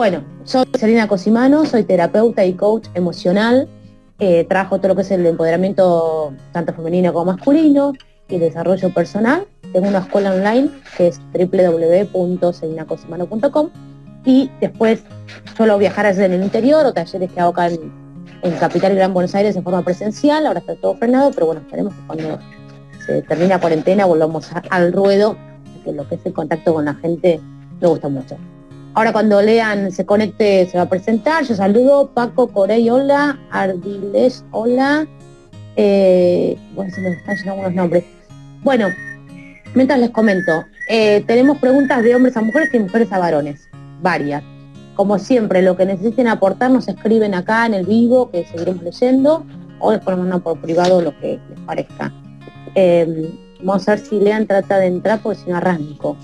Bueno, 0.00 0.24
soy 0.44 0.64
Selena 0.78 1.06
Cosimano, 1.06 1.66
soy 1.66 1.84
terapeuta 1.84 2.42
y 2.46 2.54
coach 2.54 2.86
emocional. 2.94 3.68
Eh, 4.18 4.46
trabajo 4.48 4.78
todo 4.78 4.88
lo 4.88 4.96
que 4.96 5.02
es 5.02 5.10
el 5.10 5.26
empoderamiento 5.26 6.32
tanto 6.52 6.72
femenino 6.72 7.12
como 7.12 7.32
masculino 7.32 7.92
y 8.26 8.38
desarrollo 8.38 8.94
personal. 8.94 9.46
Tengo 9.74 9.88
una 9.88 9.98
escuela 9.98 10.32
online 10.32 10.70
que 10.96 11.08
es 11.08 11.20
www.selinacosimano.com 11.34 13.68
y 14.24 14.50
después 14.62 15.02
suelo 15.54 15.76
viajar 15.76 16.06
en 16.06 16.32
el 16.32 16.44
interior 16.44 16.86
o 16.86 16.94
talleres 16.94 17.30
que 17.30 17.38
hago 17.38 17.50
acá 17.50 17.66
en, 17.66 17.92
en 18.40 18.52
Capital 18.52 18.94
Gran 18.94 19.12
Buenos 19.12 19.34
Aires 19.34 19.54
en 19.54 19.62
forma 19.62 19.82
presencial. 19.82 20.46
Ahora 20.46 20.60
está 20.60 20.76
todo 20.76 20.94
frenado, 20.94 21.30
pero 21.30 21.44
bueno, 21.44 21.60
esperemos 21.60 21.92
que 21.92 22.00
cuando 22.06 22.38
se 23.04 23.20
termine 23.20 23.50
la 23.50 23.60
cuarentena 23.60 24.06
volvamos 24.06 24.48
al 24.70 24.94
ruedo, 24.94 25.36
que 25.84 25.92
lo 25.92 26.08
que 26.08 26.14
es 26.14 26.24
el 26.24 26.32
contacto 26.32 26.72
con 26.72 26.86
la 26.86 26.94
gente 26.94 27.38
me 27.82 27.86
gusta 27.86 28.08
mucho. 28.08 28.38
Ahora 28.94 29.12
cuando 29.12 29.40
lean 29.40 29.92
se 29.92 30.04
conecte 30.04 30.66
se 30.66 30.76
va 30.76 30.84
a 30.84 30.88
presentar. 30.88 31.44
Yo 31.44 31.54
saludo 31.54 32.10
Paco 32.12 32.48
Corey, 32.48 32.90
hola, 32.90 33.38
Ardiles, 33.50 34.44
hola. 34.50 35.06
Eh, 35.76 36.58
bueno, 36.74 36.92
se 36.92 37.00
me 37.00 37.10
están 37.10 37.36
llegando 37.36 37.60
unos 37.62 37.74
nombres. 37.74 38.04
Bueno, 38.62 38.88
mientras 39.74 40.00
les 40.00 40.10
comento, 40.10 40.64
eh, 40.88 41.22
tenemos 41.26 41.58
preguntas 41.58 42.02
de 42.02 42.16
hombres 42.16 42.36
a 42.36 42.42
mujeres 42.42 42.74
y 42.74 42.80
mujeres 42.80 43.12
a 43.12 43.20
varones, 43.20 43.68
varias. 44.02 44.42
Como 44.96 45.20
siempre, 45.20 45.62
lo 45.62 45.76
que 45.76 45.86
necesiten 45.86 46.26
aportar 46.26 46.72
nos 46.72 46.88
escriben 46.88 47.32
acá 47.34 47.66
en 47.66 47.74
el 47.74 47.86
vivo, 47.86 48.30
que 48.30 48.44
seguiremos 48.44 48.82
leyendo, 48.82 49.46
o 49.78 49.92
les 49.92 50.00
ponemos 50.00 50.42
por 50.42 50.60
privado 50.60 51.00
lo 51.00 51.16
que 51.20 51.38
les 51.48 51.60
parezca. 51.60 52.12
Eh, 52.74 53.32
vamos 53.62 53.88
a 53.88 53.92
ver 53.92 54.00
si 54.00 54.18
Lean 54.18 54.48
trata 54.48 54.78
de 54.78 54.86
entrar 54.86 55.20
porque 55.20 55.38
si 55.38 55.48
no 55.48 55.56
arranco 55.56 56.16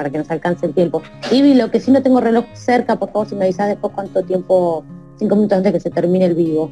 para 0.00 0.08
que 0.08 0.16
nos 0.16 0.30
alcance 0.30 0.64
el 0.64 0.72
tiempo. 0.72 1.02
Y 1.30 1.52
lo 1.52 1.70
que 1.70 1.78
sí 1.78 1.90
no 1.90 2.02
tengo 2.02 2.22
reloj 2.22 2.46
cerca, 2.54 2.96
por 2.96 3.12
favor, 3.12 3.28
si 3.28 3.34
me 3.34 3.44
avisas 3.44 3.68
después 3.68 3.92
cuánto 3.94 4.22
tiempo, 4.22 4.82
cinco 5.18 5.36
minutos 5.36 5.58
antes 5.58 5.74
de 5.74 5.78
que 5.78 5.82
se 5.82 5.90
termine 5.90 6.24
el 6.24 6.34
vivo, 6.34 6.70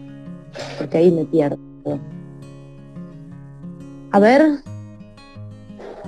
porque 0.78 0.96
ahí 0.96 1.10
me 1.10 1.26
pierdo. 1.26 1.58
A 4.12 4.18
ver, 4.18 4.46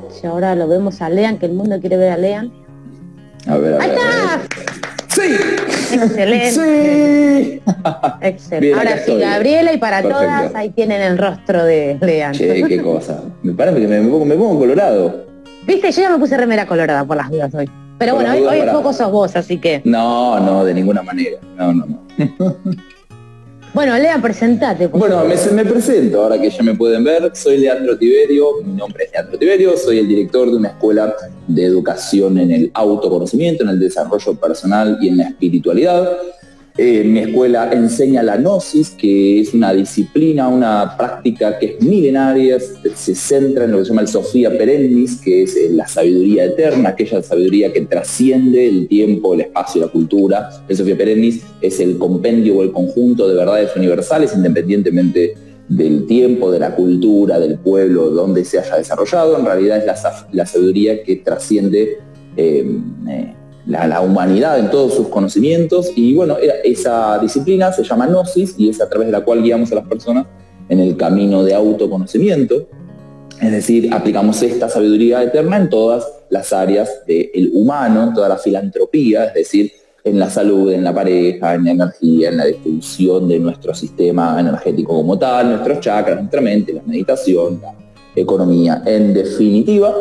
si 0.09 0.27
ahora 0.27 0.55
lo 0.55 0.67
vemos 0.67 1.03
a 1.03 1.11
Lean, 1.11 1.37
que 1.37 1.45
el 1.45 1.53
mundo 1.53 1.79
quiere 1.79 1.99
ver 1.99 2.13
a 2.13 2.17
Lean. 2.17 2.51
A 3.47 3.59
ver, 3.59 3.75
a 3.75 3.83
¡Ahí 3.85 3.91
está! 3.91 4.41
¡Sí! 5.09 5.37
Excelente. 5.93 6.51
¡Sí! 6.53 7.63
Excelente. 8.23 8.67
Bien, 8.67 8.79
Ahora 8.79 8.97
sí. 8.97 9.19
Gabriela 9.19 9.75
y 9.75 9.77
para 9.77 10.01
Perfecto. 10.01 10.23
todas, 10.23 10.55
ahí 10.55 10.71
tienen 10.71 11.03
el 11.03 11.19
rostro 11.19 11.65
de 11.65 11.99
Lean. 12.01 12.33
Che, 12.33 12.63
qué 12.67 12.81
cosa. 12.81 13.23
Me 13.43 13.53
parece 13.53 13.79
que 13.79 13.89
me, 13.89 14.01
me 14.01 14.09
pongo, 14.09 14.25
me 14.25 14.37
pongo 14.37 14.59
colorado. 14.59 15.30
Viste, 15.71 15.93
yo 15.93 16.03
ya 16.03 16.11
me 16.11 16.19
puse 16.19 16.37
remera 16.37 16.67
colorada 16.67 17.05
por 17.05 17.17
las 17.17 17.31
dudas 17.31 17.55
hoy. 17.55 17.71
Pero 17.97 18.15
Por 18.17 18.25
bueno, 18.25 18.51
hoy, 18.51 18.61
hoy 18.61 18.69
poco 18.73 18.93
sos 18.93 19.13
vos, 19.13 19.37
así 19.37 19.59
que. 19.59 19.81
No, 19.85 20.41
no, 20.41 20.65
de 20.65 20.75
ninguna 20.75 21.01
manera. 21.01 21.39
No, 21.57 21.73
no, 21.73 21.87
no. 21.87 22.07
Bueno, 23.73 23.97
Lea, 23.97 24.21
presentate. 24.21 24.89
Bueno, 24.89 25.23
me, 25.25 25.37
me 25.53 25.65
presento, 25.65 26.25
ahora 26.25 26.41
que 26.41 26.51
ya 26.51 26.61
me 26.65 26.75
pueden 26.75 27.05
ver, 27.05 27.31
soy 27.37 27.59
Leandro 27.59 27.97
Tiberio, 27.97 28.47
mi 28.65 28.73
nombre 28.73 29.05
es 29.05 29.13
Leandro 29.13 29.39
Tiberio, 29.39 29.77
soy 29.77 30.01
el 30.01 30.09
director 30.09 30.51
de 30.51 30.57
una 30.57 30.71
escuela 30.71 31.15
de 31.47 31.67
educación 31.67 32.37
en 32.39 32.51
el 32.51 32.71
autoconocimiento, 32.75 33.63
en 33.63 33.71
el 33.71 33.79
desarrollo 33.79 34.35
personal 34.35 34.99
y 35.01 35.07
en 35.07 35.19
la 35.19 35.29
espiritualidad. 35.29 36.19
Eh, 36.79 37.05
mi 37.05 37.19
escuela 37.19 37.71
enseña 37.73 38.23
la 38.23 38.37
gnosis, 38.37 38.91
que 38.91 39.41
es 39.41 39.53
una 39.53 39.73
disciplina, 39.75 40.49
una 40.49 40.97
práctica 40.97 41.59
que 41.59 41.77
es 41.79 41.83
milenaria, 41.85 42.59
se- 42.61 43.15
centra 43.15 43.65
en 43.65 43.73
lo 43.73 43.79
que 43.79 43.85
se 43.85 43.89
llama 43.91 44.03
el 44.03 44.09
Sofía 44.09 44.57
Perennis, 44.57 45.21
que 45.21 45.43
es 45.43 45.57
eh, 45.57 45.69
la 45.73 45.87
sabiduría 45.87 46.45
eterna, 46.45 46.91
aquella 46.91 47.23
sabiduría 47.23 47.73
que 47.73 47.83
trasciende 47.83 48.67
el 48.67 48.89
tiempo, 48.89 49.35
el 49.35 49.43
espacio 49.43 49.81
la 49.83 49.89
cultura. 49.89 50.49
El 50.69 50.77
Sofía 50.77 50.97
Perennis 50.97 51.43
es 51.61 51.81
el 51.81 51.99
compendio 51.99 52.57
o 52.59 52.63
el 52.63 52.73
conjunto 52.73 53.29
de 53.29 53.35
verdades 53.35 53.71
universales, 53.77 54.33
independientemente 54.35 55.35
del 55.69 56.07
tiempo, 56.07 56.51
de 56.51 56.61
la 56.61 56.75
cultura, 56.75 57.39
del 57.39 57.59
pueblo, 57.59 58.11
donde 58.11 58.45
se 58.45 58.59
haya 58.59 58.77
desarrollado. 58.77 59.39
En 59.39 59.45
realidad 59.45 59.79
es 59.79 59.85
la 60.33 60.47
sabiduría 60.47 61.03
que 61.03 61.17
trasciende 61.17 61.99
eh, 62.37 62.65
eh, 63.09 63.35
la, 63.71 64.01
humanidad 64.01 64.59
en 64.59 64.71
todos 64.71 64.95
sus 64.95 65.09
conocimientos 65.09 65.93
y 65.95 66.15
bueno, 66.15 66.37
esa 66.65 67.19
disciplina 67.19 67.73
se 67.73 67.85
llama 67.85 68.07
Gnosis 68.07 68.55
y 68.59 68.69
es 68.69 68.81
a 68.81 68.89
través 68.89 69.07
de 69.07 69.13
la 69.13 69.21
cual 69.21 69.43
guiamos 69.43 69.71
a 69.73 69.77
las 69.77 69.87
personas 69.87 70.27
en 70.69 70.81
el 70.81 70.97
camino 70.97 71.43
de 71.45 71.55
autoconocimiento, 71.55 72.69
es 73.41 73.53
decir, 73.53 73.93
aplicamos 73.93 74.43
esta 74.43 74.69
sabiduría 74.69 75.23
eterna 75.23 75.57
en 75.57 75.71
todas 75.71 76.07
las 76.31 76.53
áreas 76.53 77.05
del 77.07 77.51
humano, 77.55 78.05
en 78.05 78.15
toda 78.15 78.29
la 78.29 78.37
filantropía, 78.37 79.27
es 79.27 79.35
decir, 79.35 79.73
en 80.05 80.19
la 80.19 80.31
salud, 80.31 80.73
en 80.73 80.85
la 80.85 80.95
pareja, 80.95 81.55
en 81.55 81.65
la 81.65 81.71
energía, 81.71 82.29
en 82.31 82.37
la 82.37 82.47
distribución 82.47 83.29
de 83.29 83.39
nuestro 83.39 83.75
sistema 83.75 84.39
energético 84.39 84.95
como 84.95 85.19
tal, 85.19 85.51
nuestros 85.51 85.81
chakras, 85.81 86.19
nuestra 86.19 86.41
mente, 86.41 86.73
la 86.73 86.83
meditación, 86.83 87.61
la 87.63 87.75
economía. 88.15 88.83
En 88.87 89.13
definitiva, 89.15 89.95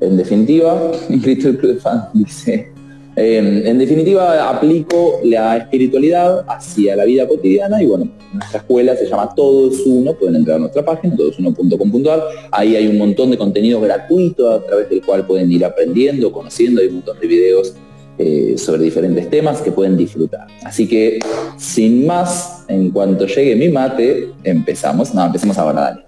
en 0.00 0.16
definitiva, 0.16 0.92
Little 1.08 1.56
Club 1.56 1.74
de 1.74 1.80
Fan 1.80 2.08
dice, 2.12 2.73
eh, 3.16 3.62
en 3.64 3.78
definitiva, 3.78 4.48
aplico 4.48 5.20
la 5.24 5.56
espiritualidad 5.56 6.44
hacia 6.48 6.96
la 6.96 7.04
vida 7.04 7.28
cotidiana 7.28 7.82
y 7.82 7.86
bueno, 7.86 8.10
nuestra 8.32 8.60
escuela 8.60 8.96
se 8.96 9.06
llama 9.06 9.32
Todo 9.34 9.70
es 9.70 9.82
Uno, 9.86 10.14
pueden 10.14 10.36
entrar 10.36 10.56
a 10.56 10.60
nuestra 10.60 10.84
página, 10.84 11.14
todosuno.com.ar, 11.14 12.22
ahí 12.50 12.74
hay 12.76 12.88
un 12.88 12.98
montón 12.98 13.30
de 13.30 13.38
contenido 13.38 13.80
gratuito 13.80 14.50
a 14.50 14.64
través 14.64 14.90
del 14.90 15.02
cual 15.02 15.26
pueden 15.26 15.50
ir 15.52 15.64
aprendiendo, 15.64 16.32
conociendo, 16.32 16.80
hay 16.80 16.88
un 16.88 16.94
montón 16.96 17.20
de 17.20 17.26
videos 17.26 17.74
eh, 18.16 18.54
sobre 18.56 18.84
diferentes 18.84 19.28
temas 19.28 19.60
que 19.60 19.72
pueden 19.72 19.96
disfrutar. 19.96 20.46
Así 20.62 20.88
que, 20.88 21.18
sin 21.56 22.06
más, 22.06 22.64
en 22.68 22.90
cuanto 22.90 23.26
llegue 23.26 23.56
mi 23.56 23.68
mate, 23.68 24.30
empezamos. 24.44 25.12
No, 25.12 25.26
empecemos 25.26 25.58
ahora, 25.58 25.80
dale. 25.80 26.03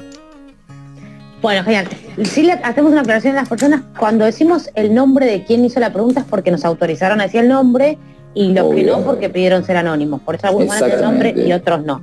Bueno, 1.43 1.63
genial. 1.65 1.87
Sí 2.25 2.43
le 2.43 2.53
hacemos 2.53 2.93
una 2.93 3.03
aclaración 3.03 3.35
a 3.37 3.41
las 3.41 3.49
personas. 3.49 3.83
Cuando 3.99 4.25
decimos 4.25 4.71
el 4.75 4.95
nombre 4.95 5.27
de 5.27 5.45
quien 5.45 5.65
hizo 5.65 5.81
la 5.81 5.93
pregunta 5.93 6.21
es 6.21 6.27
porque 6.27 6.51
nos 6.51 6.65
autorizaron 6.65 7.21
a 7.21 7.25
decir 7.25 7.41
el 7.41 7.49
nombre 7.49 7.99
y 8.35 8.53
los 8.53 8.75
que 8.75 8.85
no 8.85 9.01
porque 9.03 9.29
pidieron 9.29 9.65
ser 9.65 9.77
anónimos. 9.77 10.21
Por 10.23 10.35
eso 10.35 10.47
algunos 10.47 10.69
van 10.69 10.83
a 10.83 10.87
decir 10.87 10.99
el 10.99 11.05
nombre 11.05 11.35
y 11.37 11.53
otros 11.53 11.85
no. 11.85 12.03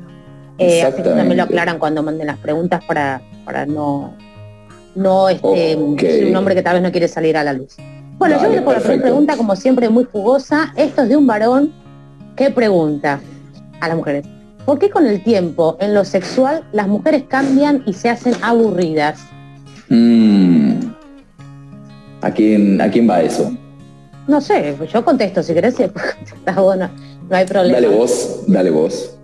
Eh, 0.59 0.83
así 0.83 1.01
que 1.01 1.09
también 1.09 1.38
lo 1.38 1.44
aclaran 1.44 1.79
cuando 1.79 2.03
manden 2.03 2.27
las 2.27 2.38
preguntas 2.38 2.83
para, 2.85 3.21
para 3.44 3.66
no, 3.66 4.13
no 4.95 5.29
este, 5.29 5.75
un 5.75 6.31
nombre 6.31 6.53
que 6.53 6.61
tal 6.61 6.75
vez 6.75 6.83
no 6.83 6.91
quiere 6.91 7.07
salir 7.07 7.38
a 7.38 7.44
la 7.44 7.53
luz. 7.53 7.75
Bueno, 8.17 8.35
Dale, 8.35 8.50
yo 8.50 8.53
voy 8.55 8.65
por 8.65 8.73
la 8.75 8.79
primera 8.79 9.01
pregunta, 9.01 9.35
como 9.35 9.55
siempre, 9.55 9.89
muy 9.89 10.05
jugosa. 10.05 10.71
Esto 10.75 11.01
es 11.01 11.09
de 11.09 11.17
un 11.17 11.25
varón 11.25 11.73
que 12.35 12.51
pregunta 12.51 13.19
a 13.81 13.88
las 13.88 13.97
mujeres. 13.97 14.25
¿Por 14.66 14.79
qué 14.79 14.90
con 14.90 15.06
el 15.06 15.22
tiempo 15.24 15.75
en 15.81 15.94
lo 15.94 16.06
sexual 16.06 16.63
las 16.72 16.88
mujeres 16.88 17.24
cambian 17.28 17.84
y 17.85 17.94
se 17.94 18.09
hacen 18.09 18.34
aburridas? 18.41 19.19
Mm. 19.90 20.75
¿A, 22.22 22.31
quién, 22.31 22.79
¿A 22.79 22.90
quién 22.90 23.09
va 23.09 23.22
eso? 23.22 23.51
No 24.25 24.40
sé, 24.40 24.74
pues 24.78 24.91
yo 24.94 25.03
contesto 25.03 25.44
si 25.44 25.53
querés, 25.53 25.75
vos, 26.56 26.78
no 26.78 26.90
hay 27.29 27.46
problema. 27.46 27.81
Dale 27.81 27.94
vos, 27.94 28.44
dale 28.47 28.69
vos. 28.69 29.18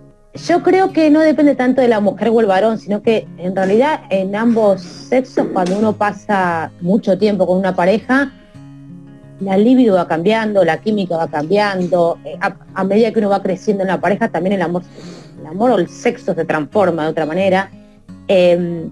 Yo 0.46 0.62
creo 0.62 0.92
que 0.92 1.10
no 1.10 1.20
depende 1.20 1.54
tanto 1.54 1.80
de 1.80 1.88
la 1.88 2.00
mujer 2.00 2.28
o 2.28 2.40
el 2.40 2.46
varón, 2.46 2.78
sino 2.78 3.02
que 3.02 3.26
en 3.38 3.56
realidad 3.56 4.02
en 4.10 4.36
ambos 4.36 4.82
sexos, 4.82 5.46
cuando 5.54 5.78
uno 5.78 5.94
pasa 5.94 6.70
mucho 6.82 7.16
tiempo 7.18 7.46
con 7.46 7.56
una 7.56 7.74
pareja, 7.74 8.30
la 9.40 9.56
libido 9.56 9.96
va 9.96 10.06
cambiando, 10.06 10.64
la 10.64 10.82
química 10.82 11.16
va 11.16 11.28
cambiando, 11.28 12.18
eh, 12.24 12.36
a, 12.42 12.54
a 12.74 12.84
medida 12.84 13.10
que 13.10 13.20
uno 13.20 13.30
va 13.30 13.42
creciendo 13.42 13.82
en 13.82 13.88
la 13.88 14.00
pareja, 14.00 14.28
también 14.28 14.52
el 14.52 14.62
amor, 14.62 14.82
el 15.40 15.46
amor 15.46 15.70
o 15.70 15.78
el 15.78 15.88
sexo 15.88 16.34
se 16.34 16.44
transforma 16.44 17.04
de 17.04 17.10
otra 17.10 17.26
manera. 17.26 17.70
Eh, 18.28 18.88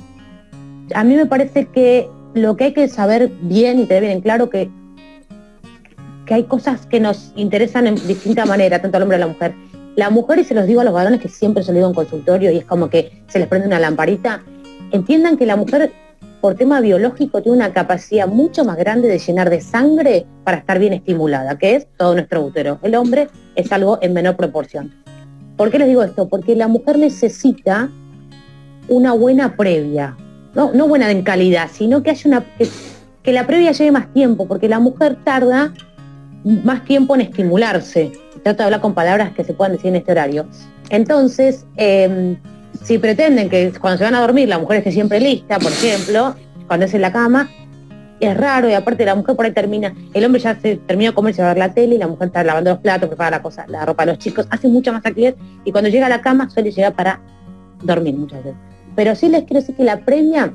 a 0.95 1.05
mí 1.05 1.15
me 1.15 1.27
parece 1.27 1.67
que 1.67 2.09
lo 2.35 2.57
que 2.57 2.65
hay 2.65 2.73
que 2.73 2.89
saber 2.89 3.31
bien 3.43 3.81
y 3.81 3.87
tener 3.87 4.03
bien 4.03 4.13
en 4.15 4.21
claro 4.21 4.51
que, 4.51 4.71
que 6.27 6.35
hay 6.35 6.45
cosas 6.45 6.87
que 6.87 7.01
nos 7.01 7.33
interesan 7.37 7.87
en 7.87 7.95
distinta 8.07 8.47
manera, 8.47 8.81
tanto 8.81 8.97
al 8.97 9.05
hombre 9.05 9.19
como 9.19 9.25
a 9.25 9.27
la 9.27 9.33
mujer. 9.33 9.55
La 9.97 10.11
mujer, 10.11 10.39
y 10.39 10.45
se 10.45 10.55
los 10.55 10.67
digo 10.67 10.81
a 10.81 10.85
los 10.85 10.95
varones 10.95 11.21
que 11.21 11.29
siempre 11.29 11.63
se 11.63 11.73
lo 11.73 11.87
en 11.87 11.95
consultorio 11.95 12.53
y 12.53 12.59
es 12.59 12.65
como 12.65 12.89
que 12.89 13.23
se 13.27 13.39
les 13.39 13.49
prende 13.49 13.67
una 13.67 13.81
lamparita, 13.81 14.43
entiendan 14.93 15.37
que 15.37 15.45
la 15.45 15.57
mujer 15.57 15.93
por 16.41 16.55
tema 16.55 16.81
biológico 16.81 17.43
tiene 17.43 17.59
una 17.59 17.73
capacidad 17.73 18.29
mucho 18.29 18.65
más 18.65 18.77
grande 18.77 19.09
de 19.09 19.19
llenar 19.19 19.51
de 19.51 19.61
sangre 19.61 20.25
para 20.45 20.59
estar 20.59 20.79
bien 20.79 20.93
estimulada, 20.93 21.59
que 21.59 21.75
es 21.75 21.89
todo 21.97 22.15
nuestro 22.15 22.43
útero. 22.43 22.79
El 22.83 22.95
hombre 22.95 23.29
es 23.57 23.73
algo 23.73 23.99
en 24.01 24.13
menor 24.13 24.37
proporción. 24.37 24.95
¿Por 25.59 25.73
qué 25.73 25.79
les 25.81 25.89
digo 25.89 26.05
esto? 26.05 26.29
Porque 26.29 26.55
la 26.55 26.69
mujer 26.69 26.99
necesita 26.99 27.91
una 28.87 29.13
buena 29.13 29.57
previa, 29.57 30.17
no, 30.55 30.73
no 30.73 30.87
buena 30.87 31.11
en 31.11 31.23
calidad, 31.23 31.69
sino 31.71 32.03
que 32.03 32.11
haya 32.11 32.23
una 32.29 32.45
que, 33.23 33.33
la 33.33 33.45
previa 33.45 33.73
lleve 33.73 33.91
más 33.91 34.11
tiempo, 34.15 34.47
porque 34.47 34.69
la 34.69 34.79
mujer 34.79 35.19
tarda 35.25 35.75
más 36.45 36.85
tiempo 36.85 37.17
en 37.17 37.23
estimularse. 37.23 38.13
Trato 38.45 38.59
de 38.59 38.65
hablar 38.65 38.81
con 38.81 38.95
palabras 38.95 39.33
que 39.33 39.43
se 39.45 39.53
puedan 39.53 39.73
decir 39.73 39.89
en 39.89 39.97
este 39.97 40.13
horario. 40.13 40.47
Entonces, 40.91 41.67
eh, 41.77 42.39
si 42.83 42.99
pretenden 42.99 43.51
que 43.51 43.73
cuando 43.81 43.99
se 43.99 44.05
van 44.05 44.15
a 44.15 44.21
dormir 44.21 44.49
la 44.49 44.61
mujer 44.61 44.79
esté 44.79 44.93
siempre 44.93 45.21
lista, 45.21 45.59
por 45.59 45.73
ejemplo, 45.73 46.37
cuando 46.69 46.87
es 46.87 46.95
en 46.95 47.03
la 47.03 47.13
cama, 47.13 47.51
es 48.21 48.37
raro 48.37 48.69
y 48.69 48.73
aparte 48.73 49.05
la 49.05 49.15
mujer 49.15 49.37
por 49.37 49.45
ahí 49.45 49.53
termina, 49.53 49.95
el 50.13 50.25
hombre 50.25 50.41
ya 50.41 50.59
se 50.61 50.77
terminó 50.77 51.11
de 51.11 51.15
comer, 51.15 51.35
se 51.35 51.43
va 51.43 51.51
a 51.51 51.55
ver 51.55 51.59
la 51.59 51.75
tele 51.75 51.95
y 51.95 51.99
la 51.99 52.09
mujer 52.09 52.29
está 52.29 52.43
lavando 52.43 52.71
los 52.71 52.81
platos, 52.81 53.09
prepara 53.09 53.31
la 53.31 53.43
cosa, 53.43 53.65
la 53.69 53.85
ropa 53.85 54.05
de 54.05 54.13
los 54.13 54.19
chicos, 54.19 54.47
hace 54.51 54.69
mucha 54.69 54.93
más 54.93 55.05
actividad 55.05 55.35
y 55.65 55.73
cuando 55.73 55.91
llega 55.91 56.07
a 56.07 56.09
la 56.09 56.21
cama 56.21 56.51
suele 56.51 56.71
llegar 56.71 56.95
para 56.95 57.21
dormir 57.83 58.15
muchas 58.17 58.43
veces. 58.43 58.59
Pero 58.97 59.15
sí 59.15 59.29
les 59.29 59.45
quiero 59.45 59.61
decir 59.61 59.77
que 59.77 59.85
la 59.85 60.05
premia, 60.05 60.53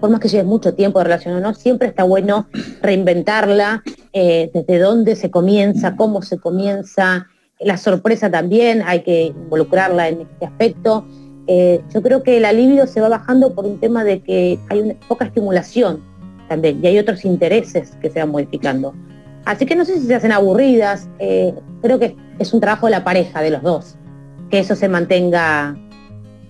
por 0.00 0.10
más 0.10 0.20
que 0.20 0.28
lleve 0.28 0.44
mucho 0.44 0.74
tiempo 0.74 0.98
de 0.98 1.04
relación 1.04 1.34
o 1.34 1.40
no, 1.40 1.54
siempre 1.54 1.88
está 1.88 2.04
bueno 2.04 2.46
reinventarla, 2.82 3.82
eh, 4.12 4.50
desde 4.52 4.78
dónde 4.78 5.16
se 5.16 5.30
comienza, 5.30 5.96
cómo 5.96 6.20
se 6.22 6.38
comienza, 6.38 7.28
la 7.58 7.76
sorpresa 7.76 8.30
también, 8.30 8.82
hay 8.84 9.02
que 9.02 9.26
involucrarla 9.26 10.08
en 10.08 10.22
este 10.22 10.46
aspecto. 10.46 11.06
Eh, 11.46 11.80
yo 11.92 12.02
creo 12.02 12.22
que 12.22 12.38
la 12.40 12.52
libido 12.52 12.86
se 12.86 13.00
va 13.00 13.08
bajando 13.08 13.54
por 13.54 13.64
un 13.64 13.80
tema 13.80 14.04
de 14.04 14.20
que 14.20 14.58
hay 14.68 14.96
poca 15.08 15.24
estimulación 15.24 16.11
también 16.52 16.80
y 16.82 16.86
hay 16.86 16.98
otros 16.98 17.24
intereses 17.24 17.96
que 18.00 18.10
se 18.10 18.18
van 18.18 18.30
modificando. 18.30 18.94
Así 19.44 19.66
que 19.66 19.74
no 19.74 19.84
sé 19.84 19.98
si 19.98 20.06
se 20.06 20.14
hacen 20.14 20.32
aburridas, 20.32 21.08
eh, 21.18 21.54
creo 21.80 21.98
que 21.98 22.14
es 22.38 22.52
un 22.52 22.60
trabajo 22.60 22.86
de 22.86 22.92
la 22.92 23.04
pareja, 23.04 23.40
de 23.40 23.50
los 23.50 23.62
dos, 23.62 23.96
que 24.50 24.58
eso 24.58 24.76
se 24.76 24.88
mantenga, 24.88 25.76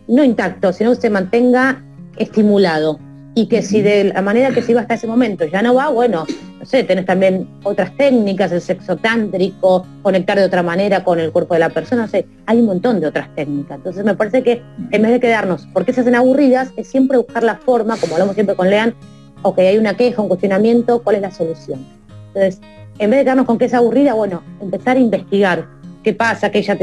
no 0.08 0.24
intacto, 0.24 0.72
sino 0.72 0.90
que 0.90 1.00
se 1.00 1.10
mantenga 1.10 1.82
estimulado 2.18 2.98
y 3.34 3.46
que 3.46 3.62
si 3.62 3.80
de 3.80 4.04
la 4.04 4.20
manera 4.20 4.50
que 4.50 4.60
se 4.60 4.72
iba 4.72 4.82
hasta 4.82 4.94
ese 4.94 5.06
momento 5.06 5.46
ya 5.46 5.62
no 5.62 5.74
va, 5.74 5.88
bueno, 5.88 6.26
no 6.58 6.66
sé, 6.66 6.84
tenés 6.84 7.06
también 7.06 7.48
otras 7.62 7.96
técnicas, 7.96 8.52
el 8.52 8.60
sexo 8.60 8.96
tántrico, 8.96 9.86
conectar 10.02 10.38
de 10.38 10.44
otra 10.44 10.62
manera 10.62 11.02
con 11.02 11.18
el 11.18 11.32
cuerpo 11.32 11.54
de 11.54 11.60
la 11.60 11.70
persona, 11.70 12.02
no 12.02 12.08
sé, 12.08 12.26
hay 12.46 12.58
un 12.58 12.66
montón 12.66 13.00
de 13.00 13.06
otras 13.06 13.34
técnicas. 13.34 13.78
Entonces 13.78 14.04
me 14.04 14.14
parece 14.14 14.42
que 14.42 14.62
en 14.90 15.02
vez 15.02 15.12
de 15.12 15.20
quedarnos, 15.20 15.66
porque 15.72 15.92
se 15.92 16.02
hacen 16.02 16.14
aburridas, 16.14 16.72
es 16.76 16.88
siempre 16.88 17.16
buscar 17.16 17.42
la 17.42 17.56
forma, 17.56 17.96
como 17.96 18.14
hablamos 18.14 18.34
siempre 18.34 18.54
con 18.54 18.68
Lean, 18.68 18.94
o 19.42 19.54
que 19.54 19.68
hay 19.68 19.78
una 19.78 19.96
queja, 19.96 20.22
un 20.22 20.28
cuestionamiento, 20.28 21.02
¿cuál 21.02 21.16
es 21.16 21.22
la 21.22 21.30
solución? 21.30 21.84
Entonces, 22.28 22.60
en 22.98 23.10
vez 23.10 23.20
de 23.20 23.24
quedarnos 23.24 23.46
con 23.46 23.58
que 23.58 23.66
es 23.66 23.74
aburrida, 23.74 24.14
bueno, 24.14 24.42
empezar 24.60 24.96
a 24.96 25.00
investigar 25.00 25.66
qué 26.02 26.12
pasa, 26.12 26.50
que 26.50 26.58
ella 26.58 26.76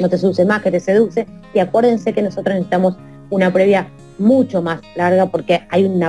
no 0.00 0.08
te 0.08 0.18
seduce 0.18 0.44
más, 0.44 0.62
que 0.62 0.70
te 0.70 0.80
seduce, 0.80 1.26
y 1.54 1.58
acuérdense 1.58 2.12
que 2.12 2.22
nosotros 2.22 2.54
necesitamos 2.54 2.96
una 3.30 3.52
previa 3.52 3.88
mucho 4.18 4.62
más 4.62 4.80
larga 4.94 5.26
porque 5.26 5.62
hay 5.70 5.84
un 5.84 6.02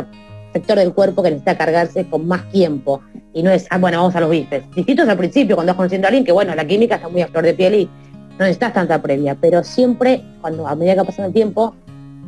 sector 0.54 0.78
del 0.78 0.94
cuerpo 0.94 1.24
que 1.24 1.30
necesita 1.30 1.58
cargarse 1.58 2.06
con 2.10 2.28
más 2.28 2.50
tiempo 2.52 3.02
y 3.34 3.42
no 3.42 3.50
es, 3.50 3.66
ah, 3.70 3.78
bueno, 3.78 3.98
vamos 3.98 4.16
a 4.16 4.20
los 4.20 4.30
bifes. 4.30 4.64
Distintos 4.76 5.08
al 5.08 5.18
principio, 5.18 5.56
cuando 5.56 5.72
vas 5.72 5.78
conociendo 5.78 6.08
a 6.08 6.10
alguien, 6.10 6.24
que 6.24 6.32
bueno, 6.32 6.54
la 6.54 6.66
química 6.66 6.96
está 6.96 7.10
muy 7.10 7.22
a 7.22 7.28
flor 7.28 7.44
de 7.44 7.54
piel 7.54 7.74
y 7.76 7.86
no 7.86 8.40
necesitas 8.40 8.74
tanta 8.74 9.02
previa, 9.02 9.36
pero 9.36 9.64
siempre, 9.64 10.22
cuando 10.42 10.68
a 10.68 10.76
medida 10.76 10.96
que 10.96 11.04
pasa 11.04 11.26
el 11.26 11.34
tiempo, 11.34 11.76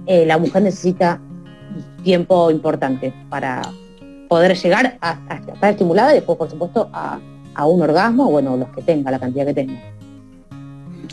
eh, 0.07 0.25
la 0.25 0.37
mujer 0.37 0.63
necesita 0.63 1.19
tiempo 2.03 2.51
importante 2.51 3.13
para 3.29 3.61
poder 4.27 4.55
llegar 4.57 4.97
a, 5.01 5.19
estar 5.53 5.71
estimulada 5.71 6.11
y 6.11 6.15
después, 6.15 6.37
por 6.37 6.49
supuesto, 6.49 6.89
a, 6.91 7.19
a 7.53 7.65
un 7.67 7.81
orgasmo, 7.81 8.29
bueno, 8.29 8.57
los 8.57 8.69
que 8.69 8.81
tenga, 8.81 9.11
la 9.11 9.19
cantidad 9.19 9.45
que 9.45 9.53
tenga. 9.53 9.81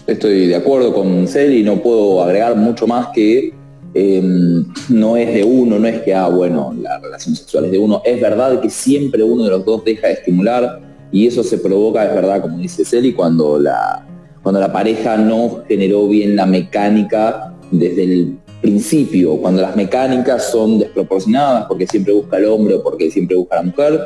Estoy 0.06 0.46
de 0.46 0.56
acuerdo 0.56 0.92
con 0.92 1.28
Celi, 1.28 1.62
no 1.62 1.76
puedo 1.76 2.22
agregar 2.22 2.56
mucho 2.56 2.86
más 2.86 3.08
que 3.08 3.54
Em, 3.94 4.64
no 4.88 5.18
es 5.18 5.34
de 5.34 5.44
uno, 5.44 5.78
no 5.78 5.86
es 5.86 6.00
que, 6.00 6.14
ah, 6.14 6.28
bueno, 6.28 6.74
la 6.80 6.98
relación 6.98 7.36
sexual 7.36 7.66
es 7.66 7.72
de 7.72 7.78
uno. 7.78 8.00
Es 8.04 8.20
verdad 8.20 8.60
que 8.60 8.70
siempre 8.70 9.22
uno 9.22 9.44
de 9.44 9.50
los 9.50 9.64
dos 9.66 9.84
deja 9.84 10.06
de 10.06 10.14
estimular 10.14 10.80
y 11.10 11.26
eso 11.26 11.42
se 11.42 11.58
provoca, 11.58 12.06
es 12.06 12.14
verdad, 12.14 12.40
como 12.40 12.56
dice 12.56 12.86
Celi, 12.86 13.12
cuando 13.12 13.58
la, 13.58 14.06
cuando 14.42 14.60
la 14.60 14.72
pareja 14.72 15.18
no 15.18 15.62
generó 15.68 16.08
bien 16.08 16.36
la 16.36 16.46
mecánica 16.46 17.54
desde 17.70 18.04
el 18.04 18.38
principio, 18.62 19.36
cuando 19.36 19.60
las 19.60 19.76
mecánicas 19.76 20.50
son 20.50 20.78
desproporcionadas 20.78 21.66
porque 21.66 21.86
siempre 21.86 22.14
busca 22.14 22.38
el 22.38 22.46
hombre 22.46 22.76
o 22.76 22.82
porque 22.82 23.10
siempre 23.10 23.36
busca 23.36 23.56
la 23.56 23.62
mujer. 23.62 24.00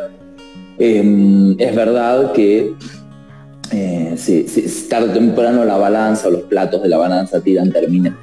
Em, 0.79 1.55
es 1.58 1.75
verdad 1.76 2.32
que 2.32 2.75
eh, 3.73 4.17
tarde 4.88 5.11
o 5.11 5.12
temprano 5.12 5.64
la 5.64 5.76
balanza 5.76 6.29
o 6.29 6.31
los 6.31 6.43
platos 6.43 6.82
de 6.82 6.88
la 6.88 6.99
balanza 6.99 7.41
tiran, 7.41 7.70
termina, 7.70 8.19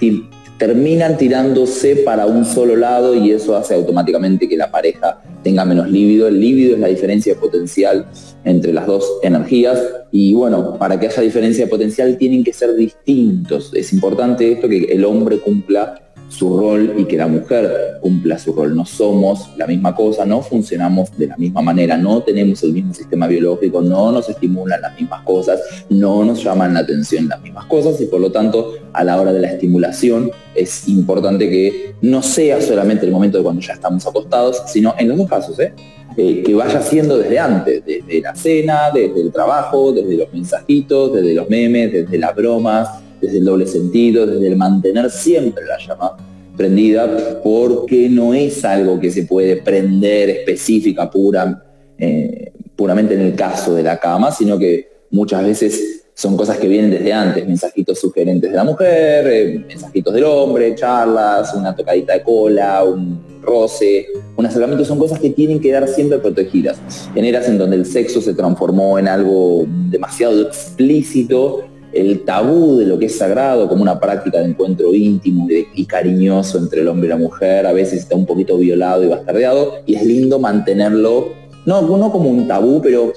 terminan 0.57 1.17
tirándose 1.17 1.97
para 1.97 2.25
un 2.25 2.45
solo 2.45 2.75
lado 2.75 3.15
y 3.15 3.31
eso 3.31 3.55
hace 3.55 3.75
automáticamente 3.75 4.47
que 4.47 4.57
la 4.57 4.71
pareja 4.71 5.21
tenga 5.43 5.65
menos 5.65 5.89
líbido. 5.89 6.27
El 6.27 6.39
líbido 6.39 6.75
es 6.75 6.79
la 6.79 6.87
diferencia 6.87 7.35
potencial 7.35 8.07
entre 8.43 8.73
las 8.73 8.87
dos 8.87 9.05
energías 9.23 9.81
y 10.11 10.33
bueno, 10.33 10.77
para 10.77 10.99
que 10.99 11.07
haya 11.07 11.21
diferencia 11.21 11.67
potencial 11.67 12.17
tienen 12.17 12.43
que 12.43 12.53
ser 12.53 12.75
distintos. 12.75 13.71
Es 13.73 13.93
importante 13.93 14.51
esto 14.51 14.69
que 14.69 14.85
el 14.85 15.03
hombre 15.05 15.39
cumpla 15.39 15.99
su 16.33 16.57
rol 16.57 16.95
y 16.97 17.05
que 17.05 17.17
la 17.17 17.27
mujer 17.27 17.99
cumpla 18.01 18.39
su 18.39 18.53
rol. 18.53 18.75
No 18.75 18.85
somos 18.85 19.51
la 19.57 19.67
misma 19.67 19.95
cosa, 19.95 20.25
no 20.25 20.41
funcionamos 20.41 21.15
de 21.17 21.27
la 21.27 21.37
misma 21.37 21.61
manera, 21.61 21.97
no 21.97 22.21
tenemos 22.23 22.63
el 22.63 22.73
mismo 22.73 22.93
sistema 22.93 23.27
biológico, 23.27 23.81
no 23.81 24.11
nos 24.11 24.29
estimulan 24.29 24.81
las 24.81 24.99
mismas 24.99 25.21
cosas, 25.23 25.61
no 25.89 26.25
nos 26.25 26.43
llaman 26.43 26.73
la 26.73 26.81
atención 26.81 27.27
las 27.27 27.41
mismas 27.41 27.65
cosas 27.65 27.99
y 28.01 28.05
por 28.05 28.19
lo 28.19 28.31
tanto 28.31 28.73
a 28.93 29.03
la 29.03 29.19
hora 29.19 29.31
de 29.31 29.41
la 29.41 29.51
estimulación 29.51 30.31
es 30.55 30.87
importante 30.87 31.49
que 31.49 31.95
no 32.01 32.21
sea 32.21 32.61
solamente 32.61 33.05
el 33.05 33.11
momento 33.11 33.37
de 33.37 33.43
cuando 33.43 33.61
ya 33.61 33.73
estamos 33.73 34.05
acostados, 34.05 34.63
sino 34.67 34.95
en 34.97 35.09
los 35.09 35.17
dos 35.17 35.29
casos, 35.29 35.59
¿eh? 35.59 35.73
Eh, 36.15 36.43
que 36.43 36.53
vaya 36.53 36.79
siendo 36.81 37.17
desde 37.17 37.39
antes, 37.39 37.83
desde 37.83 38.21
la 38.21 38.35
cena, 38.35 38.91
desde 38.93 39.19
el 39.19 39.31
trabajo, 39.31 39.91
desde 39.91 40.15
los 40.15 40.31
mensajitos, 40.31 41.13
desde 41.13 41.33
los 41.33 41.49
memes, 41.49 41.91
desde 41.91 42.19
las 42.19 42.35
bromas, 42.35 43.02
desde 43.23 43.37
el 43.37 43.45
doble 43.45 43.65
sentido, 43.65 44.27
desde 44.27 44.47
el 44.47 44.57
mantener 44.57 45.09
siempre 45.09 45.63
la 45.65 45.77
llama 45.77 46.17
prendida, 46.57 47.39
porque 47.41 48.09
no 48.09 48.33
es 48.33 48.63
algo 48.65 48.99
que 48.99 49.09
se 49.09 49.23
puede 49.23 49.57
prender 49.57 50.29
específica, 50.29 51.09
pura, 51.09 51.63
eh, 51.97 52.51
puramente 52.75 53.13
en 53.13 53.21
el 53.21 53.35
caso 53.35 53.73
de 53.73 53.83
la 53.83 53.97
cama, 53.97 54.31
sino 54.31 54.59
que 54.59 54.89
muchas 55.11 55.43
veces 55.45 56.03
son 56.13 56.37
cosas 56.37 56.57
que 56.57 56.67
vienen 56.67 56.91
desde 56.91 57.11
antes, 57.11 57.47
mensajitos 57.47 57.99
sugerentes 57.99 58.51
de 58.51 58.55
la 58.55 58.63
mujer, 58.63 59.27
eh, 59.27 59.65
mensajitos 59.67 60.13
del 60.13 60.25
hombre, 60.25 60.75
charlas, 60.75 61.53
una 61.55 61.75
tocadita 61.75 62.13
de 62.13 62.23
cola, 62.23 62.83
un 62.83 63.41
roce, 63.41 64.07
un 64.35 64.45
acercamiento, 64.45 64.85
son 64.85 64.99
cosas 64.99 65.19
que 65.19 65.31
tienen 65.31 65.59
que 65.59 65.71
dar 65.71 65.87
siempre 65.87 66.19
protegidas. 66.19 66.79
En 67.15 67.25
eras 67.25 67.47
en 67.47 67.57
donde 67.57 67.77
el 67.77 67.85
sexo 67.85 68.21
se 68.21 68.33
transformó 68.33 68.99
en 68.99 69.07
algo 69.07 69.65
demasiado 69.89 70.41
explícito, 70.43 71.63
el 71.93 72.23
tabú 72.25 72.77
de 72.77 72.85
lo 72.85 72.97
que 72.97 73.05
es 73.05 73.17
sagrado 73.17 73.67
como 73.67 73.81
una 73.81 73.99
práctica 73.99 74.39
de 74.39 74.45
encuentro 74.45 74.93
íntimo 74.93 75.47
y, 75.49 75.85
cariñoso 75.85 76.57
entre 76.57 76.81
el 76.81 76.87
hombre 76.87 77.07
y 77.07 77.09
la 77.09 77.17
mujer, 77.17 77.65
a 77.65 77.73
veces 77.73 77.99
está 77.99 78.15
un 78.15 78.25
poquito 78.25 78.57
violado 78.57 79.03
y 79.03 79.07
bastardeado, 79.07 79.75
y 79.85 79.95
es 79.95 80.03
lindo 80.03 80.39
mantenerlo, 80.39 81.29
no, 81.65 81.81
no 81.81 82.11
como 82.11 82.29
un 82.29 82.47
tabú, 82.47 82.81
pero 82.81 83.13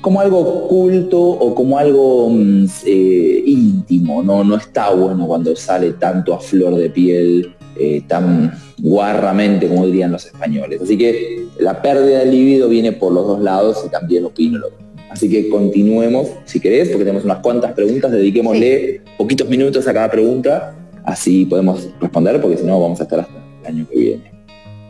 como 0.00 0.20
algo 0.20 0.38
oculto 0.40 1.18
o 1.18 1.54
como 1.54 1.78
algo 1.78 2.28
mm, 2.28 2.66
eh, 2.86 3.42
íntimo, 3.46 4.22
¿no? 4.22 4.44
no 4.44 4.56
está 4.56 4.90
bueno 4.90 5.26
cuando 5.26 5.56
sale 5.56 5.94
tanto 5.94 6.34
a 6.34 6.40
flor 6.40 6.76
de 6.76 6.90
piel, 6.90 7.54
eh, 7.76 8.02
tan 8.06 8.52
guarramente 8.78 9.66
como 9.66 9.86
dirían 9.86 10.12
los 10.12 10.26
españoles. 10.26 10.82
Así 10.82 10.98
que 10.98 11.46
la 11.58 11.80
pérdida 11.80 12.18
de 12.18 12.26
libido 12.26 12.68
viene 12.68 12.92
por 12.92 13.12
los 13.12 13.26
dos 13.26 13.40
lados 13.40 13.82
y 13.86 13.88
también 13.88 14.26
opino 14.26 14.58
lo 14.58 14.70
mismo. 14.70 14.83
Así 15.10 15.28
que 15.28 15.48
continuemos, 15.48 16.30
si 16.44 16.58
querés, 16.58 16.88
porque 16.88 17.04
tenemos 17.04 17.24
unas 17.24 17.38
cuantas 17.38 17.72
preguntas, 17.72 18.10
dediquémosle 18.10 19.00
poquitos 19.16 19.48
minutos 19.48 19.86
a 19.86 19.94
cada 19.94 20.10
pregunta, 20.10 20.74
así 21.04 21.44
podemos 21.44 21.88
responder, 22.00 22.40
porque 22.40 22.56
si 22.56 22.64
no 22.64 22.80
vamos 22.80 23.00
a 23.00 23.04
estar 23.04 23.20
hasta 23.20 23.34
el 23.62 23.66
año 23.66 23.86
que 23.88 23.96
viene. 23.96 24.32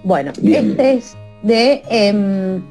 Bueno, 0.03 0.33
este 0.43 0.95
es 0.95 1.15
de 1.43 1.83
em, 1.91 2.63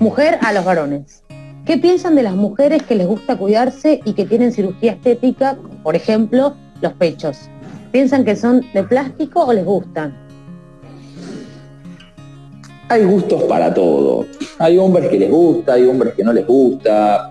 mujer 0.00 0.38
a 0.40 0.52
los 0.52 0.64
varones. 0.64 1.22
¿Qué 1.66 1.76
piensan 1.76 2.14
de 2.14 2.22
las 2.22 2.34
mujeres 2.34 2.82
que 2.82 2.94
les 2.94 3.06
gusta 3.06 3.36
cuidarse 3.36 4.00
y 4.04 4.14
que 4.14 4.24
tienen 4.24 4.52
cirugía 4.52 4.92
estética, 4.92 5.58
por 5.82 5.94
ejemplo, 5.94 6.54
los 6.80 6.92
pechos? 6.94 7.50
¿Piensan 7.92 8.24
que 8.24 8.36
son 8.36 8.64
de 8.72 8.82
plástico 8.84 9.44
o 9.44 9.52
les 9.52 9.64
gustan? 9.64 10.27
Hay 12.90 13.04
gustos 13.04 13.42
para 13.42 13.74
todo. 13.74 14.24
Hay 14.58 14.78
hombres 14.78 15.10
que 15.10 15.18
les 15.18 15.30
gusta, 15.30 15.74
hay 15.74 15.84
hombres 15.84 16.14
que 16.14 16.24
no 16.24 16.32
les 16.32 16.46
gusta. 16.46 17.30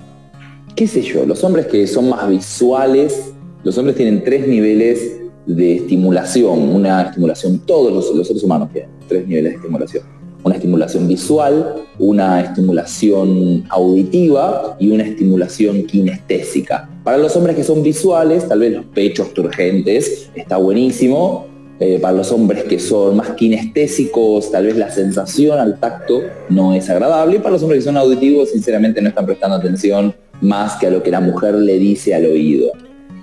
¿Qué 0.75 0.85
sé 0.85 1.01
yo? 1.01 1.25
Los 1.25 1.43
hombres 1.43 1.65
que 1.65 1.87
son 1.87 2.09
más 2.09 2.29
visuales, 2.29 3.33
los 3.63 3.75
hombres 3.79 3.95
tienen 3.97 4.23
tres 4.23 4.47
niveles 4.47 5.19
de 5.47 5.77
estimulación. 5.77 6.59
Una 6.75 7.01
estimulación, 7.01 7.57
todos 7.65 7.91
los, 7.91 8.27
seres 8.27 8.43
humanos 8.43 8.69
tienen 8.71 8.91
tres 9.07 9.27
niveles 9.27 9.53
de 9.53 9.55
estimulación. 9.55 10.03
Una 10.43 10.55
estimulación 10.55 11.07
visual, 11.07 11.75
una 11.97 12.39
estimulación 12.39 13.63
auditiva 13.69 14.77
y 14.79 14.91
una 14.91 15.05
estimulación 15.05 15.87
kinestésica. 15.87 16.87
Para 17.03 17.17
los 17.17 17.35
hombres 17.35 17.55
que 17.55 17.63
son 17.63 17.81
visuales, 17.81 18.47
tal 18.47 18.59
vez 18.59 18.73
los 18.73 18.85
pechos 18.85 19.33
turgentes, 19.33 20.29
está 20.35 20.57
buenísimo, 20.57 21.47
eh, 21.79 21.99
para 22.01 22.17
los 22.17 22.31
hombres 22.31 22.63
que 22.63 22.79
son 22.79 23.17
más 23.17 23.31
kinestésicos, 23.31 24.51
tal 24.51 24.65
vez 24.65 24.77
la 24.77 24.89
sensación 24.89 25.59
al 25.59 25.79
tacto 25.79 26.21
no 26.49 26.73
es 26.73 26.89
agradable. 26.89 27.35
Y 27.35 27.39
para 27.39 27.51
los 27.51 27.61
hombres 27.61 27.79
que 27.79 27.85
son 27.85 27.97
auditivos, 27.97 28.51
sinceramente 28.51 29.01
no 29.01 29.09
están 29.09 29.25
prestando 29.25 29.57
atención 29.57 30.15
más 30.41 30.77
que 30.77 30.87
a 30.87 30.89
lo 30.89 31.03
que 31.03 31.11
la 31.11 31.21
mujer 31.21 31.55
le 31.55 31.77
dice 31.77 32.15
al 32.15 32.25
oído. 32.25 32.71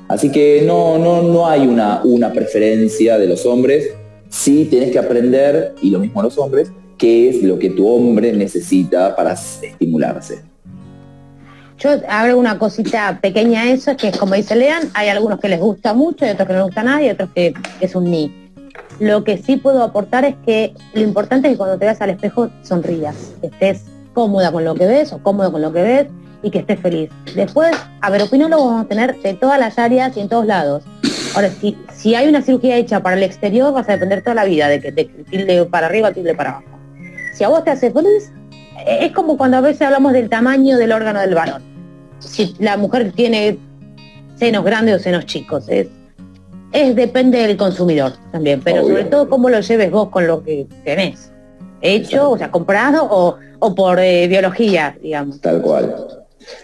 Así 0.08 0.30
que 0.30 0.62
no, 0.66 0.99
no, 0.99 1.23
no 1.23 1.49
hay 1.49 1.66
una, 1.66 2.02
una 2.04 2.32
preferencia 2.32 3.18
de 3.18 3.26
los 3.26 3.44
hombres. 3.46 3.90
Sí 4.28 4.66
tienes 4.70 4.90
que 4.90 4.99
aprender, 4.99 5.75
y 5.82 5.90
lo 5.90 5.99
mismo 5.99 6.20
a 6.20 6.25
los 6.25 6.38
hombres, 6.38 6.70
qué 6.99 7.30
es 7.30 7.42
lo 7.42 7.58
que 7.58 7.70
tu 7.70 7.88
hombre 7.88 8.32
necesita 8.32 9.16
para 9.16 9.32
estimularse. 9.32 10.42
Yo 11.78 11.90
hago 12.08 12.38
una 12.38 12.58
cosita 12.58 13.18
pequeña 13.20 13.62
a 13.62 13.70
eso, 13.70 13.96
que 13.96 14.08
es 14.08 14.16
como 14.16 14.34
dice 14.34 14.54
Lean, 14.54 14.90
hay 14.94 15.08
algunos 15.08 15.40
que 15.40 15.49
les 15.49 15.61
gusta 15.61 15.92
mucho 15.92 16.25
y 16.25 16.30
otros 16.30 16.46
que 16.46 16.52
no 16.52 16.61
les 16.61 16.66
gusta 16.66 16.82
nada 16.82 17.02
y 17.02 17.11
otros 17.11 17.30
que 17.34 17.52
es 17.80 17.94
un 17.96 18.11
ni. 18.11 18.43
Lo 19.00 19.24
que 19.24 19.38
sí 19.38 19.56
puedo 19.56 19.82
aportar 19.82 20.24
es 20.24 20.36
que 20.46 20.74
lo 20.92 21.02
importante 21.02 21.48
es 21.48 21.54
que 21.54 21.58
cuando 21.58 21.78
te 21.78 21.86
veas 21.86 22.00
al 22.00 22.10
espejo 22.10 22.50
sonrías, 22.62 23.32
que 23.40 23.48
estés 23.48 23.84
cómoda 24.12 24.52
con 24.52 24.64
lo 24.64 24.74
que 24.74 24.86
ves 24.86 25.12
o 25.12 25.18
cómodo 25.18 25.50
con 25.50 25.62
lo 25.62 25.72
que 25.72 25.82
ves 25.82 26.06
y 26.42 26.50
que 26.50 26.60
estés 26.60 26.78
feliz. 26.80 27.10
Después, 27.34 27.76
a 28.00 28.10
ver, 28.10 28.22
opinólogos 28.22 28.66
vamos 28.66 28.84
a 28.84 28.88
tener 28.88 29.20
de 29.20 29.34
todas 29.34 29.58
las 29.58 29.78
áreas 29.78 30.16
y 30.16 30.20
en 30.20 30.28
todos 30.28 30.46
lados. 30.46 30.84
Ahora, 31.34 31.50
si, 31.50 31.76
si 31.92 32.14
hay 32.14 32.28
una 32.28 32.42
cirugía 32.42 32.76
hecha 32.76 33.00
para 33.00 33.16
el 33.16 33.24
exterior, 33.24 33.72
vas 33.72 33.88
a 33.88 33.92
depender 33.92 34.22
toda 34.22 34.34
la 34.34 34.44
vida 34.44 34.68
de 34.68 34.80
que 34.80 34.92
te 34.92 35.04
tilde 35.04 35.64
para 35.64 35.86
arriba, 35.86 36.12
tilde 36.12 36.34
para 36.34 36.50
abajo. 36.50 36.78
Si 37.32 37.42
a 37.42 37.48
vos 37.48 37.64
te 37.64 37.70
hace 37.70 37.90
feliz, 37.90 38.30
es 38.86 39.12
como 39.12 39.36
cuando 39.36 39.56
a 39.56 39.60
veces 39.60 39.82
hablamos 39.82 40.12
del 40.12 40.28
tamaño 40.28 40.76
del 40.76 40.92
órgano 40.92 41.20
del 41.20 41.34
varón. 41.34 41.62
Si 42.20 42.54
la 42.60 42.76
mujer 42.76 43.10
tiene 43.12 43.58
senos 44.36 44.64
grandes 44.64 44.96
o 44.96 44.98
senos 44.98 45.26
chicos, 45.26 45.68
es, 45.68 45.88
es 46.75 46.97
depende 46.97 47.38
del 47.38 47.57
consumidor 47.57 48.12
también, 48.33 48.61
pero 48.62 48.83
sobre 48.83 49.04
todo 49.04 49.28
cómo 49.28 49.49
lo 49.49 49.61
lleves 49.61 49.90
vos 49.93 50.11
con 50.11 50.26
lo 50.26 50.43
que 50.43 50.66
tenés. 50.85 51.31
Hecho, 51.81 52.33
o 52.33 52.38
sea, 52.38 52.50
comprado 52.50 53.07
o, 53.11 53.75
por 53.75 54.00
eh, 54.00 54.26
biología, 54.26 54.97
digamos. 55.00 55.40
Tal 55.40 55.62
cual. 55.62 55.95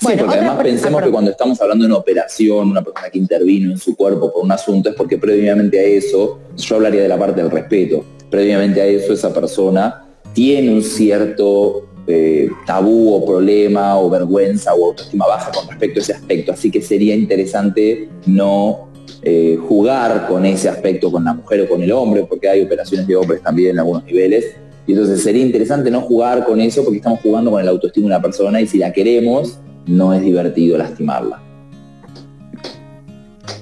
Bueno, 0.03 0.25
porque 0.25 0.39
además 0.39 0.63
pensemos 0.63 1.03
que 1.03 1.11
cuando 1.11 1.31
estamos 1.31 1.61
hablando 1.61 1.85
de 1.85 1.91
una 1.93 1.99
operación, 1.99 2.71
una 2.71 2.83
persona 2.83 3.09
que 3.09 3.19
intervino 3.19 3.71
en 3.71 3.79
su 3.79 3.97
cuerpo 3.97 4.33
por 4.33 4.45
un 4.45 4.51
asunto, 4.51 4.91
es 4.91 4.97
porque 4.97 5.17
previamente 5.17 5.79
a 5.79 5.85
eso, 5.85 6.41
yo 6.57 6.77
hablaría 6.77 7.03
de 7.03 7.09
la 7.09 7.19
parte 7.19 7.41
del 7.43 7.51
respeto, 7.51 8.05
previamente 8.29 8.81
a 8.81 8.87
eso 8.87 9.13
esa 9.13 9.33
persona 9.33 10.05
tiene 10.33 10.73
un 10.73 10.83
cierto 10.83 11.87
eh, 12.07 12.49
tabú 12.67 13.15
o 13.15 13.25
problema 13.25 13.99
o 13.99 14.11
vergüenza 14.11 14.75
o 14.75 14.87
autoestima 14.87 15.27
baja 15.27 15.53
con 15.53 15.69
respecto 15.69 16.01
a 16.01 16.03
ese 16.03 16.13
aspecto. 16.15 16.53
Así 16.53 16.71
que 16.71 16.83
sería 16.83 17.15
interesante 17.15 18.09
no 18.27 18.90
eh, 19.23 19.59
jugar 19.69 20.27
con 20.29 20.45
ese 20.47 20.69
aspecto 20.69 21.11
con 21.11 21.25
la 21.25 21.35
mujer 21.35 21.63
o 21.63 21.69
con 21.69 21.83
el 21.83 21.93
hombre, 21.93 22.25
porque 22.29 22.49
hay 22.49 22.63
operaciones 22.63 23.07
de 23.07 23.17
hombres 23.17 23.43
también 23.43 23.71
en 23.71 23.79
algunos 23.81 24.05
niveles. 24.05 24.57
Y 24.87 24.93
entonces 24.93 25.23
sería 25.23 25.43
interesante 25.43 25.91
no 25.91 26.01
jugar 26.01 26.45
con 26.45 26.61
eso 26.61 26.83
porque 26.83 26.99
estamos 26.99 27.21
jugando 27.21 27.51
con 27.51 27.61
el 27.61 27.69
autoestima 27.69 28.09
de 28.09 28.15
una 28.15 28.23
persona 28.23 28.61
y 28.61 28.67
si 28.67 28.79
la 28.79 28.93
queremos, 28.93 29.59
no 29.87 30.13
es 30.15 30.23
divertido 30.23 30.79
lastimarla. 30.79 31.41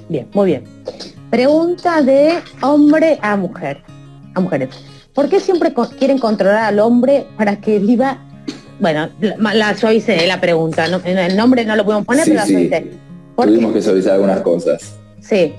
Bien, 0.09 0.27
muy 0.33 0.47
bien. 0.47 0.65
Pregunta 1.31 2.01
de 2.03 2.39
hombre 2.63 3.19
a 3.21 3.37
mujer, 3.37 3.83
a 4.35 4.41
mujeres. 4.41 4.71
¿Por 5.13 5.29
qué 5.29 5.41
siempre 5.41 5.75
quieren 5.99 6.19
controlar 6.19 6.65
al 6.65 6.79
hombre 6.79 7.27
para 7.37 7.61
que 7.61 7.79
viva? 7.79 8.25
Bueno, 8.81 9.09
la, 9.21 9.77
suavicé 9.77 10.27
la 10.27 10.41
pregunta, 10.41 10.87
el 11.05 11.37
nombre 11.37 11.65
no 11.65 11.75
lo 11.77 11.85
podemos 11.85 12.07
poner, 12.07 12.25
pero 12.25 12.37
la 12.37 12.47
suavicé. 12.47 12.93
Tuvimos 13.37 13.73
que 13.73 13.83
suavizar 13.83 14.15
algunas 14.15 14.41
cosas. 14.41 14.98
Sí. 15.29 15.55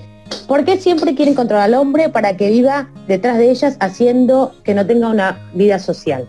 ¿Por 0.46 0.64
qué 0.64 0.78
siempre 0.78 1.14
quieren 1.14 1.34
controlar 1.34 1.64
al 1.64 1.74
hombre 1.74 2.08
para 2.08 2.36
que 2.36 2.50
viva 2.50 2.88
detrás 3.06 3.38
de 3.38 3.50
ellas 3.50 3.76
haciendo 3.80 4.54
que 4.64 4.74
no 4.74 4.86
tenga 4.86 5.08
una 5.08 5.38
vida 5.54 5.78
social? 5.78 6.28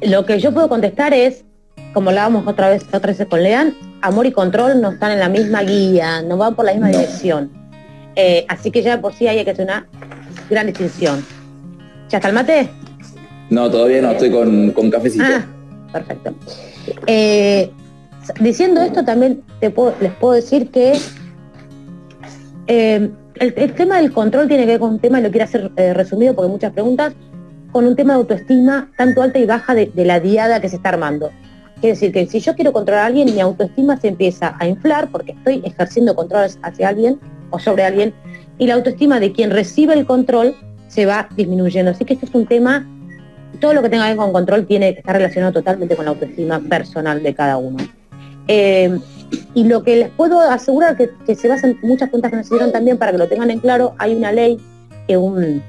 Lo 0.00 0.26
que 0.26 0.38
yo 0.38 0.52
puedo 0.52 0.68
contestar 0.68 1.14
es, 1.14 1.44
como 1.92 2.10
hablábamos 2.10 2.46
otra 2.46 2.68
vez, 2.68 2.84
otra 2.92 3.12
vez 3.12 3.26
con 3.28 3.42
Lean, 3.42 3.74
amor 4.00 4.26
y 4.26 4.32
control 4.32 4.80
no 4.80 4.90
están 4.90 5.12
en 5.12 5.20
la 5.20 5.28
misma 5.28 5.62
guía, 5.62 6.22
no 6.22 6.36
van 6.36 6.54
por 6.54 6.64
la 6.64 6.72
misma 6.72 6.88
dirección. 6.88 7.50
Eh, 8.16 8.44
así 8.48 8.70
que 8.70 8.82
ya 8.82 9.00
por 9.00 9.14
sí 9.14 9.26
hay 9.26 9.44
que 9.44 9.50
hacer 9.50 9.64
una 9.64 9.86
gran 10.50 10.66
distinción. 10.66 11.24
¿Ya 12.08 12.18
está 12.18 12.28
el 12.28 12.34
mate? 12.34 12.68
No, 13.48 13.70
todavía 13.70 14.02
no, 14.02 14.10
estoy 14.10 14.30
con, 14.30 14.72
con 14.72 14.90
cafecito. 14.90 15.24
Ah, 15.24 15.44
perfecto. 15.92 16.34
Eh, 17.06 17.70
diciendo 18.40 18.80
esto 18.80 19.04
también 19.04 19.42
te 19.60 19.70
puedo, 19.70 19.94
les 20.00 20.12
puedo 20.14 20.34
decir 20.34 20.70
que 20.70 20.98
eh, 22.66 23.10
el, 23.36 23.74
tema 23.74 23.96
del 23.96 24.12
control 24.12 24.48
tiene 24.48 24.64
que 24.64 24.72
ver 24.72 24.80
con 24.80 24.90
un 24.90 24.98
tema, 24.98 25.20
y 25.20 25.22
lo 25.22 25.30
quiero 25.30 25.44
hacer 25.44 25.70
eh, 25.76 25.94
resumido 25.94 26.34
porque 26.34 26.50
muchas 26.50 26.72
preguntas, 26.72 27.14
con 27.72 27.86
un 27.86 27.96
tema 27.96 28.14
de 28.14 28.20
autoestima 28.20 28.90
tanto 28.96 29.22
alta 29.22 29.38
y 29.38 29.46
baja 29.46 29.74
de, 29.74 29.90
la 29.96 30.20
diada 30.20 30.60
que 30.60 30.68
se 30.68 30.76
está 30.76 30.90
armando. 30.90 31.30
Quiere 31.80 31.94
decir 31.94 32.12
que 32.12 32.26
si 32.26 32.38
yo 32.38 32.54
quiero 32.54 32.72
controlar 32.72 33.04
a 33.04 33.06
alguien, 33.06 33.34
mi 33.34 33.40
autoestima 33.40 33.96
se 33.96 34.08
empieza 34.08 34.54
a 34.60 34.68
inflar 34.68 35.08
porque 35.10 35.32
estoy 35.32 35.62
ejerciendo 35.64 36.14
control 36.14 36.48
hacia 36.62 36.88
alguien 36.88 37.18
o 37.50 37.58
sobre 37.58 37.82
alguien 37.82 38.14
y 38.58 38.66
la 38.66 38.74
autoestima 38.74 39.18
de 39.18 39.32
quien 39.32 39.50
recibe 39.50 39.94
el 39.94 40.06
control 40.06 40.54
se 40.86 41.06
va 41.06 41.28
disminuyendo. 41.34 41.90
Así 41.90 42.04
que 42.04 42.14
este 42.14 42.26
es 42.26 42.34
un 42.34 42.46
tema, 42.46 42.86
todo 43.60 43.72
lo 43.72 43.82
que 43.82 43.88
tenga 43.88 44.04
que 44.04 44.10
ver 44.10 44.18
con 44.18 44.32
control 44.32 44.66
tiene 44.66 44.92
que 44.92 45.00
estar 45.00 45.16
relacionado 45.16 45.54
totalmente 45.54 45.96
con 45.96 46.04
la 46.04 46.12
autoestima 46.12 46.60
personal 46.60 47.22
de 47.22 47.34
cada 47.34 47.56
uno. 47.56 47.78
Eh, 48.46 48.96
y 49.54 49.64
lo 49.64 49.82
que 49.82 49.96
les 49.96 50.10
puedo 50.10 50.40
asegurar 50.40 50.96
que, 50.96 51.10
que 51.26 51.34
se 51.34 51.48
basan 51.48 51.78
muchas 51.82 52.10
cuentas 52.10 52.30
que 52.30 52.36
nos 52.36 52.46
hicieron 52.46 52.72
también 52.72 52.98
para 52.98 53.12
que 53.12 53.18
lo 53.18 53.28
tengan 53.28 53.50
en 53.50 53.60
claro, 53.60 53.94
hay 53.98 54.14
una 54.14 54.32
ley 54.32 54.58
que 55.06 55.16
un, 55.16 55.62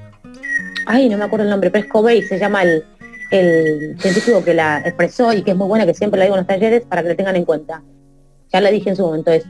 ay, 0.86 1.10
no 1.10 1.18
me 1.18 1.24
acuerdo 1.24 1.46
el 1.46 1.50
nombre, 1.50 1.70
pero 1.70 1.86
es 1.86 1.92
Covey, 1.92 2.22
se 2.24 2.40
llama 2.40 2.64
el, 2.64 2.84
el 3.32 3.96
científico 4.00 4.44
que 4.44 4.54
la 4.54 4.80
expresó 4.80 5.34
y 5.34 5.42
que 5.42 5.52
es 5.52 5.58
muy 5.58 5.68
buena, 5.68 5.86
que 5.86 5.94
siempre 5.94 6.20
la 6.20 6.26
digo 6.26 6.36
en 6.36 6.42
los 6.42 6.48
talleres, 6.48 6.84
para 6.84 7.04
que 7.04 7.10
lo 7.10 7.16
tengan 7.16 7.36
en 7.36 7.46
cuenta. 7.46 7.84
Ya 8.52 8.62
la 8.62 8.70
dije 8.70 8.90
en 8.90 8.96
su 8.96 9.04
momento, 9.04 9.32
es 9.32 9.46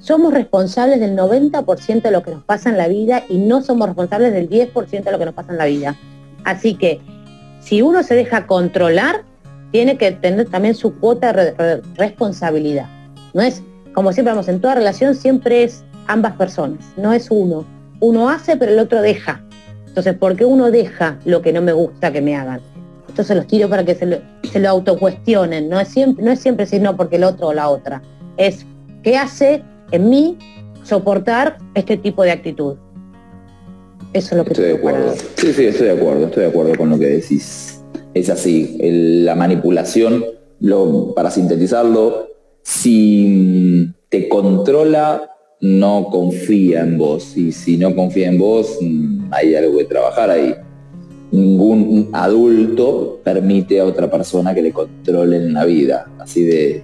somos 0.00 0.32
responsables 0.32 1.00
del 1.00 1.16
90% 1.16 2.02
de 2.02 2.10
lo 2.10 2.22
que 2.22 2.30
nos 2.30 2.44
pasa 2.44 2.70
en 2.70 2.76
la 2.76 2.88
vida 2.88 3.24
y 3.28 3.38
no 3.38 3.62
somos 3.62 3.88
responsables 3.88 4.32
del 4.32 4.48
10% 4.48 5.02
de 5.02 5.12
lo 5.12 5.18
que 5.18 5.24
nos 5.24 5.34
pasa 5.34 5.52
en 5.52 5.58
la 5.58 5.64
vida. 5.64 5.96
Así 6.44 6.74
que 6.74 7.00
si 7.60 7.82
uno 7.82 8.02
se 8.02 8.14
deja 8.14 8.46
controlar, 8.46 9.24
tiene 9.72 9.98
que 9.98 10.12
tener 10.12 10.48
también 10.48 10.74
su 10.74 10.94
cuota 10.98 11.32
de 11.32 11.82
responsabilidad. 11.96 12.86
No 13.34 13.42
es, 13.42 13.62
como 13.94 14.12
siempre 14.12 14.32
vamos, 14.32 14.48
en 14.48 14.60
toda 14.60 14.74
relación 14.74 15.14
siempre 15.14 15.64
es 15.64 15.84
ambas 16.06 16.34
personas, 16.36 16.84
no 16.96 17.12
es 17.12 17.30
uno. 17.30 17.64
Uno 18.00 18.28
hace, 18.28 18.56
pero 18.56 18.72
el 18.72 18.78
otro 18.78 19.02
deja. 19.02 19.42
Entonces, 19.86 20.14
¿por 20.14 20.36
qué 20.36 20.44
uno 20.44 20.70
deja 20.70 21.18
lo 21.24 21.42
que 21.42 21.52
no 21.52 21.60
me 21.60 21.72
gusta 21.72 22.12
que 22.12 22.20
me 22.20 22.36
hagan? 22.36 22.60
Entonces 23.08 23.36
los 23.36 23.46
tiro 23.48 23.68
para 23.68 23.84
que 23.84 23.96
se 23.96 24.06
lo, 24.06 24.18
se 24.50 24.60
lo 24.60 24.68
autocuestionen. 24.68 25.68
No 25.68 25.80
es, 25.80 25.88
siempre, 25.88 26.24
no 26.24 26.30
es 26.30 26.38
siempre 26.38 26.66
decir 26.66 26.80
no 26.80 26.96
porque 26.96 27.16
el 27.16 27.24
otro 27.24 27.48
o 27.48 27.52
la 27.52 27.68
otra. 27.68 28.00
Es 28.36 28.64
qué 29.02 29.16
hace 29.16 29.64
en 29.90 30.08
mí 30.08 30.38
soportar 30.84 31.58
este 31.74 31.96
tipo 31.96 32.22
de 32.22 32.30
actitud. 32.30 32.76
Eso 34.12 34.28
es 34.30 34.38
lo 34.38 34.44
que 34.44 34.52
estoy 34.52 34.66
de 34.66 34.74
acuerdo. 34.76 35.14
Sí, 35.36 35.52
sí, 35.52 35.66
estoy 35.66 35.88
de 35.88 35.92
acuerdo, 35.92 36.26
estoy 36.26 36.44
de 36.44 36.48
acuerdo 36.48 36.76
con 36.76 36.90
lo 36.90 36.98
que 36.98 37.06
decís. 37.06 37.82
Es 38.14 38.30
así, 38.30 38.78
la 38.80 39.34
manipulación, 39.34 40.24
lo, 40.60 41.12
para 41.14 41.30
sintetizarlo, 41.30 42.28
si 42.68 43.94
te 44.10 44.28
controla, 44.28 45.22
no 45.62 46.08
confía 46.10 46.82
en 46.82 46.98
vos. 46.98 47.34
Y 47.34 47.50
si 47.50 47.78
no 47.78 47.94
confía 47.94 48.28
en 48.28 48.36
vos, 48.38 48.76
mm, 48.82 49.32
hay 49.32 49.54
algo 49.54 49.78
que 49.78 49.84
trabajar 49.84 50.28
ahí. 50.28 50.54
Ningún 51.30 52.10
adulto 52.12 53.20
permite 53.24 53.80
a 53.80 53.86
otra 53.86 54.10
persona 54.10 54.54
que 54.54 54.60
le 54.60 54.72
controle 54.72 55.40
la 55.48 55.64
vida. 55.64 56.10
Así 56.18 56.44
de 56.44 56.82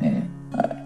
eh, 0.00 0.22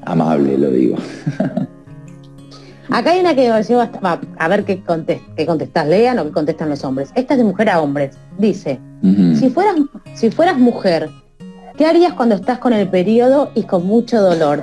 amable 0.07 0.57
lo 0.57 0.71
digo. 0.71 0.97
Acá 2.89 3.11
hay 3.11 3.21
una 3.21 3.37
que 3.37 3.47
a 3.47 4.49
ver 4.49 4.65
qué, 4.65 4.83
contestas, 4.83 5.87
lean 5.87 6.19
o 6.19 6.25
qué 6.25 6.31
contestan 6.33 6.71
los 6.71 6.83
hombres. 6.83 7.11
Esta 7.15 7.35
es 7.35 7.39
de 7.39 7.45
mujer 7.45 7.69
a 7.69 7.83
hombres. 7.83 8.17
Dice, 8.39 8.81
si, 9.39 9.51
fueras, 9.51 9.77
si 10.15 10.31
fueras 10.31 10.59
mujer, 10.59 11.11
¿qué 11.81 11.87
harías 11.87 12.13
cuando 12.13 12.35
estás 12.35 12.59
con 12.59 12.75
el 12.75 12.89
periodo 12.89 13.53
y 13.55 13.63
con 13.63 13.87
mucho 13.87 14.21
dolor? 14.21 14.63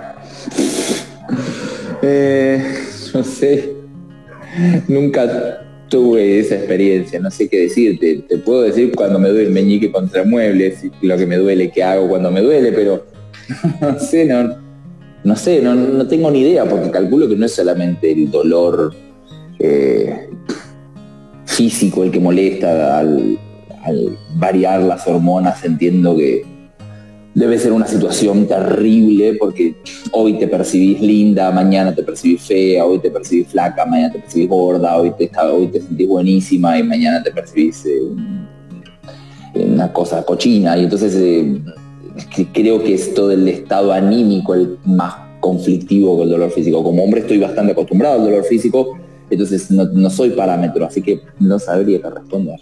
Eh, 2.04 2.64
no 3.12 3.24
sé. 3.24 3.74
Nunca 4.88 5.66
tuve 5.90 6.38
esa 6.38 6.54
experiencia, 6.54 7.20
no 7.20 7.32
sé 7.32 7.50
qué 7.50 7.62
decirte. 7.62 8.24
Te 8.30 8.38
puedo 8.38 8.62
decir 8.62 8.94
cuando 8.96 9.18
me 9.18 9.30
duele 9.30 9.48
el 9.48 9.52
meñique 9.52 9.92
contra 9.92 10.26
muebles, 10.26 10.86
lo 11.02 11.18
que 11.18 11.26
me 11.26 11.38
duele, 11.38 11.72
qué 11.72 11.82
hago 11.82 12.08
cuando 12.08 12.30
me 12.30 12.40
duele, 12.40 12.72
pero 12.72 13.08
no 13.82 14.00
sé, 14.00 14.32
no, 15.24 15.36
sé, 15.36 15.60
no, 15.64 16.08
tengo 16.08 16.30
ni 16.30 16.42
idea, 16.42 16.66
porque 16.66 16.92
calculo 16.92 17.28
que 17.28 17.36
no 17.36 17.48
es 17.48 17.52
solamente 17.52 18.12
el 18.12 18.30
dolor 18.30 18.94
eh, 19.58 20.30
físico 21.46 22.04
el 22.04 22.12
que 22.12 22.20
molesta 22.20 23.00
al, 23.00 23.40
variar 24.36 24.84
las 24.84 25.08
hormonas, 25.08 25.66
entiendo 25.66 26.16
que 26.16 26.57
debe 27.38 27.60
ser 27.60 27.72
una 27.72 27.86
situación 27.86 28.48
terrible 28.48 29.36
porque 29.40 29.76
hoy 30.12 30.40
te 30.40 30.48
percibís 30.48 31.00
linda, 31.00 31.52
mañana 31.52 31.94
te 31.94 32.02
percibís 32.02 32.42
fea, 32.42 32.84
hoy 32.84 32.98
te 32.98 33.12
percibís 33.12 33.50
flaca, 33.50 33.86
mañana 33.86 34.12
te 34.14 34.20
percibís 34.20 34.50
gorda, 34.50 34.98
hoy 34.98 35.12
te, 35.12 35.30
hoy 35.40 35.68
te 35.68 35.80
sentís 35.80 36.08
buenísima 36.08 36.80
y 36.80 36.84
mañana 36.84 37.22
te 37.22 37.30
percibís 37.30 37.86
eh, 37.86 38.02
una 39.54 39.94
cosa 39.94 40.24
cochina. 40.24 40.76
Y 40.80 40.86
entonces 40.86 41.14
eh, 41.16 41.62
creo 42.54 42.84
que 42.84 42.96
es 42.96 43.14
todo 43.14 43.32
el 43.32 43.48
estado 43.48 43.94
anímico 43.94 44.56
el 44.56 44.80
más 44.86 45.14
conflictivo 45.40 46.18
que 46.18 46.24
el 46.24 46.30
dolor 46.32 46.50
físico. 46.50 46.84
Como 46.84 47.04
hombre 47.04 47.22
estoy 47.22 47.38
bastante 47.38 47.74
acostumbrado 47.74 48.16
al 48.16 48.26
dolor 48.26 48.46
físico, 48.46 48.98
entonces 49.30 49.70
no, 49.70 50.10
soy 50.10 50.32
parámetro, 50.32 50.88
así 50.88 51.04
que 51.04 51.22
no 51.40 51.60
sabría 51.60 52.02
qué 52.02 52.10
responder. 52.10 52.60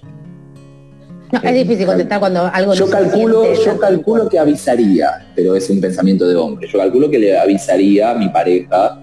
No, 1.31 1.39
es 1.41 1.53
difícil 1.53 1.85
contestar 1.87 2.19
cuando 2.19 2.45
algo 2.53 2.73
Yo 2.73 2.85
no 2.85 2.91
se 2.91 2.97
calculo, 2.97 3.43
siente, 3.43 3.61
yo 3.65 3.79
calculo 3.79 4.29
que 4.29 4.39
avisaría, 4.39 5.27
pero 5.35 5.55
es 5.55 5.69
un 5.69 5.81
pensamiento 5.81 6.27
de 6.27 6.35
hombre. 6.35 6.67
Yo 6.71 6.77
calculo 6.79 7.09
que 7.09 7.17
le 7.19 7.37
avisaría 7.37 8.11
a 8.11 8.13
mi 8.15 8.29
pareja, 8.29 8.99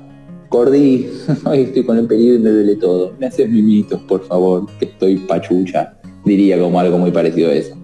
Cordy, 0.49 1.09
hoy 1.45 1.61
estoy 1.63 1.85
con 1.85 1.99
el 1.99 2.07
pedido 2.07 2.37
y 2.37 2.39
me 2.39 2.51
duele 2.51 2.77
todo. 2.77 3.15
Me 3.19 3.27
haces 3.27 3.49
mimitos, 3.49 4.01
por 4.03 4.25
favor, 4.27 4.67
que 4.79 4.85
estoy 4.87 5.17
pachucha. 5.19 5.95
Diría 6.25 6.59
como 6.61 6.79
algo 6.79 6.99
muy 6.99 7.11
parecido 7.11 7.51
a 7.51 7.55
eso. 7.55 7.75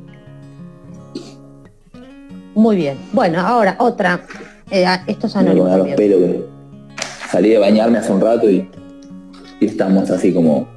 Muy 2.54 2.76
bien. 2.76 2.96
Bueno, 3.12 3.40
ahora 3.40 3.76
otra. 3.78 4.22
Eh, 4.70 4.84
estos 5.06 5.34
Me 5.34 5.40
anónimos 5.40 5.66
voy 5.68 5.74
a 5.74 5.78
los 5.78 5.86
también. 5.88 6.10
pelos. 6.10 6.20
que 6.30 7.28
Salí 7.30 7.50
de 7.50 7.58
bañarme 7.58 7.98
hace 7.98 8.12
un 8.12 8.20
rato 8.20 8.48
y, 8.50 8.68
y 9.60 9.66
estamos 9.66 10.10
así 10.10 10.32
como 10.32 10.68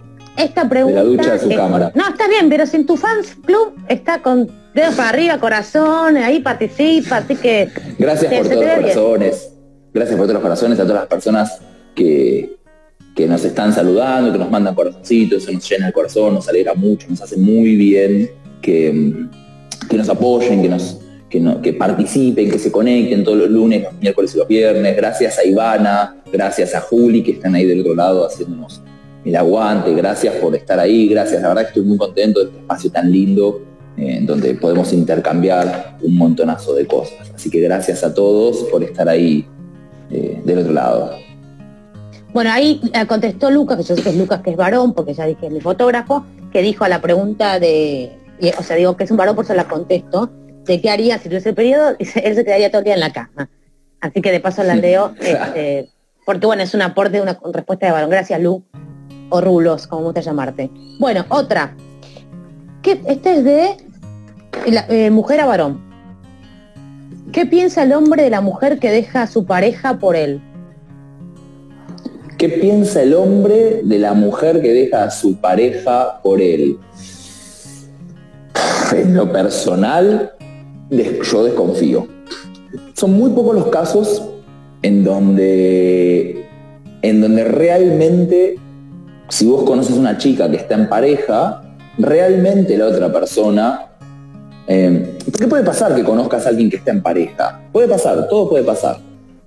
Esta 0.44 0.68
pregunta. 0.68 1.04
ducha 1.04 1.34
a 1.34 1.40
su 1.40 1.50
es- 1.50 1.56
cámara. 1.58 1.92
No, 1.96 2.08
está 2.10 2.28
bien, 2.28 2.50
pero 2.50 2.66
si 2.66 2.78
en 2.78 2.86
tu 2.86 2.98
fans 2.98 3.36
club 3.46 3.74
está 3.88 4.22
con 4.22 4.50
dedos 4.74 4.96
para 4.96 5.10
arriba, 5.10 5.38
corazón, 5.40 6.18
ahí 6.18 6.40
participa, 6.40 7.18
así 7.18 7.36
que. 7.36 7.70
Gracias 8.00 8.34
por 8.34 8.44
todos 8.44 8.56
los 8.56 8.66
bien. 8.66 8.82
corazones. 8.82 9.54
Gracias 9.94 10.16
por 10.18 10.26
todos 10.26 10.34
los 10.36 10.44
corazones 10.44 10.80
a 10.80 10.84
todas 10.84 11.02
las 11.02 11.08
personas 11.08 11.60
que, 11.96 12.56
que 13.16 13.28
nos 13.28 13.44
están 13.44 13.74
saludando, 13.74 14.32
que 14.32 14.38
nos 14.40 14.50
mandan 14.50 14.74
corazoncitos, 14.74 15.44
eso 15.44 15.52
nos 15.52 15.70
llena 15.70 15.88
el 15.88 15.94
corazón, 15.94 16.34
nos 16.34 16.48
alegra 16.48 16.74
mucho, 16.74 17.08
nos 17.10 17.22
hace 17.22 17.36
muy 17.38 17.76
bien 17.76 18.32
que, 18.62 19.26
que 19.90 19.98
nos 19.98 20.08
apoyen, 20.10 20.62
que 20.62 20.70
nos 20.70 20.98
que, 21.30 21.40
no- 21.40 21.62
que 21.62 21.72
participen, 21.72 22.52
que 22.52 22.60
se 22.60 22.72
conecten 22.72 23.24
todos 23.24 23.38
los 23.38 23.50
lunes, 23.50 23.84
los 23.84 23.94
miércoles 23.94 24.36
y 24.36 24.38
los 24.38 24.48
viernes. 24.50 24.96
Gracias 24.98 25.40
a 25.40 25.46
Ivana, 25.46 26.18
gracias 26.32 26.76
a 26.76 26.82
Juli 26.82 27.24
que 27.24 27.32
están 27.32 27.56
ahí 27.56 27.66
del 27.66 27.80
otro 27.82 27.96
lado 27.96 28.26
haciéndonos 28.26 28.82
el 29.26 29.36
aguante. 29.36 29.94
Gracias 29.94 30.36
por 30.36 30.56
estar 30.56 30.80
ahí, 30.80 31.08
gracias. 31.08 31.42
La 31.42 31.50
verdad 31.50 31.64
que 31.64 31.68
estoy 31.70 31.84
muy 31.84 31.98
contento 31.98 32.40
de 32.40 32.46
este 32.48 32.60
espacio 32.60 32.92
tan 32.92 33.12
lindo 33.12 33.62
eh, 33.98 34.18
en 34.18 34.26
donde 34.26 34.54
podemos 34.56 34.92
intercambiar 34.94 35.98
un 36.02 36.18
montonazo 36.18 36.74
de 36.74 36.86
cosas. 36.86 37.32
Así 37.34 37.50
que 37.50 37.60
gracias 37.60 38.04
a 38.04 38.14
todos 38.14 38.64
por 38.72 38.84
estar 38.84 39.08
ahí 39.08 39.48
eh, 40.10 40.42
del 40.44 40.60
otro 40.60 40.74
lado. 40.74 41.18
Bueno, 42.34 42.50
ahí 42.52 42.82
contestó 43.08 43.52
Lucas, 43.52 43.78
que 43.78 43.84
yo 43.84 43.96
sé 43.96 44.04
que 44.04 44.10
es 44.10 44.16
Lucas, 44.16 44.42
que 44.42 44.52
es 44.52 44.56
varón, 44.56 44.94
porque 44.94 45.14
ya 45.14 45.26
dije 45.26 45.50
mi 45.50 45.60
fotógrafo, 45.60 46.26
que 46.54 46.62
dijo 46.62 46.86
a 46.86 46.90
la 46.90 47.02
pregunta 47.02 47.60
de, 47.60 48.10
o 48.58 48.64
sea, 48.64 48.78
digo 48.78 48.96
que 48.96 49.04
es 49.04 49.12
un 49.12 49.18
varón, 49.18 49.36
por 49.36 49.44
eso 49.44 49.54
la 49.54 49.68
contesto, 49.68 50.32
de 50.66 50.80
qué 50.80 50.90
haría 50.90 51.18
si 51.18 51.28
tuviese 51.28 51.50
el 51.50 51.56
periodo, 51.56 51.96
él 52.00 52.36
se 52.36 52.46
quedaría 52.46 52.70
todo 52.70 52.80
el 52.80 52.86
día 52.86 52.94
en 52.94 53.00
la 53.02 53.12
cama. 53.12 53.50
Así 54.00 54.22
que 54.22 54.32
de 54.32 54.40
paso 54.40 54.64
la 54.64 54.76
leo, 54.76 55.14
este, 55.20 55.90
porque 56.26 56.46
bueno, 56.46 56.64
es 56.64 56.74
un 56.74 56.82
aporte, 56.82 57.22
una 57.22 57.38
respuesta 57.54 57.86
de 57.86 57.92
varón. 57.92 58.10
Gracias, 58.10 58.40
Lu, 58.42 58.64
o 59.32 59.42
Rulos, 59.42 59.88
como 59.88 60.04
gusta 60.04 60.22
llamarte. 60.22 60.70
Bueno, 61.00 61.26
otra. 61.30 61.76
¿Qué, 62.82 63.02
este 63.08 63.38
es 63.38 63.44
de 63.44 63.78
la- 64.68 64.86
eh, 64.90 65.10
mujer 65.10 65.40
a 65.42 65.46
varón. 65.46 65.82
¿Qué 67.32 67.46
piensa 67.46 67.84
el 67.84 67.94
hombre 67.94 68.24
de 68.24 68.30
la 68.30 68.42
mujer 68.42 68.78
que 68.80 68.92
deja 68.92 69.24
a 69.24 69.28
su 69.28 69.46
pareja 69.46 69.98
por 70.00 70.16
él? 70.16 70.42
¿Qué 72.38 72.50
piensa 72.50 73.04
el 73.04 73.14
hombre 73.14 73.82
de 73.84 74.00
la 74.00 74.14
mujer 74.14 74.62
que 74.62 74.74
deja 74.74 75.04
a 75.04 75.12
su 75.12 75.36
pareja 75.38 76.20
por 76.24 76.42
él? 76.42 76.78
En 78.92 79.16
lo 79.16 79.32
personal, 79.32 80.34
yo 80.90 81.44
desconfío. 81.46 82.08
Son 82.94 83.14
muy 83.14 83.30
pocos 83.32 83.56
los 83.56 83.68
casos 83.68 84.24
en 84.82 85.04
donde, 85.04 86.46
en 87.02 87.22
donde 87.22 87.44
realmente, 87.46 88.56
si 89.32 89.46
vos 89.46 89.64
conoces 89.64 89.96
una 89.96 90.18
chica 90.18 90.52
que 90.52 90.58
está 90.58 90.76
en 90.76 90.90
pareja, 90.90 91.64
realmente 91.98 92.78
la 92.78 92.88
otra 92.88 93.12
persona... 93.14 93.88
eh, 94.68 95.18
¿Qué 95.40 95.48
puede 95.48 95.64
pasar 95.64 95.96
que 95.96 96.04
conozcas 96.04 96.46
a 96.46 96.50
alguien 96.50 96.70
que 96.70 96.76
está 96.76 96.92
en 96.92 97.02
pareja? 97.02 97.62
Puede 97.72 97.88
pasar, 97.88 98.28
todo 98.28 98.50
puede 98.50 98.66
pasar. 98.66 98.98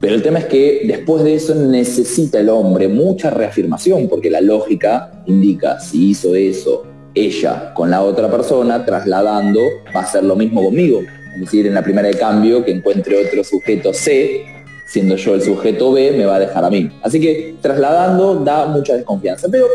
Pero 0.01 0.15
el 0.15 0.23
tema 0.23 0.39
es 0.39 0.47
que 0.47 0.85
después 0.87 1.23
de 1.23 1.35
eso 1.35 1.55
necesita 1.55 2.41
el 2.41 2.49
hombre 2.49 2.89
mucha 2.89 3.29
reafirmación, 3.29 4.09
porque 4.09 4.31
la 4.31 4.41
lógica 4.41 5.23
indica 5.27 5.79
si 5.79 6.11
hizo 6.11 6.35
eso 6.35 6.85
ella 7.15 7.75
con 7.75 7.91
la 7.91 8.03
otra 8.03 8.31
persona, 8.31 8.87
trasladando, 8.87 9.61
va 9.95 10.01
a 10.01 10.05
hacer 10.05 10.25
lo 10.25 10.35
mismo 10.35 10.65
conmigo. 10.65 11.01
Es 11.35 11.41
decir, 11.41 11.67
en 11.67 11.75
la 11.75 11.83
primera 11.83 12.09
de 12.09 12.15
cambio, 12.15 12.65
que 12.65 12.73
encuentre 12.73 13.23
otro 13.23 13.45
sujeto 13.45 13.93
C, 13.93 14.47
siendo 14.87 15.17
yo 15.17 15.35
el 15.35 15.43
sujeto 15.43 15.93
B, 15.93 16.13
me 16.17 16.27
va 16.27 16.37
a 16.37 16.41
dejar 16.41 16.65
a 16.65 16.71
mí. 16.71 16.91
Así 17.03 17.21
que 17.21 17.57
trasladando 17.61 18.37
da 18.37 18.67
mucha 18.67 18.95
desconfianza. 18.95 19.49
Pero 19.51 19.67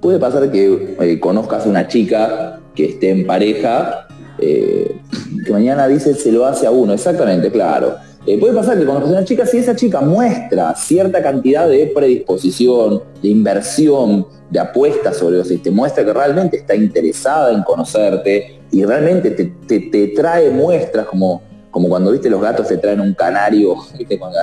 puede 0.00 0.18
pasar 0.18 0.50
que 0.50 0.96
eh, 1.00 1.20
conozcas 1.20 1.66
una 1.66 1.86
chica 1.88 2.60
que 2.74 2.86
esté 2.86 3.10
en 3.10 3.26
pareja, 3.26 4.06
eh, 4.38 4.96
que 5.44 5.52
mañana 5.52 5.86
dice 5.88 6.14
se 6.14 6.32
lo 6.32 6.46
hace 6.46 6.66
a 6.66 6.70
uno. 6.70 6.92
Exactamente, 6.92 7.50
claro. 7.50 7.96
Eh, 8.26 8.38
puede 8.38 8.54
pasar 8.54 8.78
que 8.78 8.84
conozcas 8.84 9.10
a 9.10 9.12
una 9.12 9.24
chica 9.24 9.46
si 9.46 9.58
esa 9.58 9.74
chica 9.74 10.00
muestra 10.00 10.74
cierta 10.74 11.22
cantidad 11.22 11.68
de 11.68 11.90
predisposición, 11.94 13.02
de 13.22 13.28
inversión, 13.28 14.26
de 14.50 14.58
apuesta 14.58 15.12
sobre 15.12 15.36
los 15.38 15.48
te 15.62 15.70
muestra 15.70 16.04
que 16.04 16.12
realmente 16.12 16.56
está 16.58 16.74
interesada 16.74 17.52
en 17.52 17.62
conocerte 17.62 18.60
y 18.72 18.84
realmente 18.84 19.30
te, 19.30 19.44
te- 19.66 19.80
te 19.90 20.08
trae 20.08 20.50
muestras 20.50 21.06
como, 21.06 21.42
como 21.70 21.88
cuando 21.88 22.12
viste 22.12 22.28
los 22.28 22.40
gatos 22.40 22.68
te 22.68 22.78
traen 22.78 23.00
un 23.00 23.14
canario, 23.14 23.76
viste 23.98 24.18
cuando 24.18 24.38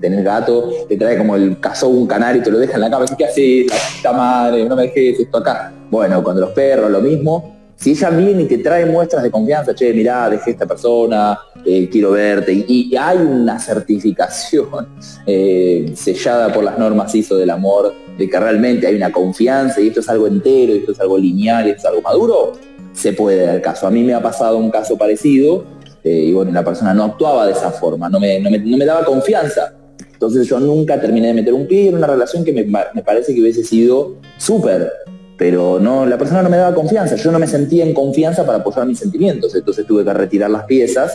tenés 0.00 0.24
gato, 0.24 0.70
te 0.88 0.96
trae 0.96 1.16
como 1.16 1.36
el 1.36 1.58
cazó 1.58 1.88
un 1.88 2.06
canario 2.06 2.40
y 2.40 2.44
te 2.44 2.50
lo 2.50 2.58
deja 2.58 2.74
en 2.74 2.80
la 2.82 2.90
cama, 2.90 3.06
¿qué 3.16 3.24
haces? 3.24 3.66
La 3.66 3.76
puta 3.96 4.12
madre, 4.12 4.64
no 4.64 4.76
me 4.76 4.82
dejes 4.82 5.20
esto 5.20 5.38
acá. 5.38 5.72
Bueno, 5.90 6.22
cuando 6.22 6.42
los 6.42 6.50
perros, 6.50 6.90
lo 6.90 7.00
mismo, 7.00 7.56
si 7.76 7.90
ella 7.90 8.10
viene 8.10 8.42
y 8.42 8.46
te 8.46 8.58
trae 8.58 8.86
muestras 8.86 9.22
de 9.22 9.30
confianza, 9.30 9.74
che, 9.74 9.92
mirá, 9.92 10.30
dejé 10.30 10.52
esta 10.52 10.66
persona, 10.66 11.38
eh, 11.64 11.88
quiero 11.90 12.12
verte, 12.12 12.52
y, 12.52 12.94
hay 12.96 13.18
una 13.18 13.58
certificación 13.58 14.88
eh, 15.26 15.92
sellada 15.94 16.52
por 16.52 16.64
las 16.64 16.78
normas 16.78 17.14
ISO 17.14 17.36
del 17.36 17.50
amor, 17.50 17.92
de 18.16 18.30
que 18.30 18.40
realmente 18.40 18.86
hay 18.86 18.96
una 18.96 19.12
confianza 19.12 19.80
y 19.80 19.88
esto 19.88 20.00
es 20.00 20.08
algo 20.08 20.26
entero, 20.26 20.72
esto 20.72 20.92
es 20.92 21.00
algo 21.00 21.18
lineal, 21.18 21.68
esto 21.68 21.80
es 21.80 21.84
algo 21.84 22.00
maduro, 22.00 22.52
se 22.94 23.12
puede 23.12 23.44
dar 23.44 23.60
caso. 23.60 23.86
A 23.86 23.90
mí 23.90 24.02
me 24.02 24.14
ha 24.14 24.22
pasado 24.22 24.56
un 24.56 24.70
caso 24.70 24.96
parecido, 24.96 25.64
y 26.10 26.32
bueno, 26.32 26.52
la 26.52 26.64
persona 26.64 26.92
no 26.94 27.04
actuaba 27.04 27.46
de 27.46 27.52
esa 27.52 27.70
forma, 27.70 28.08
no 28.08 28.20
me, 28.20 28.38
no 28.40 28.50
me- 28.50 28.58
no 28.58 28.76
me 28.76 28.84
daba 28.84 29.04
confianza. 29.04 29.74
Entonces 30.12 30.46
yo 30.48 30.58
nunca 30.60 30.98
terminé 31.00 31.28
de 31.28 31.34
meter 31.34 31.52
un 31.52 31.66
pie 31.66 31.88
en 31.88 31.96
una 31.96 32.06
relación 32.06 32.44
que 32.44 32.52
me, 32.52 32.64
me 32.64 33.02
parece 33.02 33.34
que 33.34 33.40
hubiese 33.40 33.62
sido 33.64 34.14
súper, 34.38 34.90
pero 35.36 35.78
no, 35.78 36.06
la 36.06 36.16
persona 36.16 36.42
no 36.42 36.48
me 36.48 36.56
daba 36.56 36.74
confianza, 36.74 37.16
yo 37.16 37.30
no 37.30 37.38
me 37.38 37.46
sentía 37.46 37.84
en 37.84 37.92
confianza 37.92 38.46
para 38.46 38.58
apoyar 38.58 38.86
mis 38.86 38.98
sentimientos, 38.98 39.54
entonces 39.54 39.86
tuve 39.86 40.04
que 40.04 40.12
retirar 40.14 40.48
las 40.50 40.64
piezas 40.64 41.12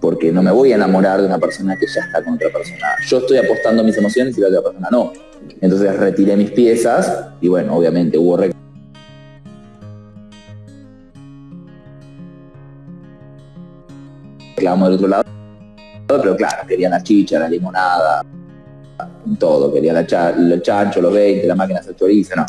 porque 0.00 0.32
no 0.32 0.42
me 0.42 0.50
voy 0.50 0.72
a 0.72 0.74
enamorar 0.74 1.20
de 1.20 1.26
una 1.28 1.38
persona 1.38 1.76
que 1.78 1.86
ya 1.86 2.00
está 2.02 2.22
con 2.22 2.34
otra 2.34 2.50
persona. 2.52 2.86
Yo 3.08 3.18
estoy 3.18 3.38
apostando 3.38 3.84
mis 3.84 3.96
emociones 3.96 4.36
y 4.36 4.40
la 4.40 4.48
otra 4.48 4.62
persona 4.62 4.88
no. 4.90 5.12
Entonces 5.60 5.96
retiré 5.96 6.36
mis 6.36 6.50
piezas 6.50 7.28
y 7.40 7.48
bueno, 7.48 7.76
obviamente 7.76 8.18
hubo 8.18 8.36
reclamo 14.62 14.84
del 14.86 14.94
otro 14.94 15.08
lado, 15.08 15.24
pero 16.06 16.36
claro, 16.36 16.66
quería 16.66 16.88
la 16.88 17.02
chicha, 17.02 17.38
la 17.38 17.48
limonada, 17.48 18.22
todo, 19.38 19.72
quería 19.72 19.92
la 19.92 20.06
cha- 20.06 20.30
el 20.30 20.62
chancho, 20.62 21.00
los 21.00 21.12
20, 21.12 21.46
la 21.46 21.54
máquina 21.56 21.80
de 21.80 21.96
chorizo, 21.96 22.36
no, 22.36 22.46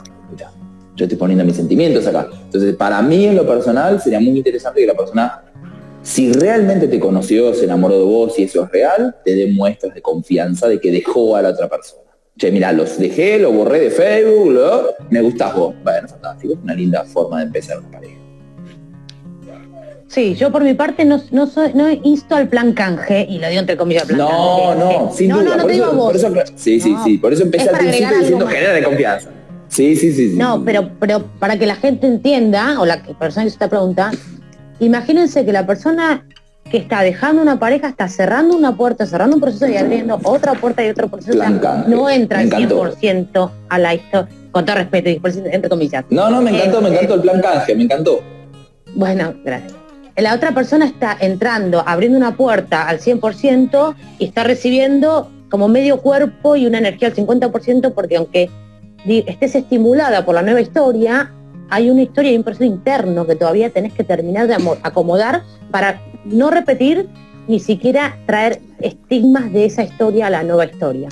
yo 0.96 1.06
estoy 1.06 1.18
poniendo 1.18 1.44
mis 1.44 1.56
sentimientos 1.56 2.06
acá. 2.06 2.28
Entonces, 2.44 2.76
para 2.76 3.02
mí 3.02 3.26
en 3.26 3.36
lo 3.36 3.48
personal 3.48 4.00
sería 4.00 4.20
muy 4.20 4.38
interesante 4.38 4.80
que 4.82 4.86
la 4.86 4.94
persona, 4.94 5.42
si 6.04 6.32
realmente 6.32 6.88
te 6.88 7.00
conoció, 7.00 7.52
se 7.56 7.66
enamoró 7.66 7.98
de 7.98 8.06
vos 8.06 8.38
y 8.38 8.44
eso 8.44 8.66
es 8.66 8.72
real, 8.72 9.16
te 9.26 9.34
dé 9.34 9.52
muestras 9.52 9.96
de 9.96 10.04
confianza 10.04 10.68
de 10.68 10.80
que 10.80 10.92
dejó 10.92 11.36
a 11.36 11.42
la 11.42 11.50
otra 11.50 11.68
persona. 11.68 12.04
Che, 12.38 12.52
mira, 12.52 12.72
los 12.72 13.00
dejé, 13.00 13.40
lo 13.40 13.52
borré 13.52 13.80
de 13.80 13.90
Facebook, 13.90 14.56
me 15.10 15.22
gustás 15.22 15.56
vos. 15.56 15.74
Bueno, 15.84 16.08
fantástico, 16.08 16.54
es 16.54 16.60
una 16.62 16.76
linda 16.76 17.04
forma 17.06 17.40
de 17.40 17.46
empezar 17.46 17.80
una 17.80 17.90
pareja. 17.90 18.23
Sí, 20.14 20.36
yo 20.36 20.52
por 20.52 20.64
mi 20.64 20.76
parte 20.76 21.06
no, 21.06 21.20
no 21.32 21.48
soy, 21.48 21.74
no 21.74 21.90
insto 21.90 22.36
al 22.36 22.48
plan 22.48 22.74
canje, 22.74 23.26
y 23.28 23.40
lo 23.40 23.48
digo 23.50 23.62
entre 23.62 23.76
comillas 23.76 24.04
plan 24.06 24.20
No, 24.20 24.28
canje. 24.28 24.80
no, 24.80 25.12
sin 25.12 25.30
no, 25.30 25.40
duda. 25.40 25.44
no, 25.50 25.56
no 25.56 25.62
por 25.64 25.72
te 25.72 25.74
eso, 25.78 25.84
digo 25.84 25.86
a 25.92 25.96
vos. 25.96 26.06
por 26.06 26.16
eso- 26.16 26.52
sí, 26.56 26.80
sí, 26.80 26.96
sí. 27.04 27.18
Por 27.18 27.34
eso 27.34 27.42
empecé 27.44 27.64
Es 27.64 27.70
al 27.74 27.80
principio 27.80 28.20
diciendo 28.20 28.48
genera 28.48 28.74
de 28.74 28.84
confianza. 28.84 29.30
Sí, 29.70 29.96
sí, 29.96 30.14
sí. 30.14 30.32
sí. 30.32 30.38
No, 30.38 30.64
pero, 30.64 30.92
pero 31.00 31.24
para 31.40 31.58
que 31.58 31.66
la 31.66 31.76
gente 31.76 32.06
entienda, 32.06 32.80
o 32.80 32.86
la 32.86 33.02
persona 33.02 33.44
que 33.46 33.50
se 33.50 33.56
está 33.56 33.70
preguntando, 33.70 34.18
imagínense 34.80 35.44
que 35.46 35.52
la 35.52 35.66
persona 35.66 36.28
que 36.70 36.78
está 36.78 37.02
dejando 37.02 37.42
una 37.42 37.58
pareja 37.58 37.88
está 37.90 38.08
cerrando 38.08 38.56
una 38.56 38.76
puerta, 38.78 39.08
cerrando 39.08 39.36
un 39.36 39.42
proceso 39.42 39.68
y 39.68 39.78
abriendo 39.78 40.20
otra 40.24 40.54
puerta 40.54 40.86
y 40.86 40.90
otro 40.90 41.08
proceso. 41.08 41.38
O 41.40 41.42
sea, 41.42 41.86
no 41.88 42.08
entra 42.10 42.40
al 42.40 42.46
encantó. 42.46 42.84
100% 42.96 43.52
a 43.68 43.80
la 43.80 43.96
historia, 43.96 44.30
con 44.52 44.64
todo 44.64 44.76
respeto, 44.76 45.10
eso, 45.28 45.42
entre 45.46 45.70
comillas. 45.70 46.06
No, 46.12 46.30
no, 46.30 46.40
me 46.42 46.52
encantó, 46.52 46.82
me 46.82 46.90
encantó 46.90 47.16
el 47.16 47.22
plan 47.22 47.42
canje, 47.42 47.76
me 47.76 47.84
encantó. 47.84 48.22
Bueno, 48.96 49.34
gracias. 49.44 49.74
La 50.16 50.36
otra 50.36 50.54
persona 50.54 50.86
está 50.86 51.18
entrando, 51.20 51.84
abriendo 51.86 52.18
una 52.18 52.36
puerta 52.38 52.88
al 52.88 53.00
100% 53.00 53.96
y 54.20 54.26
está 54.26 54.44
recibiendo 54.44 55.32
como 55.50 55.68
medio 55.68 56.02
cuerpo 56.02 56.56
y 56.56 56.68
una 56.68 56.78
energía 56.78 57.08
al 57.10 57.16
50% 57.16 57.94
porque 57.94 58.18
aunque 58.18 58.50
estés 59.06 59.56
estimulada 59.56 60.24
por 60.26 60.36
la 60.36 60.42
nueva 60.42 60.62
historia, 60.62 61.32
hay 61.70 61.90
una 61.90 62.04
historia 62.04 62.32
y 62.32 62.38
un 62.38 62.44
proceso 62.44 62.64
interno 62.64 63.26
que 63.26 63.36
todavía 63.36 63.72
tenés 63.72 63.94
que 63.94 64.04
terminar 64.04 64.48
de 64.48 64.56
acomodar 64.84 65.44
para 65.72 66.02
no 66.26 66.52
repetir 66.52 67.10
ni 67.48 67.60
siquiera 67.60 68.18
traer 68.26 68.62
estigmas 68.80 69.52
de 69.52 69.66
esa 69.66 69.84
historia 69.84 70.28
a 70.28 70.30
la 70.30 70.44
nueva 70.44 70.66
historia. 70.66 71.10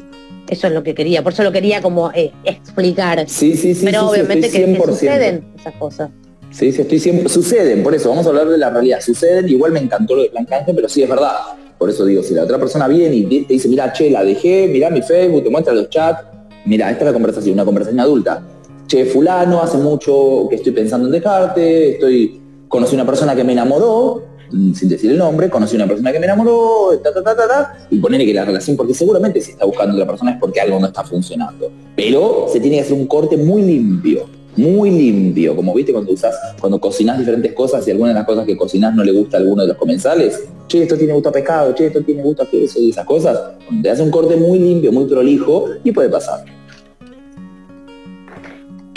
Eso 0.49 0.67
es 0.67 0.73
lo 0.73 0.83
que 0.83 0.93
quería, 0.93 1.23
por 1.23 1.33
eso 1.33 1.43
lo 1.43 1.51
quería 1.51 1.81
como 1.81 2.11
eh, 2.11 2.31
explicar. 2.43 3.27
Sí, 3.27 3.55
sí, 3.55 3.73
sí. 3.73 3.85
Pero 3.85 4.09
obviamente 4.09 4.49
que, 4.49 4.81
suceden 4.85 5.45
esas 5.57 5.73
cosas. 5.75 6.11
Sí, 6.51 6.67
estoy 6.67 6.99
siempre, 6.99 7.29
suceden, 7.29 7.81
por 7.81 7.95
eso, 7.95 8.09
vamos 8.09 8.25
a 8.25 8.29
hablar 8.29 8.49
de 8.49 8.57
la 8.57 8.69
realidad, 8.69 8.99
suceden, 8.99 9.47
igual 9.47 9.71
me 9.71 9.79
encantó 9.79 10.15
lo 10.15 10.23
de 10.23 10.29
Blancanje, 10.29 10.73
pero 10.73 10.89
sí 10.89 11.01
es 11.01 11.09
verdad. 11.09 11.37
Por 11.77 11.89
eso 11.89 12.05
digo, 12.05 12.21
si 12.23 12.33
la 12.33 12.43
otra 12.43 12.59
persona 12.59 12.89
viene 12.89 13.15
y 13.15 13.43
te 13.45 13.53
dice, 13.53 13.69
mira, 13.69 13.93
che, 13.93 14.11
la 14.11 14.23
dejé, 14.23 14.67
mira 14.67 14.89
mi 14.89 15.01
Facebook, 15.01 15.43
te 15.43 15.49
muestra 15.49 15.73
los 15.73 15.89
chats, 15.89 16.25
mira, 16.65 16.91
esta 16.91 17.05
es 17.05 17.07
la 17.07 17.13
conversación, 17.13 17.53
una 17.53 17.63
conversación 17.63 18.01
adulta. 18.01 18.43
Che, 18.85 19.05
fulano, 19.05 19.61
hace 19.61 19.77
mucho 19.77 20.47
que 20.49 20.57
estoy 20.57 20.73
pensando 20.73 21.07
en 21.07 21.13
dejarte, 21.13 21.93
estoy, 21.93 22.41
conocí 22.67 22.95
una 22.95 23.05
persona 23.05 23.33
que 23.33 23.45
me 23.45 23.53
enamoró, 23.53 24.21
mm, 24.51 24.73
sin 24.73 24.89
decir 24.89 25.09
el 25.09 25.17
nombre, 25.17 25.49
conocí 25.49 25.77
una 25.77 25.87
persona 25.87 26.11
que 26.11 26.19
me 26.19 26.25
enamoró, 26.25 26.99
ta, 27.01 27.13
ta, 27.13 27.23
ta, 27.23 27.33
ta, 27.33 27.47
ta, 27.47 27.87
y 27.89 27.97
ponerle 27.97 28.25
que 28.25 28.33
la 28.33 28.43
relación, 28.43 28.75
porque 28.75 28.93
seguramente 28.93 29.39
si 29.39 29.51
está 29.51 29.65
buscando 29.65 29.93
a 29.93 29.95
otra 29.95 30.07
persona 30.07 30.31
es 30.31 30.37
porque 30.37 30.59
algo 30.59 30.81
no 30.81 30.87
está 30.87 31.05
funcionando. 31.05 31.71
Pero 31.95 32.47
se 32.51 32.59
tiene 32.59 32.75
que 32.75 32.83
hacer 32.83 32.93
un 32.93 33.07
corte 33.07 33.37
muy 33.37 33.61
limpio 33.61 34.40
muy 34.57 34.91
limpio, 34.91 35.55
como 35.55 35.73
viste 35.73 35.93
cuando 35.93 36.11
usas, 36.11 36.35
cuando 36.59 36.79
cocinas 36.79 37.17
diferentes 37.17 37.53
cosas 37.53 37.87
y 37.87 37.91
alguna 37.91 38.09
de 38.09 38.15
las 38.15 38.25
cosas 38.25 38.45
que 38.45 38.57
cocinas 38.57 38.93
no 38.93 39.03
le 39.03 39.11
gusta 39.11 39.37
a 39.37 39.39
alguno 39.39 39.61
de 39.61 39.69
los 39.69 39.77
comensales, 39.77 40.43
che, 40.67 40.83
esto 40.83 40.97
tiene 40.97 41.13
gusto 41.13 41.29
a 41.29 41.31
pescado, 41.31 41.73
che, 41.73 41.87
esto 41.87 42.01
tiene 42.01 42.21
gusto 42.21 42.43
a 42.43 42.49
queso 42.49 42.79
y 42.79 42.89
esas 42.89 43.05
cosas, 43.05 43.39
te 43.81 43.89
hace 43.89 44.01
un 44.01 44.11
corte 44.11 44.35
muy 44.35 44.59
limpio, 44.59 44.91
muy 44.91 45.05
prolijo 45.05 45.65
y 45.83 45.91
puede 45.91 46.09
pasar. 46.09 46.43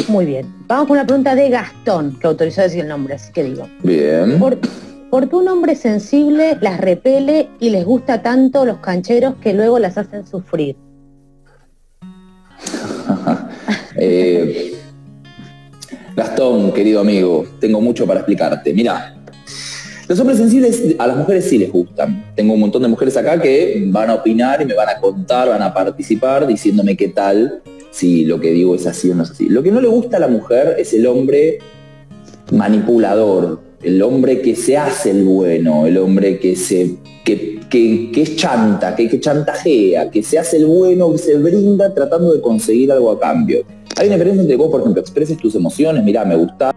Muy 0.09 0.27
bien. 0.27 0.53
Vamos 0.67 0.87
con 0.89 0.97
una 0.97 1.07
pregunta 1.07 1.35
de 1.35 1.49
Gastón, 1.49 2.19
que 2.19 2.27
autorizó 2.27 2.63
decir 2.63 2.81
el 2.81 2.89
nombre, 2.89 3.15
así 3.15 3.33
que 3.33 3.45
digo. 3.45 3.67
Bien. 3.83 4.39
¿Por, 4.39 4.59
qué 5.29 5.37
un 5.37 5.49
hombre 5.49 5.77
sensible 5.77 6.59
las 6.61 6.81
repele 6.81 7.49
y 7.61 7.71
les 7.71 7.85
gusta 7.85 8.21
tanto 8.21 8.65
los 8.65 8.79
cancheros 8.79 9.37
que 9.41 9.55
luego 9.55 9.79
las 9.79 9.97
hacen 9.97 10.27
sufrir? 10.27 10.77
eh, 13.97 14.75
Gastón, 16.17 16.73
querido 16.73 17.01
amigo, 17.01 17.45
tengo 17.59 17.81
mucho 17.81 18.07
para 18.07 18.21
explicarte. 18.21 18.73
Mira, 18.73 19.17
los 20.07 20.21
hombres 20.21 20.39
sensibles 20.39 20.95
a 20.99 21.09
las 21.09 21.17
mujeres 21.17 21.45
sí 21.45 21.59
les 21.59 21.73
gustan. 21.73 22.33
Tengo 22.37 22.55
un 22.55 22.61
montón 22.61 22.83
de 22.83 22.89
mujeres 22.89 23.17
acá 23.17 23.41
que 23.41 23.83
van 23.89 24.11
a 24.11 24.15
opinar 24.15 24.63
y 24.63 24.65
me 24.65 24.75
van 24.75 24.89
a 24.91 25.01
contar, 25.01 25.49
van 25.49 25.63
a 25.63 25.75
participar 25.75 26.47
diciéndome 26.47 26.97
qué 26.97 27.09
tal, 27.09 27.63
si 27.91 28.25
lo 28.25 28.39
que 28.39 28.53
digo 28.53 28.77
es 28.77 28.87
así 28.87 29.11
o 29.11 29.15
no 29.17 29.25
es 29.25 29.33
así. 29.33 29.49
Lo 29.49 29.63
que 29.63 29.73
no 29.73 29.81
le 29.81 29.89
gusta 29.89 30.19
a 30.19 30.21
la 30.21 30.29
mujer 30.29 30.77
es 30.79 30.93
el 30.93 31.07
hombre 31.07 31.59
manipulador, 32.53 33.61
el 33.83 34.01
hombre 34.01 34.41
que 34.41 34.55
se 34.55 34.77
hace 34.77 35.11
el 35.11 35.25
bueno, 35.25 35.87
el 35.87 35.99
hombre 35.99 36.39
que 36.39 36.55
se 36.55 36.97
que, 37.25 38.13
es 38.15 38.37
chanta, 38.37 38.95
que, 38.95 39.09
que 39.09 39.19
chantajea, 39.19 40.11
que 40.11 40.23
se 40.23 40.39
hace 40.39 40.59
el 40.59 40.67
bueno, 40.67 41.11
que 41.13 41.19
se 41.19 41.37
brinda 41.39 41.93
tratando 41.93 42.33
de 42.35 42.41
conseguir 42.41 42.93
algo 42.93 43.11
a 43.11 43.19
cambio. 43.19 43.65
Hay 43.97 44.07
una 44.09 44.17
diferencia 44.17 44.43
entre 44.43 44.57
vos, 44.57 44.71
por 44.71 44.81
ejemplo, 44.81 45.01
expreses 45.01 45.39
tus 45.39 45.55
emociones, 45.55 46.03
mira, 46.03 46.25
me 46.25 46.35
gusta, 46.35 46.75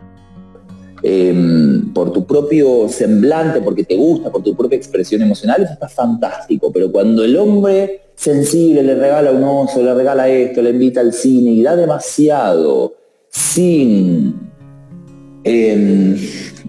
em, 1.02 1.92
por 1.94 2.14
tu 2.14 2.26
propio 2.26 2.88
semblante, 2.90 3.62
porque 3.62 3.84
te 3.84 3.96
gusta, 3.96 4.32
por 4.32 4.44
tu 4.44 4.56
propia 4.56 4.78
expresión 4.78 5.22
emocional, 5.22 5.64
eso 5.64 5.74
está 5.74 5.90
fantástico. 5.90 6.72
Pero 6.72 6.92
cuando 6.92 7.24
el 7.24 7.36
hombre 7.38 8.02
sensible 8.16 8.84
le 8.84 8.96
regala 8.96 9.32
un 9.32 9.44
oso, 9.44 9.82
le 9.82 9.94
regala 9.94 10.28
esto, 10.30 10.62
le 10.62 10.72
invita 10.72 11.02
al 11.02 11.14
cine 11.14 11.52
y 11.52 11.64
da 11.64 11.76
demasiado 11.76 12.94
sin 13.30 14.36
em, 15.44 16.18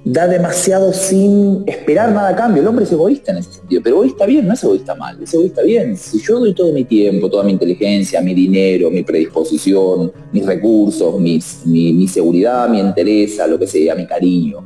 da 0.05 0.27
demasiado 0.27 0.93
sin 0.93 1.63
esperar 1.67 2.13
nada 2.13 2.31
a 2.31 2.37
cambio. 2.37 2.63
El 2.63 2.69
hombre 2.69 2.85
es 2.85 2.93
egoísta 2.93 3.33
en 3.33 3.39
ese 3.39 3.53
sentido, 3.53 3.81
pero 3.83 3.97
egoísta 3.97 4.27
bien, 4.27 4.47
no 4.47 4.55
es 4.55 4.63
egoísta 4.63 4.95
mal, 4.95 5.23
es 5.23 5.33
egoísta 5.33 5.63
bien. 5.63 5.97
Si 5.97 6.21
yo 6.21 6.39
doy 6.41 6.55
todo 6.55 6.73
mi 6.73 6.85
tiempo, 6.85 7.31
toda 7.31 7.45
mi 7.45 7.53
inteligencia, 7.53 8.21
mi 8.21 8.35
dinero, 8.35 8.91
mi 8.91 9.03
predisposición, 9.03 10.13
mis 10.33 10.45
recursos, 10.45 11.19
mis, 11.21 11.63
mi, 11.65 12.07
seguridad, 12.09 12.69
mi 12.69 12.81
interés, 12.81 13.39
lo 13.49 13.59
que 13.59 13.67
sea, 13.67 13.95
mi 13.95 14.07
cariño, 14.07 14.65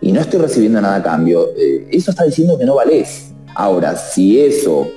y 0.00 0.12
no 0.12 0.20
estoy 0.20 0.40
recibiendo 0.40 0.80
nada 0.80 0.96
a 0.96 1.02
cambio, 1.02 1.50
eh, 1.56 1.86
eso 1.90 2.10
está 2.10 2.24
diciendo 2.24 2.58
que 2.58 2.64
no 2.64 2.74
valés. 2.74 3.32
Ahora, 3.54 3.96
si 3.96 4.40
eso 4.40 4.88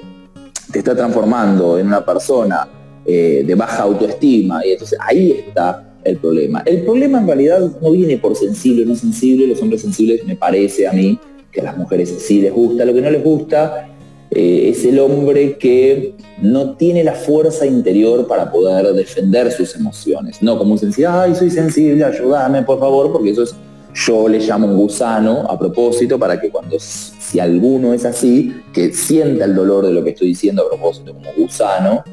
te 0.72 0.80
está 0.80 0.96
transformando 0.96 1.78
en 1.78 1.88
una 1.88 2.06
persona 2.06 2.68
eh, 3.06 3.44
de 3.46 3.56
baja 3.56 3.84
autoestima, 3.84 4.66
y 4.66 4.72
entonces 4.72 4.98
ahí 5.02 5.32
está 5.48 5.93
el 6.06 6.18
problema. 6.18 6.64
El 6.66 6.84
problema 6.84 7.20
en 7.20 7.28
realidad 7.28 7.72
no 7.82 7.92
viene 7.92 8.18
por 8.18 8.36
sensible 8.36 8.84
o 8.84 8.86
no 8.86 8.96
sensible, 8.96 9.48
los 9.48 9.62
hombres 9.62 9.82
sensibles 9.82 10.26
me 10.26 10.36
parece 10.36 10.88
a 10.88 10.94
mí 10.94 11.20
que 11.52 11.62
a 11.62 11.66
las 11.66 11.78
mujeres 11.78 12.14
sí 12.20 12.42
les 12.42 12.52
gusta, 12.52 12.86
lo 12.86 12.94
que 12.94 13.02
no 13.02 13.10
les 13.10 13.24
gusta 13.24 13.90
eh, 14.32 14.70
es 14.70 14.84
el 14.86 14.98
hombre 15.00 15.58
que 15.58 16.16
no 16.42 16.76
tiene 16.76 17.04
la 17.04 17.14
fuerza 17.14 17.66
interior 17.68 18.26
para 18.26 18.52
poder 18.52 18.94
defender 18.94 19.52
sus 19.52 19.76
emociones, 19.76 20.42
no 20.42 20.58
como 20.58 20.74
un 20.74 20.80
sensible, 20.80 21.08
ay, 21.08 21.36
soy 21.36 21.52
sensible, 21.52 22.04
ayúdame 22.04 22.64
por 22.64 22.80
favor, 22.80 23.12
porque 23.12 23.30
eso 23.30 23.44
es, 23.44 23.56
yo 23.94 24.28
le 24.28 24.40
llamo 24.40 24.66
un 24.66 24.76
gusano 24.76 25.42
a 25.48 25.60
propósito 25.60 26.18
para 26.18 26.42
que 26.42 26.50
cuando, 26.50 26.78
si 26.80 27.40
alguno 27.40 27.94
es 27.94 28.06
así, 28.06 28.52
que 28.74 28.92
sienta 28.92 29.46
el 29.46 29.54
dolor 29.54 29.86
de 29.86 29.94
lo 29.94 30.04
que 30.04 30.10
estoy 30.10 30.30
diciendo 30.30 30.64
a 30.64 30.70
propósito 30.70 31.14
como 31.14 31.30
gusano, 31.38 32.04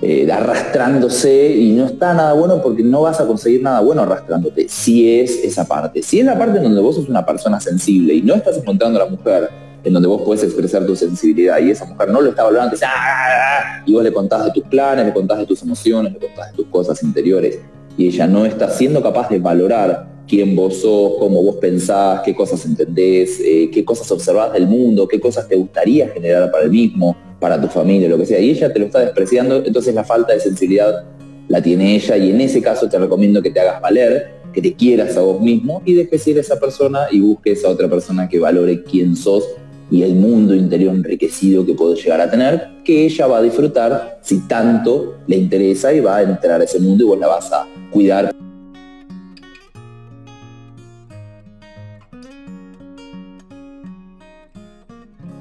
eh, 0.00 0.30
arrastrándose 0.30 1.50
y 1.56 1.72
no 1.72 1.86
está 1.86 2.14
nada 2.14 2.32
bueno 2.32 2.62
porque 2.62 2.82
no 2.82 3.02
vas 3.02 3.20
a 3.20 3.26
conseguir 3.26 3.62
nada 3.62 3.80
bueno 3.80 4.02
arrastrándote. 4.02 4.68
Si 4.68 5.18
es 5.18 5.44
esa 5.44 5.66
parte. 5.66 6.02
Si 6.02 6.20
es 6.20 6.26
la 6.26 6.38
parte 6.38 6.58
en 6.58 6.64
donde 6.64 6.80
vos 6.80 6.94
sos 6.96 7.08
una 7.08 7.26
persona 7.26 7.60
sensible 7.60 8.14
y 8.14 8.22
no 8.22 8.34
estás 8.34 8.56
encontrando 8.56 9.00
a 9.00 9.04
la 9.04 9.10
mujer 9.10 9.50
en 9.84 9.92
donde 9.92 10.08
vos 10.08 10.22
podés 10.22 10.44
expresar 10.44 10.84
tu 10.86 10.94
sensibilidad 10.94 11.58
y 11.58 11.70
esa 11.70 11.84
mujer 11.84 12.10
no 12.10 12.20
lo 12.20 12.30
está 12.30 12.44
valorando, 12.44 12.76
ah, 12.82 12.88
ah, 12.88 13.60
ah", 13.80 13.82
y 13.86 13.92
vos 13.92 14.02
le 14.02 14.12
contás 14.12 14.44
de 14.44 14.50
tus 14.52 14.64
planes, 14.64 15.06
le 15.06 15.12
contás 15.12 15.38
de 15.38 15.46
tus 15.46 15.62
emociones, 15.62 16.12
le 16.12 16.18
contás 16.18 16.50
de 16.50 16.56
tus 16.56 16.66
cosas 16.66 17.02
interiores 17.02 17.58
y 17.96 18.06
ella 18.06 18.26
no 18.26 18.44
está 18.44 18.70
siendo 18.70 19.02
capaz 19.02 19.28
de 19.28 19.38
valorar 19.38 20.06
quién 20.28 20.54
vos 20.54 20.80
sos, 20.82 21.14
cómo 21.18 21.42
vos 21.42 21.56
pensás, 21.56 22.20
qué 22.24 22.34
cosas 22.34 22.64
entendés, 22.66 23.40
eh, 23.40 23.70
qué 23.72 23.84
cosas 23.84 24.10
observás 24.12 24.52
del 24.52 24.66
mundo, 24.66 25.08
qué 25.08 25.18
cosas 25.18 25.48
te 25.48 25.56
gustaría 25.56 26.08
generar 26.08 26.50
para 26.50 26.64
el 26.64 26.70
mismo, 26.70 27.16
para 27.38 27.60
tu 27.60 27.68
familia, 27.68 28.08
lo 28.08 28.18
que 28.18 28.26
sea, 28.26 28.40
y 28.40 28.50
ella 28.50 28.72
te 28.72 28.78
lo 28.78 28.86
está 28.86 29.00
despreciando, 29.00 29.64
entonces 29.64 29.94
la 29.94 30.04
falta 30.04 30.32
de 30.32 30.40
sensibilidad 30.40 31.04
la 31.48 31.62
tiene 31.62 31.94
ella 31.94 32.16
y 32.16 32.30
en 32.30 32.40
ese 32.40 32.60
caso 32.60 32.88
te 32.88 32.98
recomiendo 32.98 33.40
que 33.40 33.50
te 33.50 33.60
hagas 33.60 33.80
valer, 33.80 34.38
que 34.52 34.60
te 34.60 34.74
quieras 34.74 35.16
a 35.16 35.20
vos 35.20 35.40
mismo 35.40 35.82
y 35.84 35.94
dejes 35.94 36.26
ir 36.26 36.38
a 36.38 36.40
esa 36.40 36.58
persona 36.58 37.00
y 37.10 37.20
busques 37.20 37.64
a 37.64 37.68
otra 37.68 37.88
persona 37.88 38.28
que 38.28 38.38
valore 38.38 38.82
quién 38.82 39.16
sos 39.16 39.44
y 39.90 40.02
el 40.02 40.14
mundo 40.14 40.54
interior 40.54 40.94
enriquecido 40.94 41.64
que 41.64 41.74
puedes 41.74 42.02
llegar 42.02 42.20
a 42.20 42.30
tener, 42.30 42.68
que 42.84 43.06
ella 43.06 43.26
va 43.26 43.38
a 43.38 43.42
disfrutar 43.42 44.18
si 44.22 44.46
tanto 44.46 45.16
le 45.26 45.36
interesa 45.36 45.92
y 45.92 46.00
va 46.00 46.16
a 46.16 46.22
entrar 46.22 46.60
a 46.60 46.64
ese 46.64 46.78
mundo 46.78 47.04
y 47.04 47.06
vos 47.06 47.18
la 47.18 47.28
vas 47.28 47.50
a 47.52 47.66
cuidar. 47.90 48.30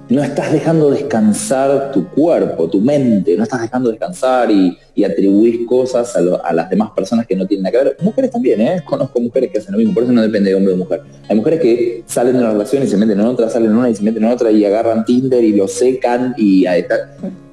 No 0.09 0.23
estás 0.23 0.53
dejando 0.53 0.89
descansar 0.89 1.91
tu 1.91 2.07
cuerpo, 2.07 2.69
tu 2.69 2.79
mente, 2.79 3.35
no 3.35 3.43
estás 3.43 3.61
dejando 3.61 3.89
descansar 3.89 4.49
y, 4.51 4.77
atribuís 5.05 5.65
cosas 5.67 6.15
a, 6.15 6.53
las 6.53 6.69
demás 6.71 6.89
personas 6.91 7.27
que 7.27 7.35
no 7.35 7.45
tienen 7.45 7.63
nada 7.63 7.71
que 7.71 7.83
ver. 7.83 7.97
Mujeres 8.01 8.31
también, 8.31 8.59
¿eh? 8.59 8.81
Conozco 8.83 9.19
mujeres 9.21 9.51
que 9.51 9.59
hacen 9.59 9.73
lo 9.73 9.77
mismo, 9.77 9.93
por 9.93 10.03
eso 10.03 10.11
no 10.11 10.21
depende 10.21 10.49
de 10.49 10.55
hombre 10.55 10.73
o 10.73 10.77
mujer. 10.77 11.01
Hay 11.29 11.35
mujeres 11.35 11.61
que 11.61 12.03
salen 12.07 12.33
de 12.33 12.39
una 12.39 12.51
relación 12.51 12.83
y 12.83 12.87
se 12.87 12.97
meten 12.97 13.19
en 13.19 13.25
otra, 13.25 13.47
salen 13.47 13.71
en 13.71 13.77
una 13.77 13.89
y 13.91 13.95
se 13.95 14.03
meten 14.03 14.23
en 14.23 14.31
otra 14.31 14.49
y 14.51 14.65
agarran 14.65 15.05
Tinder 15.05 15.43
y 15.43 15.53
lo 15.53 15.67
secan 15.67 16.33
y 16.35 16.65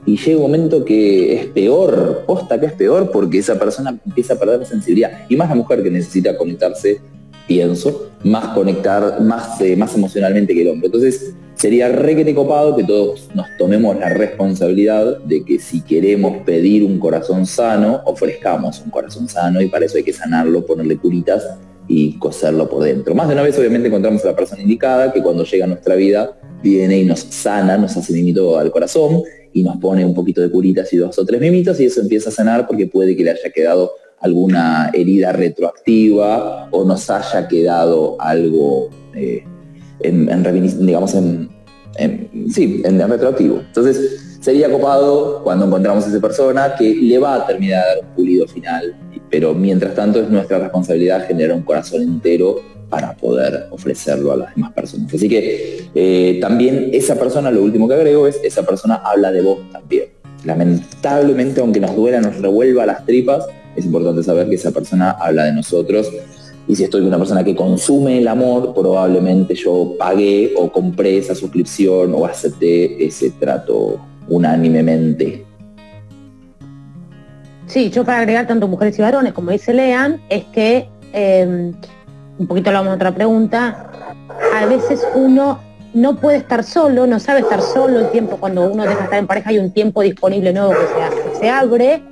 Y 0.07 0.17
llega 0.17 0.37
un 0.37 0.43
momento 0.43 0.85
que 0.85 1.35
es 1.35 1.47
peor, 1.49 2.25
posta 2.27 2.59
que 2.59 2.67
es 2.67 2.73
peor, 2.73 3.11
porque 3.11 3.39
esa 3.39 3.59
persona 3.59 3.95
empieza 4.05 4.35
a 4.35 4.39
perder 4.39 4.65
sensibilidad. 4.65 5.11
Y 5.29 5.37
más 5.37 5.51
la 5.51 5.55
mujer 5.55 5.83
que 5.83 5.91
necesita 5.91 6.37
conectarse 6.39 6.99
pienso, 7.47 8.11
más 8.23 8.49
conectar, 8.49 9.21
más, 9.21 9.61
eh, 9.61 9.77
más 9.77 9.95
emocionalmente 9.95 10.55
que 10.55 10.63
el 10.63 10.69
hombre. 10.69 10.87
Entonces, 10.87 11.35
sería 11.55 11.89
requete 11.89 12.35
copado 12.35 12.77
que 12.77 12.85
todos 12.85 13.29
nos 13.35 13.47
tomemos 13.59 13.99
la 13.99 14.11
responsabilidad 14.11 15.19
de 15.19 15.45
que 15.45 15.59
si 15.59 15.81
queremos 15.81 16.43
pedir 16.45 16.85
un 16.85 16.99
corazón 16.99 17.47
sano, 17.47 18.03
ofrezcamos 18.05 18.81
un 18.81 18.91
corazón 18.91 19.29
sano 19.29 19.61
y 19.61 19.69
para 19.69 19.87
eso 19.87 19.97
hay 19.97 20.05
que 20.05 20.13
sanarlo, 20.13 20.67
ponerle 20.67 20.97
curitas 20.99 21.45
y 21.87 22.19
coserlo 22.19 22.69
por 22.69 22.83
dentro. 22.83 23.15
Más 23.15 23.29
de 23.29 23.35
una 23.35 23.43
vez 23.43 23.59
obviamente 23.59 23.89
encontramos 23.89 24.25
a 24.25 24.29
la 24.29 24.37
persona 24.37 24.63
indicada 24.63 25.13
que 25.13 25.23
cuando 25.23 25.45
llega 25.45 25.65
a 25.65 25.69
nuestra 25.69 25.95
vida 25.95 26.39
viene 26.63 26.99
y 26.99 27.05
nos 27.05 27.21
sana, 27.21 27.77
nos 27.77 27.97
hace 27.97 28.13
mimito 28.13 28.59
al 28.59 28.71
corazón 28.71 29.23
y 29.53 29.63
nos 29.63 29.77
pone 29.77 30.05
un 30.05 30.15
poquito 30.15 30.41
de 30.41 30.51
curitas 30.51 30.93
y 30.93 30.97
dos 30.97 31.19
o 31.19 31.25
tres 31.25 31.41
mimitos 31.41 31.79
y 31.81 31.85
eso 31.85 32.01
empieza 32.01 32.31
a 32.31 32.33
sanar 32.33 32.67
porque 32.67 32.87
puede 32.87 33.17
que 33.17 33.25
le 33.25 33.31
haya 33.31 33.51
quedado 33.55 33.93
alguna 34.21 34.91
herida 34.95 35.33
retroactiva 35.33 36.69
o 36.71 36.85
nos 36.85 37.11
haya 37.11 37.47
quedado 37.47 38.17
algo 38.19 38.89
eh, 39.15 39.45
en, 40.01 40.87
digamos, 40.87 41.15
en, 41.15 41.51
sí, 42.51 42.83
en 42.85 42.99
retroactivo. 43.09 43.61
Entonces, 43.67 44.39
sería 44.41 44.71
copado 44.71 45.43
cuando 45.43 45.67
encontramos 45.67 46.05
a 46.05 46.09
esa 46.09 46.21
persona 46.21 46.75
que 46.77 46.95
le 46.95 47.19
va 47.19 47.37
a 47.37 47.47
terminar 47.47 47.83
de 47.83 47.89
dar 47.89 48.05
un 48.05 48.15
pulido 48.15 48.47
final, 48.47 48.95
pero 49.31 49.55
mientras 49.55 49.95
tanto 49.95 50.21
es 50.21 50.29
nuestra 50.29 50.59
responsabilidad 50.59 51.27
generar 51.27 51.57
un 51.57 51.63
corazón 51.63 52.03
entero 52.03 52.61
para 52.91 53.17
poder 53.17 53.67
ofrecerlo 53.71 54.33
a 54.33 54.37
las 54.37 54.55
demás 54.55 54.73
personas. 54.73 55.13
Así 55.13 55.29
que 55.29 55.89
eh, 55.95 56.39
también 56.41 56.91
esa 56.93 57.17
persona, 57.19 57.51
lo 57.51 57.63
último 57.63 57.89
que 57.89 57.95
agrego 57.95 58.27
es, 58.27 58.39
esa 58.45 58.63
persona 58.63 58.97
habla 58.97 59.33
de 59.33 59.41
vos 59.41 59.59
también. 59.73 60.11
Lamentablemente, 60.45 61.61
aunque 61.61 61.81
nos 61.81 61.97
duela, 61.97 62.21
nos 62.21 62.39
revuelva 62.39 62.85
las 62.87 63.05
tripas, 63.07 63.47
es 63.77 63.87
importante 63.87 64.23
saber 64.23 64.49
que 64.49 64.57
esa 64.57 64.71
persona 64.71 65.13
habla 65.13 65.45
de 65.45 65.53
nosotros. 65.53 66.09
Y 66.67 66.77
si 66.77 66.85
estoy 66.85 67.01
con 67.01 67.09
una 67.09 67.19
persona 67.19 67.45
que 67.45 67.55
consume 67.55 68.19
el 68.19 68.29
amor, 68.29 68.73
probablemente 68.75 69.55
yo 69.55 69.95
pagué 69.99 70.55
o 70.57 70.71
compré 70.73 71.19
esa 71.19 71.35
suscripción 71.35 72.15
o 72.15 72.25
acepté 72.25 73.05
ese 73.05 73.31
trato 73.33 74.01
unánimemente. 74.29 75.45
Sí, 77.67 77.91
yo 77.91 78.05
para 78.05 78.19
agregar 78.19 78.47
tanto 78.47 78.69
mujeres 78.69 78.99
y 78.99 79.03
varones, 79.03 79.33
como 79.33 79.51
dice 79.51 79.75
Lean, 79.75 80.21
es 80.29 80.45
que, 80.45 80.89
em, 81.13 81.73
un 82.39 82.47
poquito 82.47 82.71
hablamos 82.71 82.91
de 82.91 82.97
otra 82.97 83.15
pregunta, 83.15 83.91
a 84.55 84.67
veces 84.67 85.07
uno 85.15 85.59
no 85.93 86.17
puede 86.17 86.39
estar 86.39 86.65
solo, 86.65 87.07
no 87.07 87.21
sabe 87.21 87.41
estar 87.41 87.61
solo 87.61 88.01
el 88.01 88.11
tiempo 88.11 88.37
cuando 88.39 88.71
uno 88.71 88.83
deja 88.85 88.97
de 88.97 89.05
estar 89.05 89.19
en 89.19 89.27
pareja, 89.27 89.51
hay 89.51 89.59
un 89.59 89.71
tiempo 89.71 90.03
disponible 90.03 90.53
nuevo 90.53 90.73
que 90.73 91.39
se 91.39 91.51
abre 91.51 92.03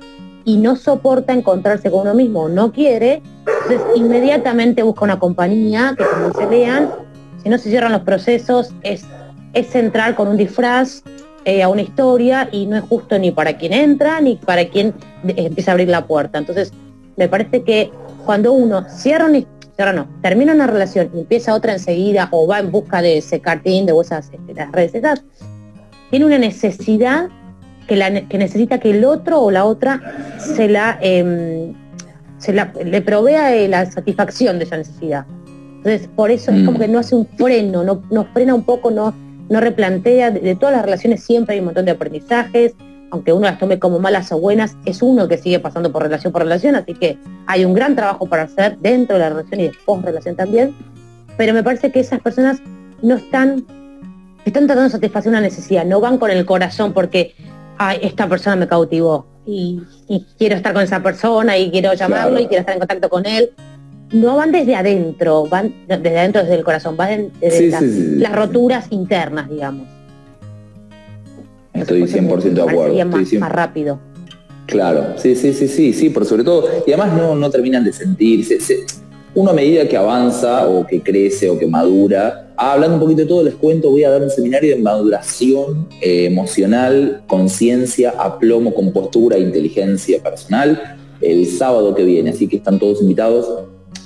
y 0.45 0.57
no 0.57 0.75
soporta 0.75 1.33
encontrarse 1.33 1.89
con 1.89 2.01
uno 2.01 2.13
mismo, 2.13 2.49
no 2.49 2.71
quiere, 2.71 3.21
entonces 3.45 3.81
inmediatamente 3.95 4.83
busca 4.83 5.05
una 5.05 5.19
compañía 5.19 5.95
que 5.97 6.03
como 6.03 6.33
se 6.33 6.49
lean, 6.49 6.89
si 7.41 7.49
no 7.49 7.57
se 7.57 7.69
cierran 7.69 7.91
los 7.91 8.01
procesos, 8.01 8.73
es, 8.81 9.05
es 9.53 9.67
central 9.67 10.15
con 10.15 10.27
un 10.27 10.37
disfraz 10.37 11.03
eh, 11.45 11.61
a 11.61 11.69
una 11.69 11.81
historia 11.81 12.47
y 12.51 12.65
no 12.65 12.77
es 12.77 12.83
justo 12.83 13.19
ni 13.19 13.31
para 13.31 13.57
quien 13.57 13.73
entra 13.73 14.21
ni 14.21 14.37
para 14.37 14.69
quien 14.69 14.93
empieza 15.27 15.71
a 15.71 15.73
abrir 15.73 15.89
la 15.89 16.05
puerta. 16.05 16.37
Entonces, 16.37 16.71
me 17.17 17.27
parece 17.27 17.63
que 17.63 17.91
cuando 18.25 18.53
uno 18.53 18.85
cierra 18.89 19.25
una 19.25 19.41
cierra 19.75 19.93
no, 19.93 20.07
termina 20.21 20.53
una 20.53 20.67
relación 20.67 21.09
y 21.13 21.19
empieza 21.19 21.53
otra 21.53 21.73
enseguida 21.73 22.29
o 22.31 22.47
va 22.47 22.59
en 22.59 22.71
busca 22.71 23.01
de 23.01 23.17
ese 23.17 23.39
cartín, 23.39 23.85
de 23.85 23.93
esas 23.99 24.29
este, 24.31 24.53
las 24.53 24.71
redes 24.71 24.95
esas, 24.95 25.23
tiene 26.09 26.25
una 26.25 26.37
necesidad 26.37 27.29
que, 27.87 27.95
la, 27.95 28.27
que 28.27 28.37
necesita 28.37 28.79
que 28.79 28.91
el 28.91 29.05
otro 29.05 29.41
o 29.41 29.51
la 29.51 29.65
otra 29.65 30.01
se 30.37 30.67
la, 30.67 30.97
em, 31.01 31.73
se 32.37 32.53
la 32.53 32.73
le 32.83 33.01
provea 33.01 33.55
eh, 33.55 33.67
la 33.67 33.85
satisfacción 33.85 34.59
de 34.59 34.65
esa 34.65 34.77
necesidad. 34.77 35.25
Entonces, 35.77 36.09
por 36.15 36.31
eso 36.31 36.51
es 36.51 36.63
como 36.63 36.77
mm. 36.77 36.81
que 36.81 36.87
no 36.87 36.99
hace 36.99 37.15
un 37.15 37.27
freno, 37.27 37.83
no, 37.83 38.01
nos 38.09 38.27
frena 38.29 38.55
un 38.55 38.63
poco, 38.63 38.89
no, 38.89 39.13
no 39.49 39.59
replantea, 39.59 40.31
de, 40.31 40.55
todas 40.55 40.75
las 40.75 40.85
relaciones 40.85 41.21
siempre 41.23 41.55
hay 41.55 41.59
un 41.59 41.65
montón 41.65 41.83
de 41.83 41.91
aprendizajes, 41.91 42.73
aunque 43.11 43.33
uno 43.33 43.41
las 43.41 43.59
tome 43.59 43.79
como 43.79 43.99
malas 43.99 44.31
o 44.31 44.39
buenas, 44.39 44.77
es 44.85 45.01
uno 45.01 45.27
que 45.27 45.37
sigue 45.37 45.59
pasando 45.59 45.91
por 45.91 46.01
relación 46.01 46.31
por 46.31 46.41
relación, 46.41 46.75
así 46.75 46.93
que 46.93 47.17
hay 47.47 47.65
un 47.65 47.73
gran 47.73 47.95
trabajo 47.95 48.25
para 48.27 48.43
hacer 48.43 48.77
dentro 48.79 49.17
de 49.17 49.23
la 49.23 49.29
relación 49.29 49.59
y 49.59 49.63
después 49.65 50.01
de 50.01 50.07
relación 50.07 50.35
también, 50.35 50.73
pero 51.37 51.53
me 51.53 51.63
parece 51.63 51.91
que 51.91 51.99
esas 51.99 52.21
personas 52.21 52.61
no 53.01 53.15
están, 53.15 53.65
están 54.45 54.65
tratando 54.67 54.83
de 54.83 54.89
satisfacer 54.89 55.29
una 55.29 55.41
necesidad, 55.41 55.85
no 55.85 55.99
van 55.99 56.17
con 56.17 56.31
el 56.31 56.45
corazón 56.45 56.93
porque 56.93 57.35
esta 58.01 58.27
persona 58.27 58.55
me 58.55 58.67
cautivó 58.67 59.25
y, 59.45 59.81
quiero 60.37 60.55
estar 60.55 60.73
con 60.73 60.83
esa 60.83 61.01
persona 61.01 61.57
y 61.57 61.71
quiero 61.71 61.93
llamarlo 61.93 62.39
y 62.39 62.47
quiero 62.47 62.61
estar 62.61 62.73
en 62.75 62.79
contacto 62.79 63.09
con 63.09 63.25
él 63.25 63.51
no 64.13 64.35
van 64.37 64.51
desde 64.51 64.75
adentro, 64.75 65.47
van 65.47 65.73
desde 65.87 66.19
adentro, 66.19 66.41
desde 66.43 66.55
el 66.55 66.63
corazón, 66.63 66.95
van 66.95 67.31
desde 67.41 67.71
las 68.19 68.31
roturas 68.31 68.87
internas, 68.91 69.49
digamos. 69.49 69.87
Estoy 71.73 72.03
100% 72.03 72.53
de 72.53 72.61
acuerdo. 72.61 73.05
Más, 73.39 73.51
rápido. 73.51 73.99
Claro, 74.67 75.15
sí, 75.17 75.35
sí, 75.35 75.53
sí, 75.53 75.67
sí, 75.67 75.93
sí, 75.93 76.09
por 76.09 76.25
sobre 76.25 76.43
todo. 76.43 76.69
Y 76.85 76.93
además 76.93 77.17
no, 77.17 77.35
no 77.35 77.49
terminan 77.49 77.83
de 77.83 77.91
sentirse. 77.91 78.59
Uno 79.35 79.51
a 79.51 79.53
medida 79.53 79.87
que 79.87 79.97
avanza 79.97 80.67
o 80.67 80.85
que 80.85 81.01
crece 81.01 81.49
o 81.49 81.57
que 81.57 81.67
madura, 81.67 82.51
ah, 82.55 82.73
hablando 82.73 82.95
un 82.95 83.01
poquito 83.01 83.21
de 83.21 83.27
todo, 83.27 83.43
les 83.43 83.55
cuento, 83.55 83.89
voy 83.89 84.03
a 84.03 84.09
dar 84.11 84.21
un 84.21 84.29
seminario 84.29 84.75
de 84.75 84.81
maduración 84.81 85.87
eh, 86.01 86.25
emocional, 86.25 87.23
conciencia, 87.27 88.13
aplomo, 88.17 88.73
compostura 88.73 89.37
inteligencia 89.37 90.21
personal 90.21 90.97
el 91.21 91.47
sábado 91.47 91.95
que 91.95 92.03
viene. 92.03 92.31
Así 92.31 92.47
que 92.47 92.57
están 92.57 92.79
todos 92.79 93.01
invitados 93.01 93.47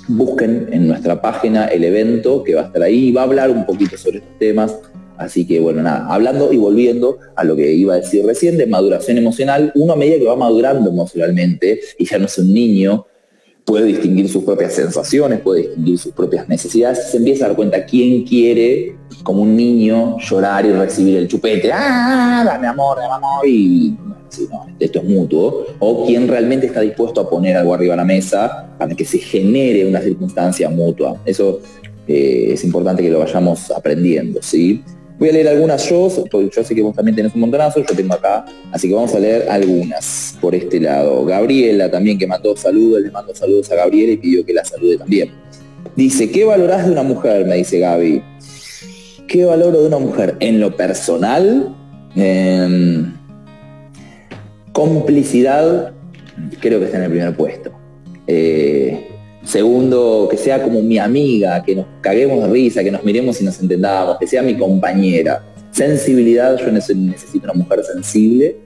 busquen 0.08 0.68
en 0.72 0.88
nuestra 0.88 1.20
página 1.20 1.66
el 1.66 1.84
evento 1.84 2.42
que 2.42 2.54
va 2.54 2.62
a 2.62 2.64
estar 2.64 2.82
ahí, 2.82 3.12
va 3.12 3.20
a 3.20 3.24
hablar 3.24 3.50
un 3.50 3.66
poquito 3.66 3.96
sobre 3.96 4.18
estos 4.18 4.38
temas. 4.38 4.76
Así 5.16 5.46
que 5.46 5.60
bueno, 5.60 5.82
nada, 5.82 6.06
hablando 6.08 6.52
y 6.52 6.56
volviendo 6.56 7.18
a 7.36 7.44
lo 7.44 7.56
que 7.56 7.72
iba 7.72 7.94
a 7.94 7.96
decir 7.98 8.24
recién 8.24 8.56
de 8.56 8.66
maduración 8.66 9.18
emocional, 9.18 9.72
uno 9.74 9.92
a 9.92 9.96
medida 9.96 10.18
que 10.18 10.24
va 10.24 10.36
madurando 10.36 10.90
emocionalmente 10.90 11.80
y 11.98 12.06
ya 12.06 12.18
no 12.18 12.26
es 12.26 12.38
un 12.38 12.54
niño, 12.54 13.06
puede 13.68 13.84
distinguir 13.84 14.30
sus 14.30 14.44
propias 14.44 14.72
sensaciones, 14.72 15.40
puede 15.40 15.60
distinguir 15.60 15.98
sus 15.98 16.12
propias 16.12 16.48
necesidades, 16.48 17.10
se 17.10 17.18
empieza 17.18 17.44
a 17.44 17.48
dar 17.48 17.56
cuenta 17.56 17.84
quién 17.84 18.24
quiere, 18.24 18.96
como 19.22 19.42
un 19.42 19.54
niño, 19.54 20.16
llorar 20.20 20.64
y 20.64 20.72
recibir 20.72 21.18
el 21.18 21.28
chupete, 21.28 21.70
ah, 21.70 22.42
dame 22.46 22.66
amor, 22.66 22.96
dame 22.96 23.14
amor, 23.14 23.46
y 23.46 23.94
esto 24.80 25.00
es 25.00 25.04
mutuo, 25.04 25.66
o 25.80 26.06
quien 26.06 26.26
realmente 26.28 26.64
está 26.64 26.80
dispuesto 26.80 27.20
a 27.20 27.28
poner 27.28 27.58
algo 27.58 27.74
arriba 27.74 27.92
de 27.92 27.98
la 27.98 28.06
mesa 28.06 28.70
para 28.78 28.94
que 28.94 29.04
se 29.04 29.18
genere 29.18 29.86
una 29.86 30.00
circunstancia 30.00 30.70
mutua. 30.70 31.20
Eso 31.26 31.60
eh, 32.06 32.48
es 32.52 32.64
importante 32.64 33.02
que 33.02 33.10
lo 33.10 33.18
vayamos 33.18 33.70
aprendiendo, 33.70 34.40
¿sí? 34.42 34.82
Voy 35.18 35.30
a 35.30 35.32
leer 35.32 35.48
algunas 35.48 35.88
yo, 35.88 36.08
yo 36.30 36.64
sé 36.64 36.74
que 36.74 36.82
vos 36.82 36.94
también 36.94 37.16
tenés 37.16 37.34
un 37.34 37.40
montonazo, 37.40 37.80
yo 37.80 37.96
tengo 37.96 38.14
acá, 38.14 38.44
así 38.70 38.88
que 38.88 38.94
vamos 38.94 39.12
a 39.14 39.18
leer 39.18 39.48
algunas 39.50 40.36
por 40.40 40.54
este 40.54 40.78
lado. 40.80 41.24
Gabriela 41.24 41.90
también 41.90 42.18
que 42.18 42.26
mandó 42.26 42.56
saludos, 42.56 43.02
le 43.02 43.10
mando 43.10 43.34
saludos 43.34 43.70
a 43.72 43.74
Gabriela 43.74 44.12
y 44.12 44.16
pidió 44.18 44.46
que 44.46 44.52
la 44.52 44.64
salude 44.64 44.96
también. 44.96 45.32
Dice, 45.96 46.30
¿qué 46.30 46.44
valorás 46.44 46.86
de 46.86 46.92
una 46.92 47.02
mujer? 47.02 47.46
Me 47.46 47.56
dice 47.56 47.80
Gaby. 47.80 48.22
¿Qué 49.26 49.44
valoro 49.44 49.80
de 49.80 49.88
una 49.88 49.98
mujer? 49.98 50.36
En 50.40 50.60
lo 50.60 50.76
personal, 50.76 51.74
em, 52.14 53.12
Complicidad, 54.72 55.92
creo 56.60 56.78
que 56.78 56.84
está 56.84 56.98
en 56.98 57.04
el 57.04 57.10
primer 57.10 57.36
puesto. 57.36 57.72
Eh, 58.28 59.07
segundo, 59.48 60.28
que 60.30 60.36
sea 60.36 60.62
como 60.62 60.82
mi 60.82 60.98
amiga, 60.98 61.62
que 61.64 61.74
nos 61.74 61.86
caguemos 62.00 62.42
de 62.44 62.48
risa, 62.50 62.84
que 62.84 62.90
nos 62.90 63.02
miremos 63.02 63.40
y 63.40 63.44
nos 63.44 63.60
entendamos, 63.60 64.18
que 64.18 64.26
sea 64.26 64.42
mi 64.42 64.56
compañera. 64.56 65.42
Sensibilidad, 65.70 66.56
yo 66.58 66.70
necesito 66.70 67.44
una 67.44 67.54
mujer 67.54 67.82
sensible. 67.84 68.56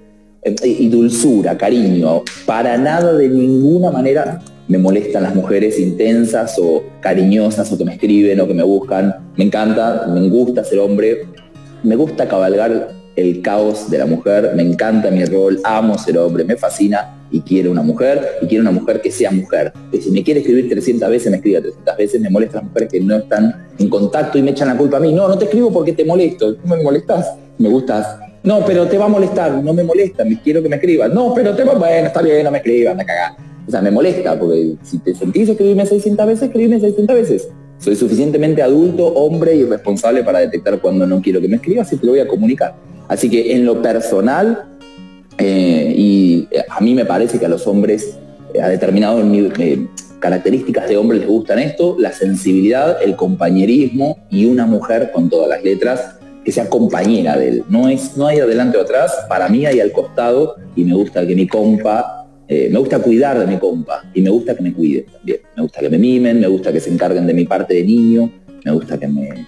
Eh, 0.43 0.57
y 0.65 0.89
dulzura, 0.89 1.57
cariño. 1.57 2.23
Para 2.47 2.77
nada, 2.77 3.15
de 3.15 3.29
ninguna 3.29 3.93
manera, 3.93 4.43
me 4.67 4.77
molestan 4.77 5.23
las 5.23 5.35
mujeres 5.37 5.79
intensas 5.79 6.59
o 6.59 6.83
cariñosas 7.01 7.73
o 7.73 7.79
que 7.79 7.85
me 7.85 7.93
escriben 7.93 8.41
o 8.41 8.49
que 8.49 8.55
me 8.55 8.65
buscan. 8.65 9.15
Me 9.37 9.45
encanta, 9.45 10.07
me 10.09 10.29
gusta 10.29 10.65
ser 10.65 10.81
hombre. 10.81 11.27
Me 11.85 11.95
gusta 11.95 12.27
cabalgar 12.27 12.91
el 13.17 13.43
caos 13.43 13.91
de 13.91 13.99
la 13.99 14.07
mujer, 14.07 14.53
me 14.55 14.63
encanta 14.63 15.11
mi 15.11 15.25
rol, 15.25 15.61
amo 15.65 15.99
ser 15.99 16.19
hombre, 16.19 16.45
me 16.45 16.57
fascina 16.57 17.19
y 17.31 17.41
quiero 17.41 17.71
una 17.71 17.83
mujer 17.83 18.39
y 18.43 18.47
quiero 18.47 18.63
una 18.63 18.71
mujer 18.71 19.01
que 19.01 19.11
sea 19.11 19.31
mujer. 19.31 19.73
Si 20.01 20.11
me 20.11 20.23
quiere 20.23 20.41
escribir 20.41 20.69
300 20.69 21.09
veces, 21.11 21.31
me 21.31 21.39
escriba 21.39 21.61
300 21.61 21.97
veces, 21.97 22.21
me 22.21 22.31
molestan 22.31 22.63
las 22.63 22.65
mujeres 22.71 22.89
que 22.91 23.01
no 23.01 23.17
están 23.17 23.67
en 23.79 23.89
contacto 23.89 24.39
y 24.39 24.43
me 24.43 24.51
echan 24.51 24.69
la 24.69 24.77
culpa 24.77 24.99
a 24.99 25.01
mí. 25.01 25.13
No, 25.13 25.29
no 25.29 25.39
te 25.39 25.45
escribo 25.45 25.73
porque 25.73 25.93
te 25.93 26.05
molesto, 26.05 26.55
tú 26.55 26.69
me 26.69 26.83
molestas, 26.83 27.35
me 27.59 27.69
gustas. 27.69 28.19
No, 28.45 28.65
pero 28.67 28.87
te 28.87 28.99
va 28.99 29.05
a 29.07 29.09
molestar, 29.09 29.63
no 29.63 29.73
me 29.73 29.85
molesta, 29.85 30.25
me 30.25 30.41
quiero 30.41 30.63
que 30.63 30.69
me 30.69 30.77
escribas. 30.77 31.13
No, 31.13 31.33
pero 31.35 31.55
te 31.55 31.65
va, 31.65 31.75
bueno, 31.75 32.09
está 32.09 32.23
bien, 32.23 32.45
no 32.45 32.51
me 32.51 32.59
escribas, 32.59 32.97
me 32.97 33.05
cagás. 33.05 33.35
O 33.67 33.71
sea, 33.71 33.81
me 33.81 33.91
molesta, 33.91 34.39
porque 34.39 34.75
si 34.83 34.99
te 34.99 35.15
sentís 35.15 35.49
escribirme 35.49 35.87
600 35.87 36.27
veces, 36.27 36.43
escribirme 36.43 36.81
600 36.81 37.17
veces. 37.17 37.49
Soy 37.79 37.97
suficientemente 37.97 38.63
adulto, 38.63 39.07
hombre 39.07 39.55
y 39.55 39.65
responsable 39.65 40.23
para 40.23 40.41
detectar 40.41 40.81
cuando 40.81 41.07
no 41.07 41.21
quiero 41.21 41.41
que 41.41 41.49
me 41.49 41.57
escribas 41.57 41.93
y 41.93 41.97
te 41.97 42.07
lo 42.07 42.13
voy 42.13 42.21
a 42.21 42.29
comunicar. 42.29 42.75
Así 43.13 43.29
que 43.29 43.53
en 43.53 43.67
lo 43.67 43.83
personal, 43.83 44.65
eh, 45.37 45.95
y 45.95 46.49
a 46.67 46.81
mí 46.81 46.95
me 46.95 47.05
parece 47.05 47.39
que 47.39 47.45
a 47.45 47.49
los 47.51 47.67
hombres, 47.67 48.17
eh, 48.55 48.63
a 48.63 48.71
determinadas 48.71 49.23
eh, 49.59 49.87
características 50.19 50.89
de 50.89 50.97
hombres 50.97 51.21
les 51.21 51.29
gustan 51.29 51.59
esto, 51.59 51.95
la 51.99 52.11
sensibilidad, 52.13 53.03
el 53.03 53.15
compañerismo 53.15 54.17
y 54.31 54.47
una 54.47 54.65
mujer 54.65 55.11
con 55.13 55.29
todas 55.29 55.51
las 55.51 55.63
letras 55.63 56.17
que 56.43 56.53
sea 56.53 56.71
compañera 56.71 57.37
de 57.37 57.49
él. 57.49 57.65
No, 57.69 57.87
es, 57.87 58.17
no 58.17 58.29
hay 58.29 58.41
adelante 58.41 58.79
o 58.79 58.81
atrás, 58.81 59.13
para 59.29 59.47
mí 59.51 59.67
hay 59.67 59.81
al 59.81 59.93
costado 59.93 60.57
y 60.75 60.83
me 60.83 60.95
gusta 60.95 61.27
que 61.27 61.37
mi 61.37 61.47
compa, 61.47 62.27
me 62.49 62.79
gusta 62.79 62.99
cuidar 62.99 63.39
de 63.39 63.47
mi 63.47 63.59
compa 63.59 64.05
y 64.15 64.23
me 64.23 64.31
gusta 64.31 64.57
que 64.57 64.63
me 64.63 64.73
cuiden 64.73 65.05
también. 65.13 65.41
Me 65.55 65.63
gusta 65.63 65.81
que 65.81 65.91
me 65.91 65.99
mimen, 65.99 66.41
me 66.41 66.47
gusta 66.47 66.73
que 66.73 66.81
se 66.81 66.91
encarguen 66.91 67.27
de 67.27 67.35
mi 67.35 67.45
parte 67.45 67.75
de 67.75 67.85
niño, 67.85 68.33
me 68.65 68.73
gusta 68.73 68.99
que 68.99 69.07
me, 69.07 69.47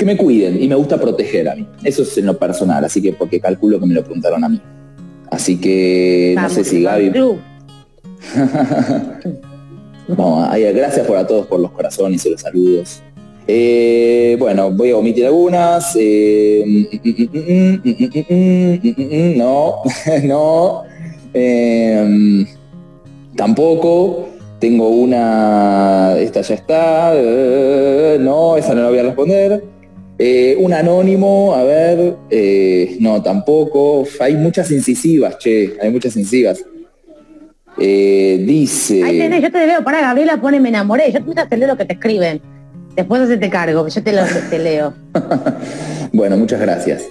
que 0.00 0.06
me 0.06 0.16
cuiden 0.16 0.60
y 0.62 0.66
me 0.66 0.74
gusta 0.76 0.98
proteger 0.98 1.46
a 1.46 1.54
mí. 1.54 1.68
Eso 1.84 2.02
es 2.02 2.16
en 2.16 2.24
lo 2.24 2.38
personal, 2.38 2.82
así 2.82 3.02
que 3.02 3.12
porque 3.12 3.38
calculo 3.38 3.78
que 3.78 3.84
me 3.84 3.92
lo 3.92 4.02
preguntaron 4.02 4.42
a 4.42 4.48
mí. 4.48 4.58
Así 5.30 5.60
que 5.60 6.34
no 6.40 6.48
sé 6.48 6.64
si 6.64 6.82
Gaby. 6.82 7.12
gracias 10.72 11.06
por 11.06 11.18
a 11.18 11.26
todos 11.26 11.46
por 11.46 11.60
los 11.60 11.70
corazones 11.72 12.24
y 12.24 12.30
los 12.30 12.40
saludos. 12.40 13.02
bueno, 14.38 14.70
voy 14.72 14.90
a 14.90 14.96
omitir 14.96 15.26
algunas. 15.26 15.94
no, 19.36 19.82
no. 20.24 20.82
tampoco. 23.36 24.28
Tengo 24.60 24.88
una, 24.90 26.16
esta 26.18 26.42
ya 26.42 26.54
está, 26.54 27.14
no, 28.20 28.58
esa 28.58 28.74
no 28.74 28.82
la 28.82 28.88
voy 28.90 28.98
a 28.98 29.04
responder. 29.04 29.69
Un 30.58 30.72
anónimo, 30.74 31.54
a 31.54 31.64
ver, 31.64 32.16
no, 33.00 33.22
tampoco. 33.22 34.04
Hay 34.20 34.34
muchas 34.36 34.70
incisivas, 34.70 35.38
che, 35.38 35.76
hay 35.80 35.90
muchas 35.90 36.16
incisivas. 36.16 36.64
dice... 37.78 39.02
Ahí 39.02 39.18
tenés, 39.18 39.42
yo 39.42 39.50
te 39.50 39.66
leo, 39.66 39.82
para 39.82 40.00
Gabriela 40.00 40.40
pone 40.40 40.60
me 40.60 40.68
enamoré, 40.68 41.10
yo 41.10 41.20
te 41.48 41.56
leo 41.56 41.68
lo 41.68 41.76
que 41.76 41.84
te 41.84 41.94
escriben. 41.94 42.40
Después 42.96 43.22
te 43.38 43.50
cargo, 43.50 43.86
yo 43.88 44.02
te 44.02 44.12
lo 44.12 44.22
te 44.50 44.58
leo. 44.58 44.92
bueno, 46.12 46.36
muchas 46.36 46.60
gracias. 46.60 47.04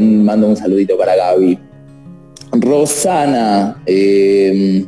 mando 0.00 0.48
un 0.48 0.56
saludito 0.56 0.96
para 0.96 1.14
Gaby. 1.14 1.58
Rosana, 2.52 3.82
eh, 3.86 4.84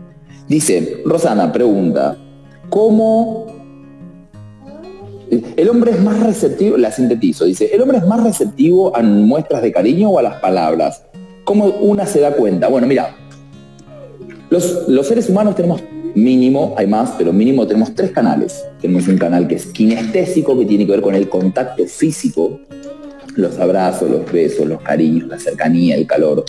dice, 0.49 1.03
Rosana 1.05 1.53
pregunta, 1.53 2.17
¿cómo 2.69 3.47
el 5.57 5.69
hombre 5.69 5.93
es 5.93 6.01
más 6.03 6.21
receptivo, 6.21 6.77
la 6.77 6.91
sintetizo, 6.91 7.45
dice, 7.45 7.71
el 7.73 7.81
hombre 7.83 7.99
es 7.99 8.07
más 8.07 8.23
receptivo 8.23 8.97
a 8.97 9.03
muestras 9.03 9.63
de 9.63 9.73
cariño 9.73 10.11
o 10.11 10.19
a 10.19 10.23
las 10.23 10.41
palabras? 10.41 11.03
¿Cómo 11.45 11.67
una 11.67 12.07
se 12.07 12.21
da 12.21 12.33
cuenta? 12.33 12.69
Bueno, 12.69 12.87
mira, 12.87 13.17
los, 14.51 14.89
los 14.89 15.07
seres 15.07 15.29
humanos 15.29 15.55
tenemos 15.55 15.83
mínimo, 16.15 16.75
hay 16.79 16.87
más, 16.87 17.13
pero 17.19 17.33
mínimo 17.33 17.67
tenemos 17.67 17.95
tres 17.95 18.11
canales. 18.13 18.65
Tenemos 18.81 19.09
un 19.09 19.19
canal 19.19 19.47
que 19.49 19.57
es 19.57 19.67
kinestésico, 19.67 20.59
que 20.59 20.65
tiene 20.65 20.87
que 20.87 20.93
ver 20.93 21.01
con 21.01 21.15
el 21.15 21.29
contacto 21.29 21.85
físico, 21.87 22.61
los 23.35 23.59
abrazos, 23.59 24.11
los 24.11 24.31
besos, 24.31 24.67
los 24.67 24.81
cariños, 24.83 25.29
la 25.29 25.39
cercanía, 25.39 25.97
el 25.97 26.07
calor. 26.07 26.45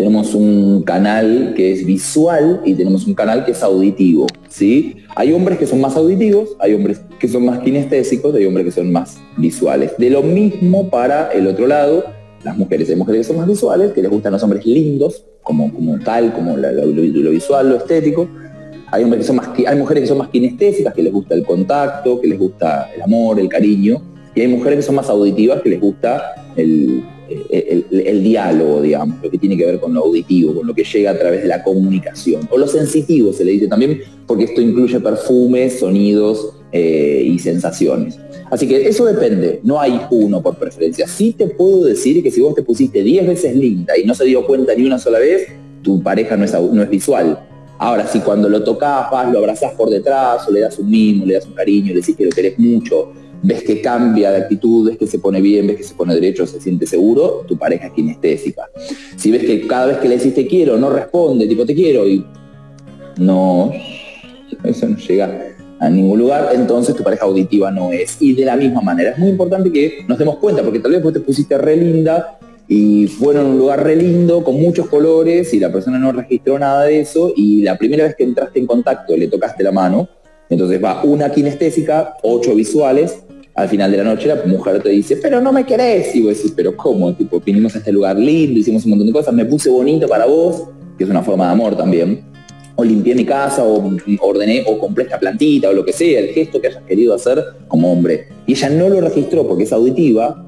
Tenemos 0.00 0.34
un 0.34 0.82
canal 0.82 1.52
que 1.54 1.72
es 1.72 1.84
visual 1.84 2.62
y 2.64 2.72
tenemos 2.72 3.06
un 3.06 3.12
canal 3.12 3.44
que 3.44 3.50
es 3.50 3.62
auditivo. 3.62 4.26
¿sí? 4.48 4.96
Hay 5.14 5.30
hombres 5.34 5.58
que 5.58 5.66
son 5.66 5.78
más 5.78 5.94
auditivos, 5.94 6.56
hay 6.58 6.72
hombres 6.72 7.02
que 7.18 7.28
son 7.28 7.44
más 7.44 7.58
kinestésicos, 7.58 8.34
hay 8.34 8.46
hombres 8.46 8.64
que 8.64 8.72
son 8.72 8.90
más 8.90 9.18
visuales. 9.36 9.92
De 9.98 10.08
lo 10.08 10.22
mismo 10.22 10.88
para 10.88 11.30
el 11.32 11.46
otro 11.46 11.66
lado, 11.66 12.06
las 12.42 12.56
mujeres. 12.56 12.88
Hay 12.88 12.96
mujeres 12.96 13.26
que 13.26 13.34
son 13.34 13.36
más 13.36 13.46
visuales, 13.46 13.92
que 13.92 14.00
les 14.00 14.10
gustan 14.10 14.32
los 14.32 14.42
hombres 14.42 14.64
lindos, 14.64 15.26
como, 15.42 15.70
como 15.70 15.98
tal, 15.98 16.32
como 16.32 16.56
lo 16.56 17.30
visual, 17.30 17.68
lo 17.68 17.76
estético 17.76 18.26
hay, 18.92 19.04
hombres 19.04 19.20
que 19.20 19.26
son 19.26 19.36
más, 19.36 19.50
hay 19.66 19.78
mujeres 19.78 20.02
que 20.02 20.08
son 20.08 20.18
más 20.18 20.30
kinestésicas, 20.30 20.94
que 20.94 21.02
les 21.02 21.12
gusta 21.12 21.34
el 21.34 21.44
contacto, 21.44 22.20
que 22.22 22.26
les 22.26 22.38
gusta 22.38 22.90
el 22.94 23.02
amor, 23.02 23.38
el 23.38 23.50
cariño, 23.50 24.02
y 24.34 24.40
hay 24.40 24.48
mujeres 24.48 24.78
que 24.78 24.82
son 24.82 24.94
más 24.94 25.10
auditivas, 25.10 25.60
que 25.60 25.68
les 25.68 25.80
gusta 25.80 26.34
el, 26.56 27.04
diálogo, 28.22 28.82
digamos, 28.82 29.22
lo 29.22 29.30
que 29.30 29.38
tiene 29.38 29.56
que 29.56 29.66
ver 29.66 29.80
con 29.80 29.94
lo 29.94 30.04
auditivo, 30.04 30.54
con 30.54 30.66
lo 30.66 30.74
que 30.74 30.84
llega 30.84 31.10
a 31.12 31.18
través 31.18 31.42
de 31.42 31.48
la 31.48 31.62
comunicación. 31.62 32.48
O 32.50 32.58
lo 32.58 32.66
sensitivo 32.66 33.32
se 33.32 33.44
le 33.44 33.52
dice 33.52 33.68
también, 33.68 34.00
porque 34.26 34.44
esto 34.44 34.60
incluye 34.60 35.00
perfumes, 35.00 35.80
sonidos 35.80 36.54
eh, 36.72 37.22
y 37.26 37.38
sensaciones. 37.38 38.18
Así 38.50 38.66
que 38.66 38.88
eso 38.88 39.04
depende, 39.04 39.60
no 39.62 39.80
hay 39.80 40.00
uno 40.10 40.42
por 40.42 40.56
preferencia. 40.56 41.06
Sí 41.06 41.34
te 41.36 41.46
puedo 41.46 41.84
decir 41.84 42.22
que 42.22 42.30
si 42.30 42.40
vos 42.40 42.54
te 42.54 42.62
pusiste 42.62 43.02
10 43.02 43.26
veces 43.26 43.56
linda 43.56 43.96
y 43.96 44.04
no 44.04 44.14
se 44.14 44.24
dio 44.24 44.46
cuenta 44.46 44.74
ni 44.74 44.84
una 44.84 44.98
sola 44.98 45.18
vez, 45.18 45.46
tu 45.82 46.02
pareja 46.02 46.36
no 46.36 46.44
es, 46.44 46.52
no 46.52 46.82
es 46.82 46.90
visual, 46.90 47.38
Ahora, 47.82 48.06
si 48.06 48.20
cuando 48.20 48.46
lo 48.46 48.62
tocas, 48.62 49.10
vas, 49.10 49.32
lo 49.32 49.38
abrazás 49.38 49.72
por 49.72 49.88
detrás, 49.88 50.46
o 50.46 50.52
le 50.52 50.60
das 50.60 50.78
un 50.78 50.90
mimo, 50.90 51.24
le 51.24 51.32
das 51.32 51.46
un 51.46 51.54
cariño, 51.54 51.94
le 51.94 52.00
decís 52.00 52.14
que 52.14 52.26
lo 52.26 52.30
querés 52.30 52.58
mucho, 52.58 53.10
ves 53.42 53.62
que 53.62 53.80
cambia 53.80 54.30
de 54.30 54.38
actitud, 54.38 54.88
ves 54.88 54.98
que 54.98 55.06
se 55.06 55.18
pone 55.18 55.40
bien, 55.40 55.66
ves 55.66 55.76
que 55.76 55.82
se 55.82 55.94
pone 55.94 56.14
derecho, 56.14 56.46
se 56.46 56.60
siente 56.60 56.86
seguro, 56.86 57.44
tu 57.46 57.56
pareja 57.56 57.86
es 57.86 57.92
kinestésica. 57.92 58.68
Si 59.16 59.30
ves 59.30 59.44
que 59.44 59.66
cada 59.66 59.86
vez 59.86 59.98
que 59.98 60.08
le 60.08 60.18
decís 60.18 60.34
te 60.34 60.46
quiero, 60.46 60.76
no 60.76 60.90
responde, 60.90 61.46
tipo 61.46 61.64
te 61.64 61.74
quiero, 61.74 62.06
y 62.06 62.24
no, 63.18 63.72
eso 64.64 64.88
no 64.88 64.96
llega 64.96 65.54
a 65.78 65.88
ningún 65.88 66.18
lugar, 66.18 66.50
entonces 66.54 66.94
tu 66.94 67.02
pareja 67.02 67.24
auditiva 67.24 67.70
no 67.70 67.90
es. 67.90 68.20
Y 68.20 68.34
de 68.34 68.44
la 68.44 68.56
misma 68.56 68.82
manera, 68.82 69.12
es 69.12 69.18
muy 69.18 69.30
importante 69.30 69.72
que 69.72 70.04
nos 70.06 70.18
demos 70.18 70.36
cuenta, 70.36 70.62
porque 70.62 70.80
tal 70.80 70.92
vez 70.92 71.02
vos 71.02 71.12
te 71.12 71.20
pusiste 71.20 71.56
re 71.56 71.76
linda 71.76 72.38
y 72.68 73.06
fueron 73.08 73.46
a 73.46 73.48
un 73.48 73.58
lugar 73.58 73.82
re 73.82 73.96
lindo, 73.96 74.44
con 74.44 74.60
muchos 74.60 74.88
colores, 74.88 75.52
y 75.54 75.58
la 75.58 75.72
persona 75.72 75.98
no 75.98 76.12
registró 76.12 76.58
nada 76.58 76.84
de 76.84 77.00
eso, 77.00 77.32
y 77.34 77.62
la 77.62 77.78
primera 77.78 78.04
vez 78.04 78.14
que 78.14 78.24
entraste 78.24 78.58
en 78.58 78.66
contacto 78.66 79.16
le 79.16 79.26
tocaste 79.28 79.62
la 79.62 79.72
mano, 79.72 80.08
entonces 80.50 80.82
va 80.82 81.02
una 81.04 81.30
kinestésica, 81.32 82.16
ocho 82.22 82.54
visuales, 82.54 83.22
al 83.60 83.68
final 83.68 83.90
de 83.90 83.98
la 83.98 84.04
noche 84.04 84.26
la 84.26 84.36
mujer 84.46 84.82
te 84.82 84.88
dice, 84.88 85.16
pero 85.16 85.40
no 85.40 85.52
me 85.52 85.64
querés, 85.64 86.14
y 86.16 86.22
vos 86.22 86.36
decís, 86.36 86.52
pero 86.56 86.76
¿cómo? 86.76 87.12
Tipo, 87.14 87.40
vinimos 87.40 87.74
a 87.74 87.78
este 87.78 87.92
lugar 87.92 88.18
lindo, 88.18 88.58
hicimos 88.58 88.84
un 88.84 88.90
montón 88.90 89.06
de 89.06 89.12
cosas, 89.12 89.34
me 89.34 89.44
puse 89.44 89.68
bonito 89.68 90.08
para 90.08 90.26
vos, 90.26 90.64
que 90.96 91.04
es 91.04 91.10
una 91.10 91.22
forma 91.22 91.46
de 91.46 91.52
amor 91.52 91.76
también, 91.76 92.24
o 92.74 92.84
limpié 92.84 93.14
mi 93.14 93.24
casa, 93.24 93.62
o 93.62 93.96
ordené, 94.20 94.64
o 94.66 94.78
compré 94.78 95.04
esta 95.04 95.18
plantita, 95.18 95.68
o 95.68 95.72
lo 95.72 95.84
que 95.84 95.92
sea, 95.92 96.20
el 96.20 96.28
gesto 96.28 96.60
que 96.60 96.68
hayas 96.68 96.82
querido 96.84 97.14
hacer 97.14 97.42
como 97.68 97.92
hombre. 97.92 98.28
Y 98.46 98.52
ella 98.52 98.70
no 98.70 98.88
lo 98.88 99.00
registró 99.00 99.46
porque 99.46 99.64
es 99.64 99.72
auditiva, 99.72 100.46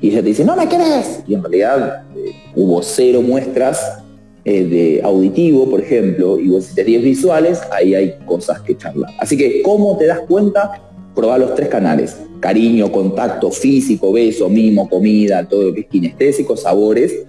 y 0.00 0.08
ella 0.10 0.20
te 0.20 0.28
dice, 0.28 0.44
no 0.44 0.54
me 0.54 0.68
querés. 0.68 1.22
Y 1.26 1.34
en 1.34 1.42
realidad 1.42 2.04
eh, 2.16 2.32
hubo 2.54 2.82
cero 2.82 3.22
muestras 3.22 3.98
eh, 4.44 4.64
de 4.64 5.00
auditivo, 5.02 5.68
por 5.68 5.80
ejemplo, 5.80 6.38
y 6.38 6.48
vos 6.48 6.64
hiciste 6.64 6.84
10 6.84 7.02
visuales, 7.02 7.60
ahí 7.72 7.94
hay 7.94 8.18
cosas 8.24 8.60
que 8.60 8.76
charlar. 8.76 9.12
Así 9.18 9.36
que, 9.36 9.62
¿cómo 9.62 9.96
te 9.96 10.06
das 10.06 10.20
cuenta? 10.20 10.91
Probar 11.14 11.40
los 11.40 11.54
tres 11.54 11.68
canales. 11.68 12.16
Cariño, 12.40 12.90
contacto 12.90 13.50
físico, 13.50 14.12
beso, 14.12 14.48
mimo, 14.48 14.88
comida, 14.88 15.46
todo 15.48 15.64
lo 15.64 15.74
que 15.74 15.80
es 15.80 15.86
kinestésico, 15.86 16.56
sabores, 16.56 17.24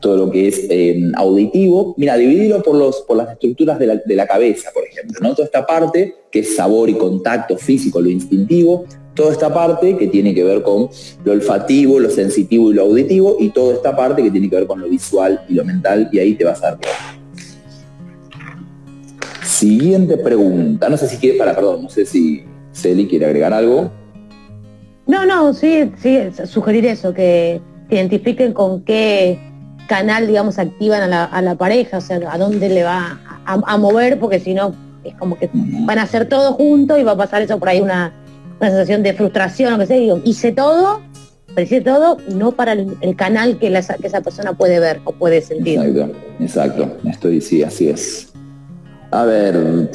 todo 0.00 0.16
lo 0.16 0.30
que 0.30 0.48
es 0.48 0.66
eh, 0.68 1.10
auditivo. 1.14 1.94
Mira, 1.96 2.16
dividirlo 2.16 2.62
por, 2.62 2.76
los, 2.76 3.02
por 3.02 3.16
las 3.16 3.30
estructuras 3.30 3.78
de 3.78 3.86
la, 3.86 3.96
de 3.96 4.14
la 4.16 4.26
cabeza, 4.26 4.70
por 4.72 4.84
ejemplo. 4.84 5.18
¿no? 5.22 5.34
Toda 5.34 5.46
esta 5.46 5.66
parte, 5.66 6.14
que 6.30 6.40
es 6.40 6.56
sabor 6.56 6.90
y 6.90 6.94
contacto 6.94 7.56
físico, 7.56 8.00
lo 8.00 8.10
instintivo, 8.10 8.84
toda 9.18 9.32
esta 9.32 9.52
parte 9.52 9.96
que 9.96 10.06
tiene 10.06 10.32
que 10.32 10.44
ver 10.44 10.62
con 10.62 10.88
lo 11.24 11.32
olfativo, 11.32 11.98
lo 11.98 12.08
sensitivo 12.08 12.70
y 12.70 12.74
lo 12.74 12.82
auditivo, 12.82 13.36
y 13.40 13.50
toda 13.50 13.74
esta 13.74 13.96
parte 13.96 14.22
que 14.22 14.30
tiene 14.30 14.48
que 14.48 14.56
ver 14.56 14.66
con 14.66 14.80
lo 14.80 14.88
visual 14.88 15.44
y 15.48 15.54
lo 15.54 15.64
mental, 15.64 16.08
y 16.12 16.20
ahí 16.20 16.34
te 16.34 16.44
vas 16.44 16.62
a 16.62 16.70
dar 16.70 16.78
Siguiente 19.42 20.16
pregunta. 20.18 20.88
No 20.88 20.96
sé 20.96 21.08
si 21.08 21.16
quiere, 21.16 21.36
para, 21.36 21.52
perdón, 21.52 21.82
no 21.82 21.90
sé 21.90 22.06
si 22.06 22.44
Celi 22.78 23.06
quiere 23.06 23.26
agregar 23.26 23.52
algo. 23.52 23.90
No, 25.06 25.24
no, 25.24 25.54
sí, 25.54 25.90
sí, 25.96 26.18
sugerir 26.46 26.86
eso, 26.86 27.14
que, 27.14 27.60
identifiquen 27.90 28.52
con 28.52 28.82
qué 28.82 29.38
canal, 29.88 30.26
digamos, 30.26 30.58
activan 30.58 31.10
a 31.12 31.40
la, 31.40 31.54
pareja, 31.54 31.98
o 31.98 32.00
sea, 32.02 32.20
a 32.30 32.36
dónde 32.36 32.68
le 32.68 32.84
va 32.84 33.18
a, 33.46 33.76
mover, 33.78 34.18
porque 34.18 34.38
si 34.38 34.52
no, 34.52 34.74
es 35.04 35.14
como 35.14 35.38
que 35.38 35.48
van 35.52 35.98
a 35.98 36.02
hacer 36.02 36.28
todo 36.28 36.52
junto 36.52 36.98
y 36.98 37.04
va 37.04 37.12
a 37.12 37.16
pasar 37.16 37.40
eso 37.40 37.58
por 37.58 37.70
ahí 37.70 37.80
una, 37.80 38.12
una 38.60 38.68
sensación 38.68 39.02
de 39.02 39.14
frustración, 39.14 39.72
o 39.72 39.78
que 39.78 39.86
sea, 39.86 39.96
digo, 39.96 40.20
hice 40.24 40.52
todo, 40.52 41.00
pero 41.54 41.62
hice 41.62 41.80
todo 41.80 42.18
no 42.34 42.52
para 42.52 42.72
el, 42.72 43.16
canal 43.16 43.58
que, 43.58 43.70
que, 43.70 44.06
esa 44.06 44.20
persona 44.20 44.52
puede 44.52 44.78
ver 44.78 45.00
o 45.04 45.12
puede 45.12 45.40
sentir. 45.40 45.80
Exacto, 45.80 46.12
exacto, 46.40 46.96
estoy, 47.08 47.40
sí, 47.40 47.62
así 47.62 47.88
es. 47.88 48.30
A 49.10 49.24
ver, 49.24 49.90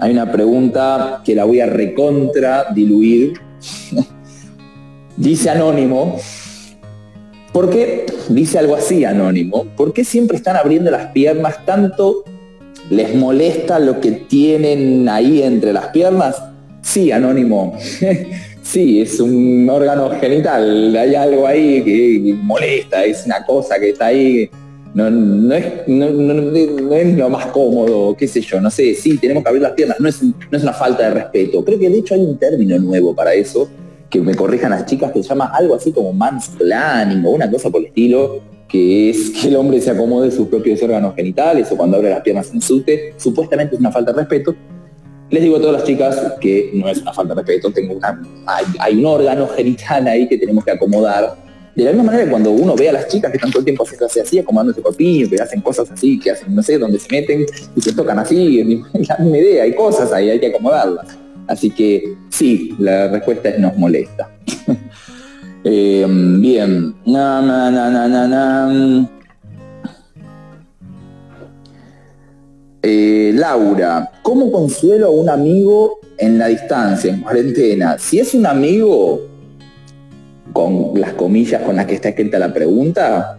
hay 0.00 0.12
una 0.12 0.32
pregunta 0.32 1.20
que 1.24 1.34
la 1.34 1.44
voy 1.44 1.60
a 1.60 1.66
recontra 1.66 2.66
diluir. 2.74 3.34
dice 5.16 5.50
Anónimo, 5.50 6.16
¿por 7.52 7.68
qué, 7.68 8.06
dice 8.30 8.58
algo 8.58 8.76
así 8.76 9.04
Anónimo, 9.04 9.66
¿por 9.76 9.92
qué 9.92 10.04
siempre 10.04 10.38
están 10.38 10.56
abriendo 10.56 10.90
las 10.90 11.12
piernas 11.12 11.64
tanto? 11.66 12.24
¿Les 12.88 13.14
molesta 13.14 13.78
lo 13.78 14.00
que 14.00 14.10
tienen 14.12 15.08
ahí 15.08 15.42
entre 15.42 15.72
las 15.72 15.88
piernas? 15.88 16.42
Sí, 16.82 17.12
anónimo. 17.12 17.76
sí, 18.62 19.00
es 19.00 19.20
un 19.20 19.68
órgano 19.70 20.10
genital. 20.18 20.96
Hay 20.96 21.14
algo 21.14 21.46
ahí 21.46 21.84
que 21.84 22.34
molesta, 22.42 23.04
es 23.04 23.26
una 23.26 23.44
cosa 23.44 23.78
que 23.78 23.90
está 23.90 24.06
ahí. 24.06 24.50
No, 24.92 25.06
es, 25.54 27.16
lo 27.16 27.30
más 27.30 27.46
cómodo, 27.46 28.16
qué 28.16 28.26
sé 28.26 28.40
yo, 28.40 28.60
no 28.60 28.70
sé, 28.70 28.94
sí, 28.94 29.18
tenemos 29.18 29.44
que 29.44 29.48
abrir 29.48 29.62
las 29.62 29.72
piernas, 29.72 30.00
no 30.00 30.08
es, 30.08 30.22
no 30.22 30.34
es 30.50 30.62
una 30.62 30.72
falta 30.72 31.04
de 31.04 31.14
respeto. 31.14 31.64
Creo 31.64 31.78
que 31.78 31.88
de 31.88 31.98
hecho 31.98 32.14
hay 32.14 32.22
un 32.22 32.38
término 32.38 32.78
nuevo 32.78 33.14
para 33.14 33.32
eso, 33.34 33.68
que 34.08 34.20
me 34.20 34.34
corrijan 34.34 34.70
las 34.70 34.86
chicas, 34.86 35.12
que 35.12 35.22
se 35.22 35.28
llama 35.28 35.52
algo 35.54 35.76
así 35.76 35.92
como 35.92 36.12
mansplaining 36.12 37.24
o 37.24 37.30
una 37.30 37.48
cosa 37.48 37.70
por 37.70 37.80
el 37.80 37.86
estilo, 37.86 38.40
que 38.68 39.10
es 39.10 39.30
que 39.30 39.48
el 39.48 39.56
hombre 39.56 39.80
se 39.80 39.90
acomode 39.90 40.30
sus 40.30 40.48
propios 40.48 40.82
órganos 40.82 41.14
genitales 41.14 41.70
o 41.70 41.76
cuando 41.76 41.96
abre 41.96 42.10
las 42.10 42.22
piernas 42.22 42.52
en 42.52 42.60
sute, 42.60 43.14
supuestamente 43.16 43.76
es 43.76 43.80
una 43.80 43.92
falta 43.92 44.12
de 44.12 44.18
respeto, 44.18 44.54
les 45.30 45.42
digo 45.42 45.56
a 45.56 45.60
todas 45.60 45.74
las 45.74 45.84
chicas 45.84 46.34
que 46.40 46.72
no 46.74 46.88
es 46.88 47.00
una 47.00 47.12
falta 47.12 47.34
de 47.34 47.42
respeto, 47.42 47.72
una, 47.88 48.20
hay, 48.80 48.98
un 48.98 49.06
órgano 49.06 49.46
genital 49.46 50.08
ahí 50.08 50.28
que 50.28 50.36
tenemos 50.36 50.64
que 50.64 50.72
acomodar. 50.72 51.36
De 51.80 51.86
la 51.86 51.92
misma 51.92 52.12
manera 52.12 52.24
que 52.24 52.30
cuando 52.30 52.50
uno 52.50 52.76
ve 52.76 52.90
a 52.90 52.92
las 52.92 53.08
chicas 53.08 53.30
que 53.30 53.38
están 53.38 53.50
todo 53.50 53.60
el 53.60 53.64
tiempo 53.64 53.84
haciendo 53.84 54.04
así, 54.04 54.38
acomodando 54.38 54.72
ese 54.72 54.82
corpiño, 54.82 55.30
que 55.30 55.36
hacen 55.36 55.62
cosas 55.62 55.90
así, 55.90 56.18
que 56.18 56.30
hacen, 56.30 56.54
no 56.54 56.62
sé, 56.62 56.76
donde 56.76 56.98
se 56.98 57.08
meten 57.10 57.46
y 57.74 57.80
se 57.80 57.94
tocan 57.94 58.18
así, 58.18 58.60
es 58.60 58.66
la 59.08 59.16
misma 59.16 59.38
idea, 59.38 59.62
hay 59.64 59.74
cosas 59.74 60.12
ahí, 60.12 60.28
hay 60.28 60.38
que 60.38 60.48
acomodarlas. 60.48 61.06
Así 61.46 61.70
que 61.70 62.16
Sí, 62.28 62.74
la 62.78 63.08
respuesta 63.08 63.48
es 63.48 63.58
nos 63.58 63.76
molesta. 63.76 64.30
Eh, 65.62 66.06
bien. 66.08 66.94
Eh, 72.82 73.32
Laura, 73.34 74.10
¿cómo 74.22 74.50
consuelo 74.50 75.08
a 75.08 75.10
un 75.10 75.28
amigo 75.28 76.00
en 76.16 76.38
la 76.38 76.46
distancia, 76.46 77.12
en 77.12 77.20
cuarentena? 77.20 77.98
Si 77.98 78.18
es 78.18 78.32
un 78.32 78.46
amigo, 78.46 79.29
con 80.52 80.92
las 80.94 81.14
comillas 81.14 81.62
con 81.62 81.76
las 81.76 81.86
que 81.86 81.94
está 81.94 82.10
escrita 82.10 82.38
la 82.38 82.52
pregunta, 82.52 83.38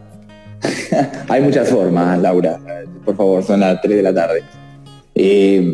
hay 1.27 1.41
muchas 1.41 1.69
formas, 1.69 2.19
Laura. 2.19 2.59
Por 3.05 3.15
favor, 3.15 3.43
son 3.43 3.59
las 3.61 3.81
3 3.81 3.97
de 3.97 4.03
la 4.03 4.13
tarde. 4.13 4.43
Eh, 5.15 5.73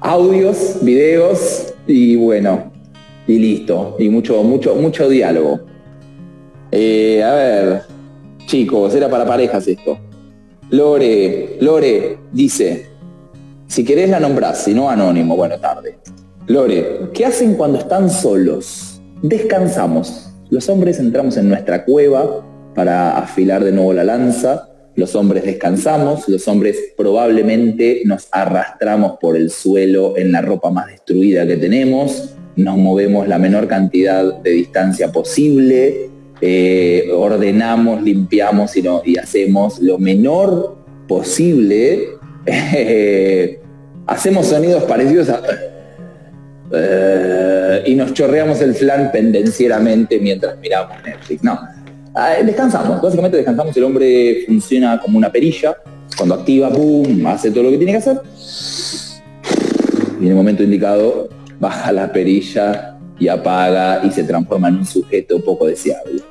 audios, 0.00 0.78
videos 0.82 1.74
y 1.86 2.16
bueno, 2.16 2.70
y 3.26 3.38
listo. 3.38 3.96
Y 3.98 4.08
mucho, 4.08 4.42
mucho, 4.42 4.74
mucho 4.74 5.08
diálogo. 5.08 5.60
Eh, 6.70 7.22
a 7.22 7.34
ver, 7.34 7.82
chicos, 8.46 8.94
era 8.94 9.08
para 9.08 9.26
parejas 9.26 9.66
esto. 9.66 9.98
Lore, 10.70 11.58
Lore 11.60 12.18
dice, 12.32 12.86
si 13.66 13.84
querés 13.84 14.08
la 14.10 14.20
nombrás, 14.20 14.64
si 14.64 14.74
no 14.74 14.88
anónimo, 14.88 15.36
bueno, 15.36 15.58
tarde. 15.58 15.98
Lore, 16.46 17.10
¿qué 17.12 17.26
hacen 17.26 17.54
cuando 17.54 17.78
están 17.78 18.10
solos? 18.10 18.91
Descansamos. 19.22 20.30
Los 20.50 20.68
hombres 20.68 20.98
entramos 20.98 21.36
en 21.36 21.48
nuestra 21.48 21.84
cueva 21.84 22.44
para 22.74 23.16
afilar 23.16 23.62
de 23.62 23.70
nuevo 23.70 23.92
la 23.92 24.02
lanza. 24.02 24.68
Los 24.96 25.14
hombres 25.14 25.44
descansamos, 25.44 26.28
los 26.28 26.46
hombres 26.48 26.76
probablemente 26.96 28.02
nos 28.04 28.28
arrastramos 28.30 29.18
por 29.20 29.36
el 29.36 29.50
suelo 29.50 30.18
en 30.18 30.32
la 30.32 30.42
ropa 30.42 30.70
más 30.70 30.88
destruida 30.88 31.46
que 31.46 31.56
tenemos, 31.56 32.34
nos 32.56 32.76
movemos 32.76 33.26
la 33.26 33.38
menor 33.38 33.68
cantidad 33.68 34.42
de 34.42 34.50
distancia 34.50 35.10
posible, 35.10 36.10
eh, 36.42 37.08
ordenamos, 37.10 38.02
limpiamos 38.02 38.76
y, 38.76 38.84
y, 39.06 39.16
hacemos 39.16 39.80
lo 39.80 39.96
menor 39.98 40.76
posible. 41.08 42.08
hacemos 44.06 44.46
sonidos 44.46 44.82
parecidos 44.82 45.30
a... 45.30 45.40
Eh, 46.74 47.82
y 47.86 47.94
nos 47.94 48.14
chorreamos 48.14 48.60
el 48.62 48.74
flan 48.74 49.12
pendencieramente 49.12 50.18
mientras 50.18 50.58
miramos 50.58 50.96
Netflix. 51.04 51.44
No, 51.44 51.58
ah, 52.14 52.34
descansamos, 52.44 53.00
básicamente 53.02 53.36
descansamos, 53.36 53.76
el 53.76 53.84
hombre 53.84 54.44
funciona 54.46 54.98
como 55.00 55.18
una 55.18 55.30
perilla, 55.30 55.76
cuando 56.16 56.34
activa, 56.34 56.70
¡pum!, 56.70 57.26
hace 57.26 57.50
todo 57.50 57.64
lo 57.64 57.70
que 57.70 57.76
tiene 57.76 57.92
que 57.92 57.98
hacer. 57.98 58.20
Y 60.20 60.24
en 60.24 60.30
el 60.30 60.34
momento 60.34 60.62
indicado 60.62 61.28
baja 61.58 61.92
la 61.92 62.12
perilla 62.12 62.96
y 63.18 63.28
apaga 63.28 64.00
y 64.04 64.10
se 64.10 64.24
transforma 64.24 64.68
en 64.68 64.76
un 64.76 64.86
sujeto 64.86 65.40
poco 65.44 65.66
deseable. 65.66 66.22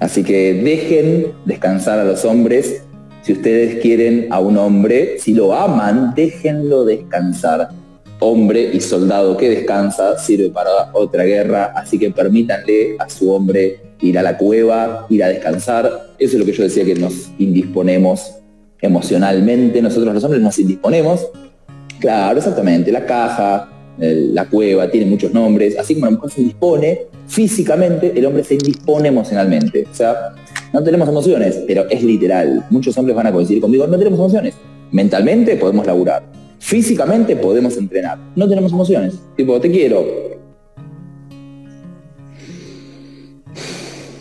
Así 0.00 0.22
que 0.24 0.54
dejen 0.54 1.32
descansar 1.44 1.98
a 1.98 2.04
los 2.04 2.24
hombres. 2.24 2.84
Si 3.22 3.32
ustedes 3.32 3.80
quieren 3.80 4.28
a 4.30 4.40
un 4.40 4.56
hombre, 4.58 5.18
si 5.18 5.34
lo 5.34 5.54
aman, 5.54 6.12
déjenlo 6.16 6.84
descansar. 6.84 7.68
Hombre 8.24 8.70
y 8.72 8.80
soldado 8.80 9.36
que 9.36 9.50
descansa 9.50 10.16
sirve 10.16 10.48
para 10.50 10.92
otra 10.92 11.24
guerra, 11.24 11.72
así 11.74 11.98
que 11.98 12.08
permítanle 12.12 12.94
a 13.00 13.08
su 13.08 13.32
hombre 13.32 13.80
ir 14.00 14.16
a 14.16 14.22
la 14.22 14.38
cueva, 14.38 15.06
ir 15.10 15.24
a 15.24 15.28
descansar. 15.28 16.12
Eso 16.20 16.34
es 16.34 16.38
lo 16.38 16.46
que 16.46 16.52
yo 16.52 16.62
decía 16.62 16.84
que 16.84 16.94
nos 16.94 17.32
indisponemos 17.38 18.34
emocionalmente. 18.80 19.82
Nosotros 19.82 20.14
los 20.14 20.22
hombres 20.22 20.40
nos 20.40 20.56
indisponemos. 20.56 21.26
Claro, 21.98 22.38
exactamente. 22.38 22.92
La 22.92 23.04
caja, 23.04 23.68
la 23.98 24.44
cueva, 24.48 24.88
tiene 24.88 25.06
muchos 25.06 25.32
nombres, 25.32 25.76
así 25.76 25.94
como 25.94 26.06
la 26.06 26.12
mujer 26.12 26.30
se 26.30 26.40
indispone 26.42 27.00
físicamente, 27.26 28.12
el 28.14 28.24
hombre 28.24 28.44
se 28.44 28.54
indispone 28.54 29.08
emocionalmente. 29.08 29.84
O 29.90 29.94
sea, 29.94 30.14
no 30.72 30.80
tenemos 30.84 31.08
emociones, 31.08 31.60
pero 31.66 31.90
es 31.90 32.04
literal. 32.04 32.66
Muchos 32.70 32.96
hombres 32.96 33.16
van 33.16 33.26
a 33.26 33.32
coincidir 33.32 33.60
conmigo, 33.60 33.84
no 33.88 33.98
tenemos 33.98 34.20
emociones. 34.20 34.54
Mentalmente 34.92 35.56
podemos 35.56 35.84
laburar, 35.86 36.22
físicamente 36.72 37.36
podemos 37.36 37.76
entrenar, 37.76 38.18
no 38.34 38.48
tenemos 38.48 38.72
emociones. 38.72 39.20
Tipo, 39.36 39.60
te 39.60 39.70
quiero. 39.70 40.06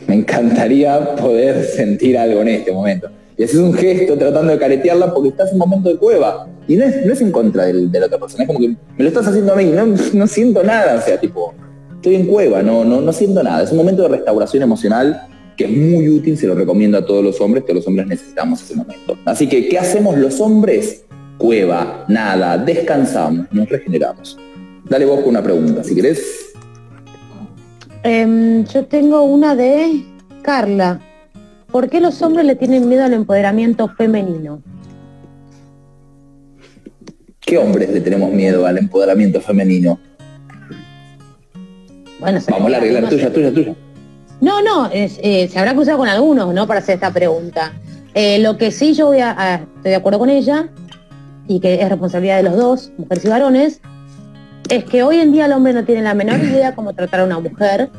Me 0.05 0.15
encantaría 0.15 1.15
poder 1.15 1.63
sentir 1.63 2.17
algo 2.17 2.41
en 2.41 2.49
este 2.49 2.73
momento 2.73 3.09
y 3.37 3.45
haces 3.45 3.55
un 3.55 3.73
gesto 3.73 4.17
tratando 4.17 4.51
de 4.51 4.59
caretearla 4.59 5.13
porque 5.13 5.29
estás 5.29 5.47
en 5.51 5.53
un 5.53 5.59
momento 5.59 5.87
de 5.87 5.95
cueva. 5.95 6.45
Y 6.67 6.75
no 6.75 6.83
es, 6.83 7.21
en 7.21 7.31
contra 7.31 7.67
del, 7.67 7.89
de 7.89 7.99
la 8.01 8.07
otra 8.07 8.19
persona, 8.19 8.43
es 8.43 8.47
como 8.47 8.59
que 8.59 8.67
me 8.67 8.75
lo 8.97 9.07
estás 9.07 9.27
haciendo 9.27 9.53
a 9.53 9.55
mí, 9.55 9.71
no, 9.73 9.85
no 9.85 10.27
siento 10.27 10.61
nada, 10.61 10.97
o 10.97 11.01
sea, 11.01 11.17
tipo, 11.17 11.53
estoy 11.95 12.15
en 12.15 12.25
cueva, 12.25 12.61
no, 12.61 12.83
no, 12.83 12.99
no 12.99 13.13
siento 13.13 13.41
nada. 13.43 13.63
Es 13.63 13.71
un 13.71 13.77
momento 13.77 14.03
de 14.03 14.09
restauración 14.09 14.61
emocional 14.61 15.25
que 15.55 15.63
es 15.63 15.71
muy 15.71 16.09
útil, 16.09 16.37
se 16.37 16.47
lo 16.47 16.55
recomiendo 16.55 16.97
a 16.97 17.05
todos 17.05 17.23
los 17.23 17.39
hombres, 17.39 17.63
que 17.63 17.73
los 17.73 17.87
hombres 17.87 18.07
necesitamos 18.07 18.61
ese 18.61 18.75
momento. 18.75 19.17
Así 19.23 19.47
que, 19.47 19.69
¿qué 19.69 19.79
hacemos 19.79 20.17
los 20.17 20.41
hombres? 20.41 21.05
Cueva, 21.41 22.05
nada, 22.07 22.55
descansamos, 22.55 23.47
nos 23.51 23.67
regeneramos. 23.67 24.37
Dale 24.87 25.05
vos 25.05 25.21
con 25.21 25.29
una 25.29 25.41
pregunta, 25.41 25.83
si 25.83 25.95
querés. 25.95 26.53
Em, 28.03 28.63
yo 28.65 28.85
tengo 28.85 29.23
una 29.23 29.55
de 29.55 30.05
Carla. 30.43 30.99
¿Por 31.71 31.89
qué 31.89 31.99
los 31.99 32.21
hombres 32.21 32.45
le 32.45 32.55
tienen 32.55 32.87
miedo 32.87 33.03
al 33.03 33.13
empoderamiento 33.13 33.87
femenino? 33.87 34.61
¿Qué 37.39 37.57
hombres 37.57 37.89
le 37.89 38.01
tenemos 38.01 38.31
miedo 38.31 38.67
al 38.67 38.77
empoderamiento 38.77 39.41
femenino? 39.41 39.99
Bueno, 42.19 42.39
Vamos 42.51 42.67
a 42.67 42.69
la 42.69 42.77
arreglar, 42.77 43.09
tuya, 43.09 43.33
tuya, 43.33 43.51
tuya. 43.51 43.73
No, 44.41 44.61
no, 44.61 44.91
eh, 44.93 45.49
se 45.51 45.57
habrá 45.57 45.73
cruzado 45.73 45.97
con 45.97 46.07
algunos, 46.07 46.53
¿no? 46.53 46.67
Para 46.67 46.81
hacer 46.81 46.95
esta 46.95 47.11
pregunta. 47.11 47.73
Eh, 48.13 48.37
lo 48.37 48.59
que 48.59 48.69
sí 48.69 48.93
yo 48.93 49.07
voy 49.07 49.21
a, 49.21 49.65
estoy 49.77 49.89
de 49.89 49.95
acuerdo 49.95 50.19
con 50.19 50.29
ella, 50.29 50.69
y 51.47 51.59
que 51.59 51.81
es 51.81 51.89
responsabilidad 51.89 52.37
de 52.37 52.43
los 52.43 52.57
dos, 52.57 52.91
mujeres 52.97 53.25
y 53.25 53.27
varones, 53.27 53.81
es 54.69 54.85
que 54.85 55.03
hoy 55.03 55.17
en 55.17 55.31
día 55.31 55.45
el 55.45 55.53
hombre 55.53 55.73
no 55.73 55.83
tiene 55.83 56.01
la 56.01 56.13
menor 56.13 56.39
idea 56.39 56.75
cómo 56.75 56.93
tratar 56.93 57.21
a 57.21 57.25
una 57.25 57.39
mujer, 57.39 57.89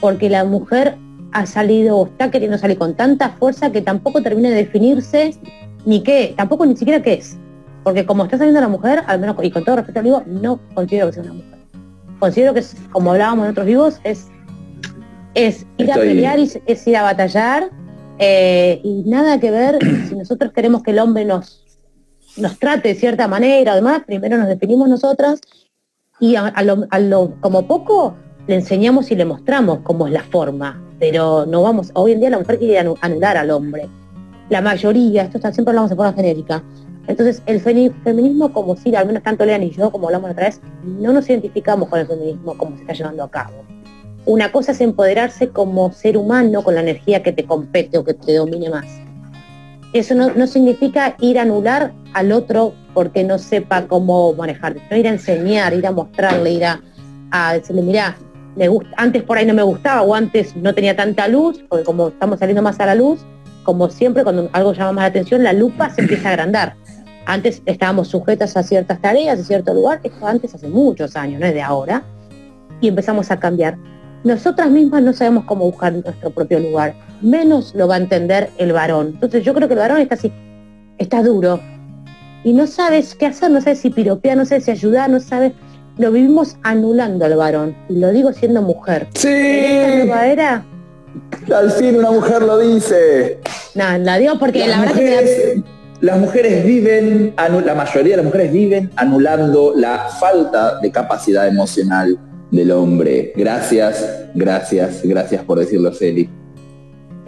porque 0.00 0.28
la 0.28 0.44
mujer 0.44 0.96
ha 1.32 1.46
salido 1.46 1.98
o 1.98 2.06
está 2.06 2.30
queriendo 2.30 2.58
salir 2.58 2.78
con 2.78 2.94
tanta 2.94 3.30
fuerza 3.30 3.70
que 3.70 3.82
tampoco 3.82 4.22
termina 4.22 4.48
de 4.48 4.56
definirse 4.56 5.34
ni 5.84 6.02
qué, 6.02 6.34
tampoco 6.36 6.66
ni 6.66 6.76
siquiera 6.76 7.02
qué 7.02 7.14
es. 7.14 7.36
Porque 7.84 8.04
como 8.04 8.24
está 8.24 8.38
saliendo 8.38 8.60
la 8.60 8.68
mujer, 8.68 9.02
al 9.06 9.20
menos 9.20 9.36
y 9.42 9.50
con 9.50 9.64
todo 9.64 9.76
respeto 9.76 10.02
digo, 10.02 10.22
no 10.26 10.58
considero 10.74 11.06
que 11.06 11.12
sea 11.12 11.22
una 11.22 11.34
mujer. 11.34 11.58
Considero 12.18 12.54
que 12.54 12.60
es, 12.60 12.74
como 12.90 13.12
hablábamos 13.12 13.44
en 13.44 13.50
otros 13.52 13.66
vivos, 13.66 14.00
es, 14.02 14.28
es 15.34 15.66
ir 15.76 15.92
a 15.92 15.94
pelear, 15.96 16.38
y, 16.38 16.50
es 16.66 16.86
ir 16.86 16.96
a 16.96 17.02
batallar 17.02 17.70
eh, 18.18 18.80
y 18.82 19.02
nada 19.04 19.38
que 19.38 19.50
ver 19.50 19.78
si 20.08 20.16
nosotros 20.16 20.52
queremos 20.52 20.82
que 20.82 20.92
el 20.92 20.98
hombre 20.98 21.24
nos, 21.24 21.65
nos 22.36 22.58
trate 22.58 22.88
de 22.88 22.94
cierta 22.94 23.28
manera, 23.28 23.72
además, 23.72 24.02
primero 24.06 24.36
nos 24.38 24.48
definimos 24.48 24.88
nosotras 24.88 25.40
y 26.20 26.36
a, 26.36 26.52
lo, 26.62 27.34
como 27.40 27.66
poco 27.66 28.14
le 28.46 28.54
enseñamos 28.54 29.10
y 29.10 29.16
le 29.16 29.24
mostramos 29.24 29.80
cómo 29.82 30.06
es 30.06 30.12
la 30.12 30.22
forma, 30.22 30.82
pero 30.98 31.46
no 31.46 31.62
vamos, 31.62 31.90
hoy 31.94 32.12
en 32.12 32.20
día 32.20 32.30
la 32.30 32.38
mujer 32.38 32.58
quiere 32.58 32.78
anular 32.78 33.36
al 33.36 33.50
hombre. 33.50 33.88
La 34.48 34.60
mayoría, 34.60 35.22
esto 35.22 35.38
está, 35.38 35.52
siempre 35.52 35.72
hablamos 35.72 35.90
de 35.90 35.96
forma 35.96 36.12
genérica. 36.12 36.62
Entonces, 37.08 37.42
el 37.46 37.60
feminismo, 37.60 38.52
como 38.52 38.76
si, 38.76 38.94
al 38.94 39.06
menos 39.06 39.22
tanto 39.22 39.44
Lean 39.44 39.62
y 39.62 39.70
yo, 39.70 39.90
como 39.90 40.06
hablamos 40.06 40.30
otra 40.30 40.46
vez, 40.46 40.60
no 40.84 41.12
nos 41.12 41.28
identificamos 41.28 41.88
con 41.88 42.00
el 42.00 42.06
feminismo 42.06 42.56
como 42.56 42.76
se 42.76 42.82
está 42.82 42.92
llevando 42.92 43.24
a 43.24 43.30
cabo. 43.30 43.64
Una 44.24 44.50
cosa 44.50 44.72
es 44.72 44.80
empoderarse 44.80 45.50
como 45.50 45.92
ser 45.92 46.16
humano 46.16 46.62
con 46.64 46.74
la 46.74 46.80
energía 46.80 47.22
que 47.22 47.32
te 47.32 47.44
compete 47.44 47.98
o 47.98 48.04
que 48.04 48.14
te 48.14 48.34
domine 48.34 48.70
más. 48.70 48.86
Eso 49.96 50.14
no, 50.14 50.46
significa 50.46 51.16
ir 51.20 51.38
a 51.38 51.42
anular 51.42 51.90
al 52.12 52.30
otro 52.30 52.74
porque 52.92 53.24
no 53.24 53.38
sepa 53.38 53.86
cómo 53.86 54.34
manejar, 54.34 54.76
no 54.90 54.96
ir 54.96 55.06
a 55.06 55.10
enseñar, 55.10 55.72
ir 55.72 55.86
a 55.86 55.90
mostrarle, 55.90 56.52
ir 56.52 56.66
a, 56.66 56.82
a 57.30 57.54
decirle, 57.54 57.80
mira, 57.80 58.14
antes 58.98 59.22
por 59.22 59.38
ahí 59.38 59.46
no 59.46 59.54
me 59.54 59.62
gustaba 59.62 60.02
o 60.02 60.14
antes 60.14 60.54
no 60.54 60.74
tenía 60.74 60.94
tanta 60.94 61.28
luz, 61.28 61.64
porque 61.66 61.82
como 61.82 62.08
estamos 62.08 62.38
saliendo 62.38 62.60
más 62.60 62.78
a 62.78 62.84
la 62.84 62.94
luz, 62.94 63.24
como 63.62 63.88
siempre 63.88 64.22
cuando 64.22 64.50
algo 64.52 64.74
llama 64.74 64.92
más 64.92 65.02
la 65.04 65.08
atención, 65.08 65.42
la 65.42 65.54
lupa 65.54 65.88
se 65.88 66.02
empieza 66.02 66.28
a 66.28 66.32
agrandar. 66.32 66.74
Antes 67.24 67.62
estábamos 67.64 68.08
sujetas 68.08 68.54
a 68.58 68.62
ciertas 68.62 69.00
tareas, 69.00 69.40
a 69.40 69.44
cierto 69.44 69.72
lugar, 69.72 70.00
esto 70.02 70.26
antes 70.26 70.54
hace 70.54 70.68
muchos 70.68 71.16
años, 71.16 71.40
no 71.40 71.46
es 71.46 71.54
de 71.54 71.62
ahora, 71.62 72.02
y 72.82 72.88
empezamos 72.88 73.30
a 73.30 73.40
cambiar. 73.40 73.78
Nosotras 74.24 74.70
mismas 74.70 75.02
no 75.02 75.14
sabemos 75.14 75.44
cómo 75.44 75.64
buscar 75.64 75.94
nuestro 75.94 76.28
propio 76.28 76.60
lugar, 76.60 76.94
menos 77.22 77.74
lo 77.74 77.88
va 77.88 77.94
a 77.94 77.98
entender 77.98 78.50
el 78.58 78.72
varón. 78.72 79.12
Entonces 79.14 79.44
yo 79.44 79.54
creo 79.54 79.68
que 79.68 79.74
el 79.74 79.80
varón 79.80 80.00
está 80.00 80.14
así, 80.14 80.32
está 80.98 81.22
duro, 81.22 81.60
y 82.44 82.52
no 82.52 82.66
sabes 82.66 83.14
qué 83.14 83.26
hacer, 83.26 83.50
no 83.50 83.60
sabes 83.60 83.80
si 83.80 83.90
piropear, 83.90 84.36
no 84.36 84.44
sabes 84.44 84.66
si 84.66 84.70
ayudar, 84.70 85.10
no 85.10 85.18
sabes 85.18 85.52
lo 85.98 86.12
vivimos 86.12 86.56
anulando 86.62 87.24
al 87.24 87.36
varón, 87.36 87.74
y 87.88 87.98
lo 87.98 88.12
digo 88.12 88.32
siendo 88.32 88.62
mujer. 88.62 89.08
Sí. 89.14 89.28
era? 89.28 90.64
Al 91.54 91.70
fin 91.72 91.96
una 91.96 92.10
mujer 92.10 92.42
lo 92.42 92.58
dice. 92.58 93.40
No, 93.74 93.98
la 93.98 94.18
digo 94.18 94.38
porque 94.38 94.66
la 94.66 94.80
verdad 94.80 94.94
que... 94.94 95.62
Las 96.02 96.18
mujeres 96.18 96.64
viven, 96.64 97.34
la 97.36 97.74
mayoría 97.74 98.12
de 98.12 98.16
las 98.18 98.26
mujeres 98.26 98.52
viven 98.52 98.90
anulando 98.96 99.72
la 99.74 100.08
falta 100.20 100.78
de 100.80 100.92
capacidad 100.92 101.48
emocional 101.48 102.18
del 102.50 102.70
hombre. 102.70 103.32
Gracias, 103.34 104.28
gracias, 104.34 105.00
gracias 105.02 105.42
por 105.44 105.58
decirlo, 105.58 105.92
Celi. 105.94 106.28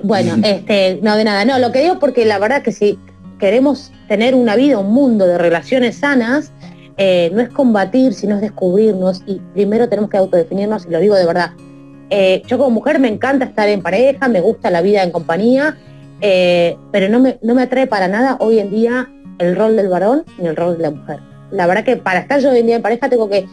Bueno, 0.03 0.36
este, 0.44 1.01
no 1.03 1.16
de 1.16 1.24
nada, 1.24 1.44
no, 1.44 1.59
lo 1.59 1.72
que 1.72 1.82
digo 1.82 1.99
porque 1.99 2.24
la 2.24 2.38
verdad 2.38 2.62
que 2.62 2.72
si 2.72 2.99
queremos 3.38 3.92
tener 4.09 4.34
una 4.34 4.57
vida, 4.57 4.78
un 4.78 4.92
mundo 4.92 5.26
de 5.26 5.38
relaciones 5.38 5.96
sanas, 5.96 6.53
eh, 6.96 7.30
no 7.32 7.40
es 7.40 7.49
combatir, 7.49 8.12
sino 8.14 8.36
es 8.36 8.40
descubrirnos 8.40 9.22
y 9.26 9.40
primero 9.55 9.88
tenemos 9.88 10.11
que 10.11 10.16
autodefinirnos 10.16 10.86
y 10.86 10.90
lo 10.90 11.01
digo 11.01 11.14
de 11.14 11.26
verdad. 11.26 11.53
Eh, 12.11 12.42
yo 12.46 12.59
como 12.59 12.70
mujer 12.70 12.99
me 12.99 13.09
encanta 13.09 13.44
estar 13.44 13.68
en 13.68 13.82
pareja, 13.82 14.28
me 14.28 14.40
gusta 14.40 14.70
la 14.70 14.80
vida 14.80 15.03
en 15.03 15.11
compañía, 15.11 15.76
eh, 16.20 16.76
pero 16.90 17.09
no 17.09 17.20
me, 17.20 17.38
no 17.42 17.55
me 17.55 17.62
atrae 17.62 17.86
para 17.86 18.09
nada 18.09 18.36
hoy 18.40 18.59
en 18.59 18.70
día 18.70 19.09
el 19.38 19.55
rol 19.55 19.76
del 19.76 19.88
varón 19.88 20.24
ni 20.38 20.49
el 20.49 20.57
rol 20.57 20.76
de 20.76 20.82
la 20.82 20.90
mujer. 20.90 21.20
La 21.51 21.66
verdad 21.66 21.84
que 21.84 21.96
para 21.96 22.20
estar 22.20 22.40
yo 22.40 22.51
hoy 22.51 22.59
en 22.59 22.66
día 22.66 22.76
en 22.76 22.82
pareja 22.82 23.09
tengo 23.09 23.28
que, 23.28 23.46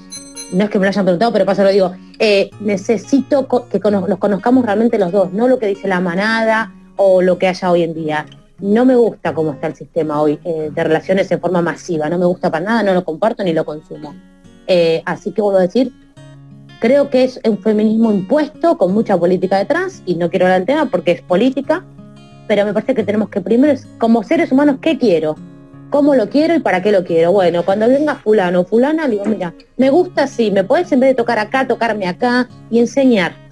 no 0.52 0.64
es 0.64 0.70
que 0.70 0.80
me 0.80 0.86
lo 0.86 0.90
hayan 0.90 1.06
preguntado, 1.06 1.32
pero 1.34 1.46
paso 1.46 1.64
lo 1.64 1.70
digo, 1.70 1.94
necesito 2.60 3.48
que 3.48 3.80
los 3.80 4.20
conozcamos 4.20 4.66
realmente 4.66 4.98
los 4.98 5.12
dos, 5.12 5.34
no 5.34 5.48
lo 5.48 5.60
que 5.60 5.68
dice 5.68 5.88
la 5.88 6.00
manada 6.00 6.74
o 6.96 7.22
lo 7.22 7.38
que 7.38 7.48
haya 7.48 7.72
hoy 7.72 7.84
en 7.84 7.94
día 7.94 8.26
no 8.60 8.86
me 8.86 8.96
gusta 8.96 9.34
cómo 9.34 9.54
está 9.54 9.68
el 9.68 9.76
sistema 9.76 10.22
hoy 10.22 10.40
eh, 10.44 10.72
de 10.74 10.84
relaciones 10.84 11.30
en 11.32 11.40
forma 11.40 11.62
masiva, 11.62 12.10
no 12.10 12.18
me 12.18 12.26
gusta 12.26 12.50
para 12.50 12.64
nada, 12.64 12.84
no 12.84 12.94
lo 12.94 13.04
comparto 13.04 13.44
ni 13.44 13.54
lo 13.54 13.66
consumo. 13.66 14.16
Eh, 14.68 15.02
así 15.06 15.32
que 15.32 15.42
vuelvo 15.42 15.60
a 15.60 15.64
decir, 15.64 15.92
creo 16.80 17.10
que 17.10 17.26
es 17.26 17.40
un 17.46 17.58
feminismo 17.58 18.12
impuesto 18.12 18.78
con 18.78 18.94
mucha 18.94 19.18
política 19.18 19.58
detrás, 19.58 20.02
y 20.06 20.16
no 20.16 20.30
quiero 20.30 20.46
hablar 20.46 20.60
del 20.60 20.68
tema 20.68 20.86
porque 20.90 21.12
es 21.12 21.22
política, 21.22 21.84
pero 22.48 22.66
me 22.66 22.74
parece 22.74 22.96
que 22.96 23.04
tenemos 23.04 23.30
que 23.30 23.42
primero, 23.42 23.78
como 23.98 24.24
seres 24.24 24.52
humanos, 24.52 24.78
¿qué 24.82 24.98
quiero? 24.98 25.36
¿Cómo 25.90 26.16
lo 26.16 26.30
quiero 26.30 26.56
y 26.56 26.60
para 26.60 26.82
qué 26.82 26.92
lo 26.92 27.04
quiero? 27.04 27.32
Bueno, 27.32 27.64
cuando 27.64 27.88
venga 27.88 28.16
fulano 28.16 28.62
o 28.62 28.66
fulana, 28.66 29.08
digo, 29.08 29.26
mira, 29.26 29.54
me 29.78 29.90
gusta 29.90 30.24
así, 30.24 30.52
me 30.52 30.64
puedes 30.64 30.92
en 30.92 31.00
vez 31.00 31.12
de 31.12 31.16
tocar 31.16 31.40
acá, 31.40 31.68
tocarme 31.68 32.08
acá 32.08 32.50
y 32.70 32.80
enseñar 32.80 33.46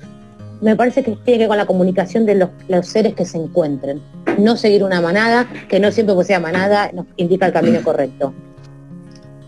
me 0.63 0.77
parece 0.77 1.03
que 1.03 1.11
tiene 1.11 1.23
que 1.25 1.37
ver 1.39 1.47
con 1.49 1.57
la 1.57 1.65
comunicación 1.65 2.25
de 2.25 2.35
los, 2.35 2.87
seres 2.87 3.13
que 3.15 3.25
se 3.25 3.37
encuentren. 3.37 4.01
No 4.39 4.55
seguir 4.55 4.83
una 4.85 5.01
manada, 5.01 5.45
que 5.67 5.79
no 5.79 5.91
siempre 5.91 6.15
que 6.15 6.23
sea 6.23 6.39
manada 6.39 6.89
nos 6.93 7.05
indica 7.17 7.45
el 7.45 7.51
camino 7.51 7.83
correcto. 7.83 8.33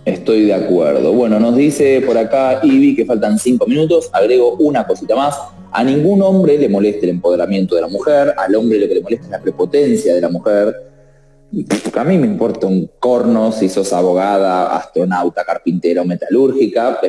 Estoy 0.04 0.46
de 0.46 0.54
acuerdo. 0.54 1.14
Bueno, 1.14 1.40
nos 1.40 1.56
dice 1.56 2.04
por 2.06 2.18
acá 2.18 2.60
Ivy 2.62 2.98
que 2.98 3.06
faltan 3.06 3.40
cinco 3.40 3.66
minutos. 3.66 4.10
Agrego 4.12 4.56
una 4.58 4.86
cosita 4.86 5.16
más. 5.16 5.36
A 5.72 5.84
ningún 5.86 6.22
hombre 6.22 6.58
le 6.58 6.68
molesta 6.68 7.06
el 7.06 7.12
empoderamiento 7.12 7.76
de 7.76 7.82
la 7.82 7.88
mujer, 7.88 8.34
al 8.38 8.54
hombre 8.54 8.78
lo 8.78 8.88
que 8.88 8.96
le 8.96 9.02
molesta 9.02 9.26
es 9.26 9.32
la 9.32 9.40
prepotencia 9.42 10.14
de 10.14 10.22
la 10.22 10.30
mujer. 10.30 10.76
A 11.96 12.04
mí 12.04 12.18
me 12.18 12.28
importa 12.28 12.68
un 12.68 12.90
corno 13.00 13.52
si 13.52 13.70
sos 13.70 13.94
abogada, 13.94 14.76
astronauta, 14.76 15.46
carpintera 15.46 16.02
o 16.02 16.06
metalúrgica 16.06 17.00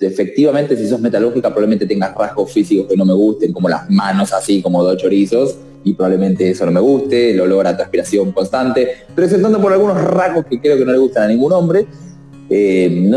efectivamente 0.00 0.76
si 0.76 0.88
sos 0.88 1.00
metalúrgica 1.00 1.48
probablemente 1.48 1.86
tengas 1.86 2.14
rasgos 2.14 2.52
físicos 2.52 2.86
que 2.86 2.96
no 2.96 3.04
me 3.04 3.12
gusten, 3.12 3.52
como 3.52 3.68
las 3.68 3.88
manos 3.90 4.32
así 4.32 4.60
como 4.60 4.82
dos 4.82 4.96
chorizos, 4.96 5.56
y 5.84 5.94
probablemente 5.94 6.48
eso 6.50 6.64
no 6.66 6.72
me 6.72 6.80
guste, 6.80 7.32
el 7.32 7.40
olor 7.40 7.66
a 7.66 7.76
transpiración 7.76 8.32
constante, 8.32 9.04
presentando 9.14 9.60
por 9.60 9.72
algunos 9.72 10.02
rasgos 10.02 10.46
que 10.46 10.60
creo 10.60 10.76
que 10.78 10.84
no 10.84 10.92
le 10.92 10.98
gustan 10.98 11.24
a 11.24 11.28
ningún 11.28 11.52
hombre. 11.52 11.86
Eh, 12.48 13.10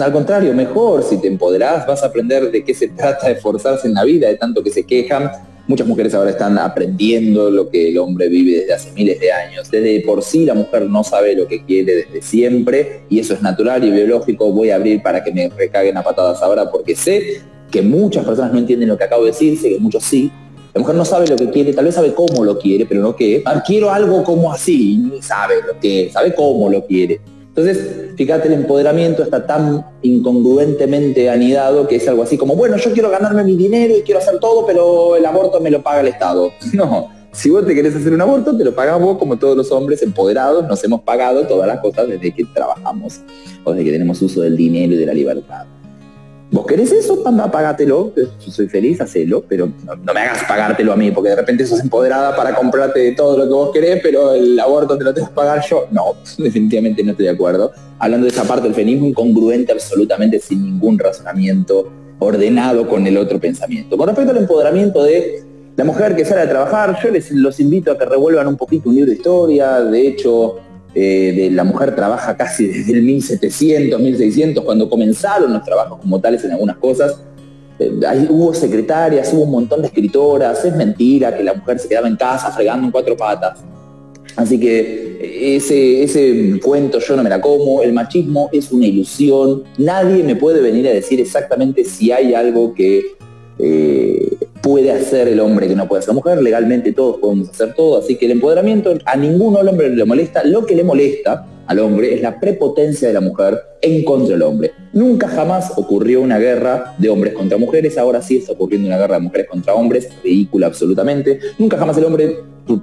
al 0.00 0.12
contrario, 0.12 0.54
mejor, 0.54 1.02
si 1.02 1.18
te 1.18 1.28
empoderás, 1.28 1.86
vas 1.86 2.02
a 2.02 2.06
aprender 2.06 2.50
de 2.50 2.64
qué 2.64 2.74
se 2.74 2.88
trata 2.96 3.28
de 3.28 3.34
esforzarse 3.34 3.88
en 3.88 3.94
la 3.94 4.04
vida, 4.04 4.28
de 4.28 4.36
tanto 4.36 4.62
que 4.62 4.70
se 4.70 4.84
quejan, 4.84 5.30
Muchas 5.70 5.86
mujeres 5.86 6.12
ahora 6.14 6.30
están 6.30 6.58
aprendiendo 6.58 7.48
lo 7.48 7.70
que 7.70 7.90
el 7.90 7.98
hombre 7.98 8.28
vive 8.28 8.58
desde 8.58 8.74
hace 8.74 8.90
miles 8.90 9.20
de 9.20 9.30
años. 9.30 9.70
Desde 9.70 10.00
por 10.00 10.20
sí 10.20 10.44
la 10.44 10.54
mujer 10.54 10.90
no 10.90 11.04
sabe 11.04 11.36
lo 11.36 11.46
que 11.46 11.64
quiere 11.64 11.94
desde 11.94 12.22
siempre 12.22 13.02
y 13.08 13.20
eso 13.20 13.34
es 13.34 13.40
natural 13.40 13.84
y 13.84 13.92
biológico. 13.92 14.50
Voy 14.50 14.70
a 14.70 14.74
abrir 14.74 15.00
para 15.00 15.22
que 15.22 15.30
me 15.30 15.48
recaguen 15.48 15.96
a 15.96 16.02
patadas 16.02 16.42
ahora 16.42 16.68
porque 16.72 16.96
sé 16.96 17.42
que 17.70 17.82
muchas 17.82 18.24
personas 18.24 18.52
no 18.52 18.58
entienden 18.58 18.88
lo 18.88 18.98
que 18.98 19.04
acabo 19.04 19.22
de 19.22 19.30
decir, 19.30 19.56
sé 19.56 19.68
que 19.68 19.78
muchos 19.78 20.02
sí. 20.02 20.32
La 20.74 20.80
mujer 20.80 20.96
no 20.96 21.04
sabe 21.04 21.28
lo 21.28 21.36
que 21.36 21.48
quiere, 21.50 21.72
tal 21.72 21.84
vez 21.84 21.94
sabe 21.94 22.14
cómo 22.14 22.44
lo 22.44 22.58
quiere, 22.58 22.84
pero 22.84 23.00
no 23.00 23.14
qué. 23.14 23.40
Ah, 23.44 23.62
quiero 23.64 23.92
algo 23.92 24.24
como 24.24 24.52
así, 24.52 25.00
sabe 25.20 25.54
lo 25.64 25.78
que, 25.78 26.10
sabe 26.12 26.34
cómo 26.34 26.68
lo 26.68 26.84
quiere. 26.84 27.20
Entonces, 27.50 28.14
fíjate, 28.16 28.46
el 28.46 28.54
empoderamiento 28.54 29.24
está 29.24 29.44
tan 29.44 29.84
incongruentemente 30.02 31.28
anidado 31.28 31.88
que 31.88 31.96
es 31.96 32.08
algo 32.08 32.22
así 32.22 32.38
como, 32.38 32.54
bueno, 32.54 32.76
yo 32.76 32.92
quiero 32.92 33.10
ganarme 33.10 33.42
mi 33.42 33.56
dinero 33.56 33.96
y 33.96 34.02
quiero 34.02 34.20
hacer 34.20 34.38
todo, 34.38 34.64
pero 34.64 35.16
el 35.16 35.26
aborto 35.26 35.60
me 35.60 35.70
lo 35.70 35.82
paga 35.82 36.00
el 36.00 36.08
Estado. 36.08 36.52
No, 36.72 37.08
si 37.32 37.50
vos 37.50 37.66
te 37.66 37.74
querés 37.74 37.94
hacer 37.94 38.12
un 38.12 38.20
aborto, 38.20 38.56
te 38.56 38.64
lo 38.64 38.74
pagamos 38.74 39.02
vos 39.02 39.18
como 39.18 39.36
todos 39.36 39.56
los 39.56 39.70
hombres 39.72 40.00
empoderados, 40.02 40.66
nos 40.66 40.82
hemos 40.84 41.02
pagado 41.02 41.46
todas 41.46 41.66
las 41.66 41.80
cosas 41.80 42.08
desde 42.08 42.32
que 42.32 42.44
trabajamos 42.44 43.20
o 43.64 43.72
desde 43.72 43.84
que 43.84 43.92
tenemos 43.92 44.22
uso 44.22 44.42
del 44.42 44.56
dinero 44.56 44.94
y 44.94 44.96
de 44.96 45.06
la 45.06 45.12
libertad. 45.12 45.66
¿Vos 46.52 46.66
querés 46.66 46.90
eso? 46.90 47.22
Pamba, 47.22 47.48
pagátelo. 47.48 48.12
Yo 48.16 48.50
soy 48.50 48.68
feliz, 48.68 49.00
hacelo, 49.00 49.44
pero 49.48 49.70
no, 49.84 50.12
me 50.12 50.20
hagas 50.20 50.42
pagártelo 50.44 50.92
a 50.92 50.96
mí, 50.96 51.12
porque 51.12 51.30
de 51.30 51.36
repente 51.36 51.64
sos 51.64 51.78
empoderada 51.80 52.34
para 52.34 52.54
comprarte 52.54 53.12
todo 53.12 53.38
lo 53.38 53.44
que 53.44 53.50
vos 53.50 53.70
querés, 53.72 54.00
pero 54.02 54.32
el 54.32 54.58
aborto 54.58 54.98
te 54.98 55.04
lo 55.04 55.14
tengo 55.14 55.28
que 55.28 55.34
pagar 55.34 55.64
yo. 55.64 55.86
No, 55.92 56.16
definitivamente 56.38 57.04
no 57.04 57.12
estoy 57.12 57.26
de 57.26 57.32
acuerdo. 57.32 57.70
Hablando 58.00 58.24
de 58.26 58.32
esa 58.32 58.44
parte 58.44 58.64
del 58.64 58.74
feminismo 58.74 59.06
incongruente 59.06 59.70
absolutamente 59.72 60.40
sin 60.40 60.64
ningún 60.64 60.98
razonamiento 60.98 61.88
ordenado 62.18 62.88
con 62.88 63.06
el 63.06 63.16
otro 63.16 63.38
pensamiento. 63.38 63.96
Con 63.96 64.08
respecto 64.08 64.32
al 64.32 64.38
empoderamiento 64.38 65.04
de 65.04 65.44
la 65.76 65.84
mujer 65.84 66.16
que 66.16 66.24
sale 66.24 66.42
a 66.42 66.48
trabajar, 66.48 66.98
yo 67.02 67.10
les 67.10 67.30
los 67.30 67.60
invito 67.60 67.92
a 67.92 67.98
que 67.98 68.04
revuelvan 68.04 68.48
un 68.48 68.56
poquito 68.56 68.88
un 68.88 68.96
libro 68.96 69.10
de 69.10 69.16
historia. 69.16 69.80
De 69.80 70.08
hecho, 70.08 70.58
eh, 70.94 71.32
de 71.36 71.50
la 71.50 71.62
mujer 71.62 71.94
trabaja 71.94 72.36
casi 72.36 72.66
desde 72.66 72.92
el 72.94 73.02
1700, 73.02 74.00
1600, 74.00 74.64
cuando 74.64 74.90
comenzaron 74.90 75.52
los 75.52 75.62
trabajos 75.62 76.00
como 76.00 76.20
tales 76.20 76.44
en 76.44 76.52
algunas 76.52 76.76
cosas. 76.78 77.20
Eh, 77.78 78.26
hubo 78.28 78.52
secretarias, 78.52 79.32
hubo 79.32 79.42
un 79.42 79.52
montón 79.52 79.82
de 79.82 79.88
escritoras, 79.88 80.64
es 80.64 80.74
mentira 80.74 81.36
que 81.36 81.44
la 81.44 81.54
mujer 81.54 81.78
se 81.78 81.88
quedaba 81.88 82.08
en 82.08 82.16
casa 82.16 82.50
fregando 82.50 82.86
en 82.86 82.92
cuatro 82.92 83.16
patas. 83.16 83.60
Así 84.34 84.58
que 84.58 85.18
eh, 85.20 85.56
ese, 85.56 86.02
ese 86.02 86.60
cuento 86.60 86.98
yo 86.98 87.16
no 87.16 87.22
me 87.22 87.30
la 87.30 87.40
como, 87.40 87.82
el 87.82 87.92
machismo 87.92 88.48
es 88.52 88.72
una 88.72 88.86
ilusión, 88.86 89.62
nadie 89.78 90.24
me 90.24 90.34
puede 90.34 90.60
venir 90.60 90.88
a 90.88 90.90
decir 90.90 91.20
exactamente 91.20 91.84
si 91.84 92.10
hay 92.10 92.34
algo 92.34 92.74
que 92.74 93.00
puede 94.62 94.90
hacer 94.92 95.28
el 95.28 95.40
hombre 95.40 95.68
que 95.68 95.74
no 95.74 95.88
puede 95.88 96.00
hacer 96.00 96.14
mujer, 96.14 96.42
legalmente 96.42 96.92
todos 96.92 97.18
podemos 97.18 97.48
hacer 97.50 97.74
todo, 97.74 97.98
así 97.98 98.16
que 98.16 98.26
el 98.26 98.32
empoderamiento 98.32 98.92
a 99.04 99.16
ningún 99.16 99.56
hombre 99.56 99.90
le 99.90 100.04
molesta, 100.04 100.44
lo 100.44 100.66
que 100.66 100.74
le 100.74 100.84
molesta 100.84 101.46
al 101.66 101.78
hombre 101.78 102.14
es 102.14 102.20
la 102.20 102.40
prepotencia 102.40 103.06
de 103.06 103.14
la 103.14 103.20
mujer 103.20 103.56
en 103.80 104.04
contra 104.04 104.34
del 104.34 104.42
hombre. 104.42 104.72
Nunca 104.92 105.28
jamás 105.28 105.72
ocurrió 105.76 106.20
una 106.20 106.36
guerra 106.38 106.94
de 106.98 107.08
hombres 107.08 107.32
contra 107.32 107.58
mujeres, 107.58 107.96
ahora 107.96 108.20
sí 108.20 108.38
está 108.38 108.52
ocurriendo 108.52 108.88
una 108.88 108.98
guerra 108.98 109.14
de 109.14 109.20
mujeres 109.20 109.46
contra 109.48 109.74
hombres, 109.74 110.08
ridícula 110.24 110.66
absolutamente. 110.66 111.38
Nunca 111.58 111.78
jamás 111.78 111.96
el 111.96 112.06
hombre 112.06 112.38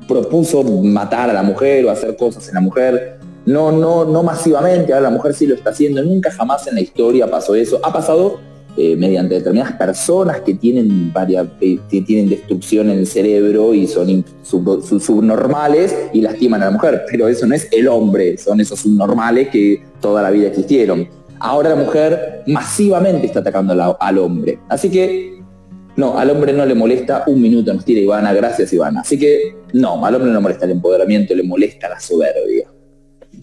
propuso 0.07 0.63
matar 0.63 1.30
a 1.30 1.34
la 1.34 1.43
mujer 1.43 1.86
o 1.86 1.89
hacer 1.89 2.15
cosas 2.15 2.47
en 2.47 2.55
la 2.55 2.61
mujer. 2.61 3.19
No, 3.45 3.71
no, 3.71 4.05
no 4.05 4.23
masivamente, 4.23 4.93
ahora 4.93 5.09
la 5.09 5.15
mujer 5.15 5.34
sí 5.34 5.45
lo 5.45 5.55
está 5.55 5.71
haciendo. 5.71 6.01
Nunca 6.01 6.32
jamás 6.32 6.65
en 6.67 6.75
la 6.75 6.82
historia 6.82 7.30
pasó 7.30 7.55
eso. 7.55 7.82
Ha 7.84 7.91
pasado 7.91 8.39
eh, 8.78 8.95
mediante 8.95 9.34
determinadas 9.34 9.73
personas 9.73 10.41
que 10.41 10.53
tienen, 10.53 11.11
varias, 11.11 11.47
eh, 11.61 11.80
que 11.89 12.01
tienen 12.01 12.30
destrucción 12.30 12.91
en 12.91 12.99
el 12.99 13.07
cerebro 13.07 13.73
y 13.73 13.88
son 13.88 14.23
subnormales 14.43 15.95
y 16.13 16.21
lastiman 16.21 16.61
a 16.61 16.65
la 16.65 16.71
mujer. 16.71 17.01
Pero 17.09 17.28
eso 17.28 17.47
no 17.47 17.55
es 17.55 17.67
el 17.71 17.88
hombre, 17.88 18.38
son 18.38 18.61
esos 18.61 18.80
subnormales 18.80 19.49
que 19.49 19.82
toda 19.99 20.21
la 20.21 20.30
vida 20.30 20.49
existieron. 20.49 21.07
Ahora 21.39 21.69
la 21.69 21.75
mujer 21.75 22.43
masivamente 22.45 23.25
está 23.25 23.39
atacando 23.39 23.97
al 23.99 24.17
hombre. 24.19 24.59
Así 24.69 24.89
que 24.89 25.41
no, 25.95 26.19
al 26.19 26.30
hombre 26.30 26.53
no 26.53 26.63
le 26.63 26.75
molesta 26.75 27.23
un 27.25 27.41
minuto, 27.41 27.73
nos 27.73 27.84
tira 27.84 27.99
Ivana, 27.99 28.32
gracias 28.32 28.71
Ivana. 28.73 29.01
Así 29.01 29.17
que 29.17 29.55
no, 29.73 30.05
al 30.05 30.13
hombre 30.13 30.30
no 30.30 30.36
le 30.36 30.41
molesta 30.41 30.65
el 30.65 30.71
empoderamiento, 30.71 31.34
le 31.34 31.41
molesta 31.41 31.89
la 31.89 31.99
soberbia. 31.99 32.69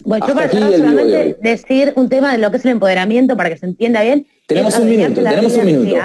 Bueno, 0.05 0.25
yo 0.27 0.33
para 0.33 0.49
solamente 0.49 1.37
decir 1.41 1.91
un 1.97 2.07
tema 2.07 2.31
de 2.31 2.37
lo 2.37 2.51
que 2.51 2.57
es 2.57 2.65
el 2.65 2.71
empoderamiento 2.71 3.35
para 3.35 3.49
que 3.49 3.57
se 3.57 3.65
entienda 3.65 4.01
bien, 4.03 4.25
tenemos 4.47 4.77
un 4.77 4.89
minuto, 4.89 5.23
tenemos 5.23 5.53
un 5.55 5.65
minuto. 5.65 5.95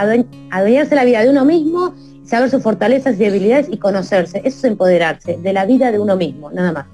adueñarse 0.51 0.95
la 0.95 1.05
vida 1.05 1.22
de 1.22 1.30
uno 1.30 1.45
mismo, 1.45 1.95
saber 2.24 2.51
sus 2.51 2.62
fortalezas 2.62 3.14
y 3.16 3.18
debilidades 3.18 3.68
y 3.70 3.78
conocerse. 3.78 4.38
Eso 4.38 4.59
es 4.59 4.64
empoderarse 4.64 5.36
de 5.36 5.53
la 5.53 5.66
vida 5.66 5.93
de 5.93 5.99
uno 5.99 6.16
mismo, 6.16 6.51
nada 6.51 6.72
más. 6.72 6.86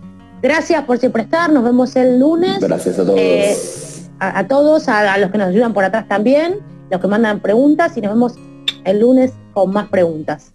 Gracias 0.42 0.82
por 0.84 0.99
siempre 0.99 1.22
estar, 1.22 1.51
nos 1.51 1.64
vemos 1.64 1.94
el 1.97 2.18
lunes. 2.18 2.61
Gracias 2.61 2.99
a 2.99 3.05
todos. 3.05 3.18
Eh, 3.18 3.57
a, 4.18 4.47
todos, 4.49 4.88
a, 4.88 5.18
los 5.18 5.30
que 5.30 5.38
nos 5.38 5.49
ayudan 5.49 5.72
por 5.72 5.84
atrás 5.84 6.09
también, 6.09 6.59
los 6.90 7.01
que 7.01 7.07
mandan 7.07 7.40
preguntas 7.40 7.97
y 7.97 8.01
nos 8.01 8.12
vemos 8.12 8.34
el 8.84 9.01
lunes 9.01 9.32
con 9.53 9.72
más 9.72 9.88
preguntas. 9.88 10.53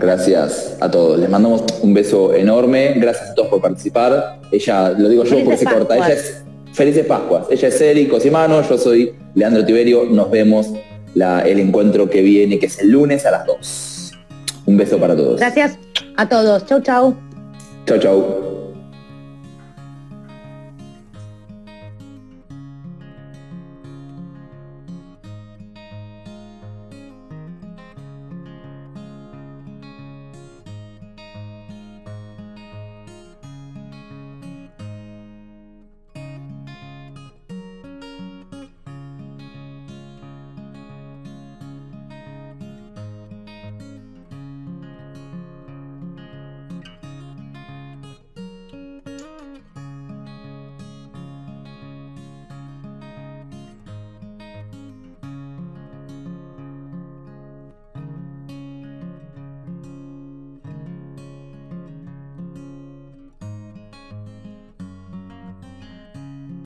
Gracias 0.00 0.76
a 0.80 0.90
todos. 0.90 1.18
Les 1.18 1.28
mandamos 1.28 1.64
un 1.82 1.92
beso 1.92 2.32
enorme. 2.34 2.94
Gracias 2.96 3.30
a 3.30 3.34
todos 3.34 3.48
por 3.48 3.60
participar. 3.60 4.40
Ella, 4.50 4.90
lo 4.90 5.08
digo 5.08 5.24
yo 5.24 5.44
porque 5.44 5.58
se 5.58 5.66
corta. 5.66 5.96
Ella 5.96 6.12
es 6.12 6.42
Felices 6.72 7.06
Pascuas. 7.06 7.46
Ella 7.50 7.68
es 7.68 7.80
Eri 7.80 8.06
Cosimano, 8.06 8.62
yo 8.62 8.78
soy 8.78 9.14
Leandro 9.34 9.64
Tiberio. 9.64 10.04
Nos 10.04 10.30
vemos 10.30 10.68
el 11.14 11.58
encuentro 11.58 12.08
que 12.08 12.22
viene, 12.22 12.58
que 12.58 12.66
es 12.66 12.78
el 12.78 12.90
lunes 12.90 13.26
a 13.26 13.32
las 13.32 13.46
2. 13.46 14.12
Un 14.66 14.76
beso 14.76 14.98
para 14.98 15.16
todos. 15.16 15.40
Gracias 15.40 15.78
a 16.16 16.28
todos. 16.28 16.64
Chau, 16.66 16.80
chau. 16.80 17.16
Chau, 17.86 17.98
chau. 17.98 18.49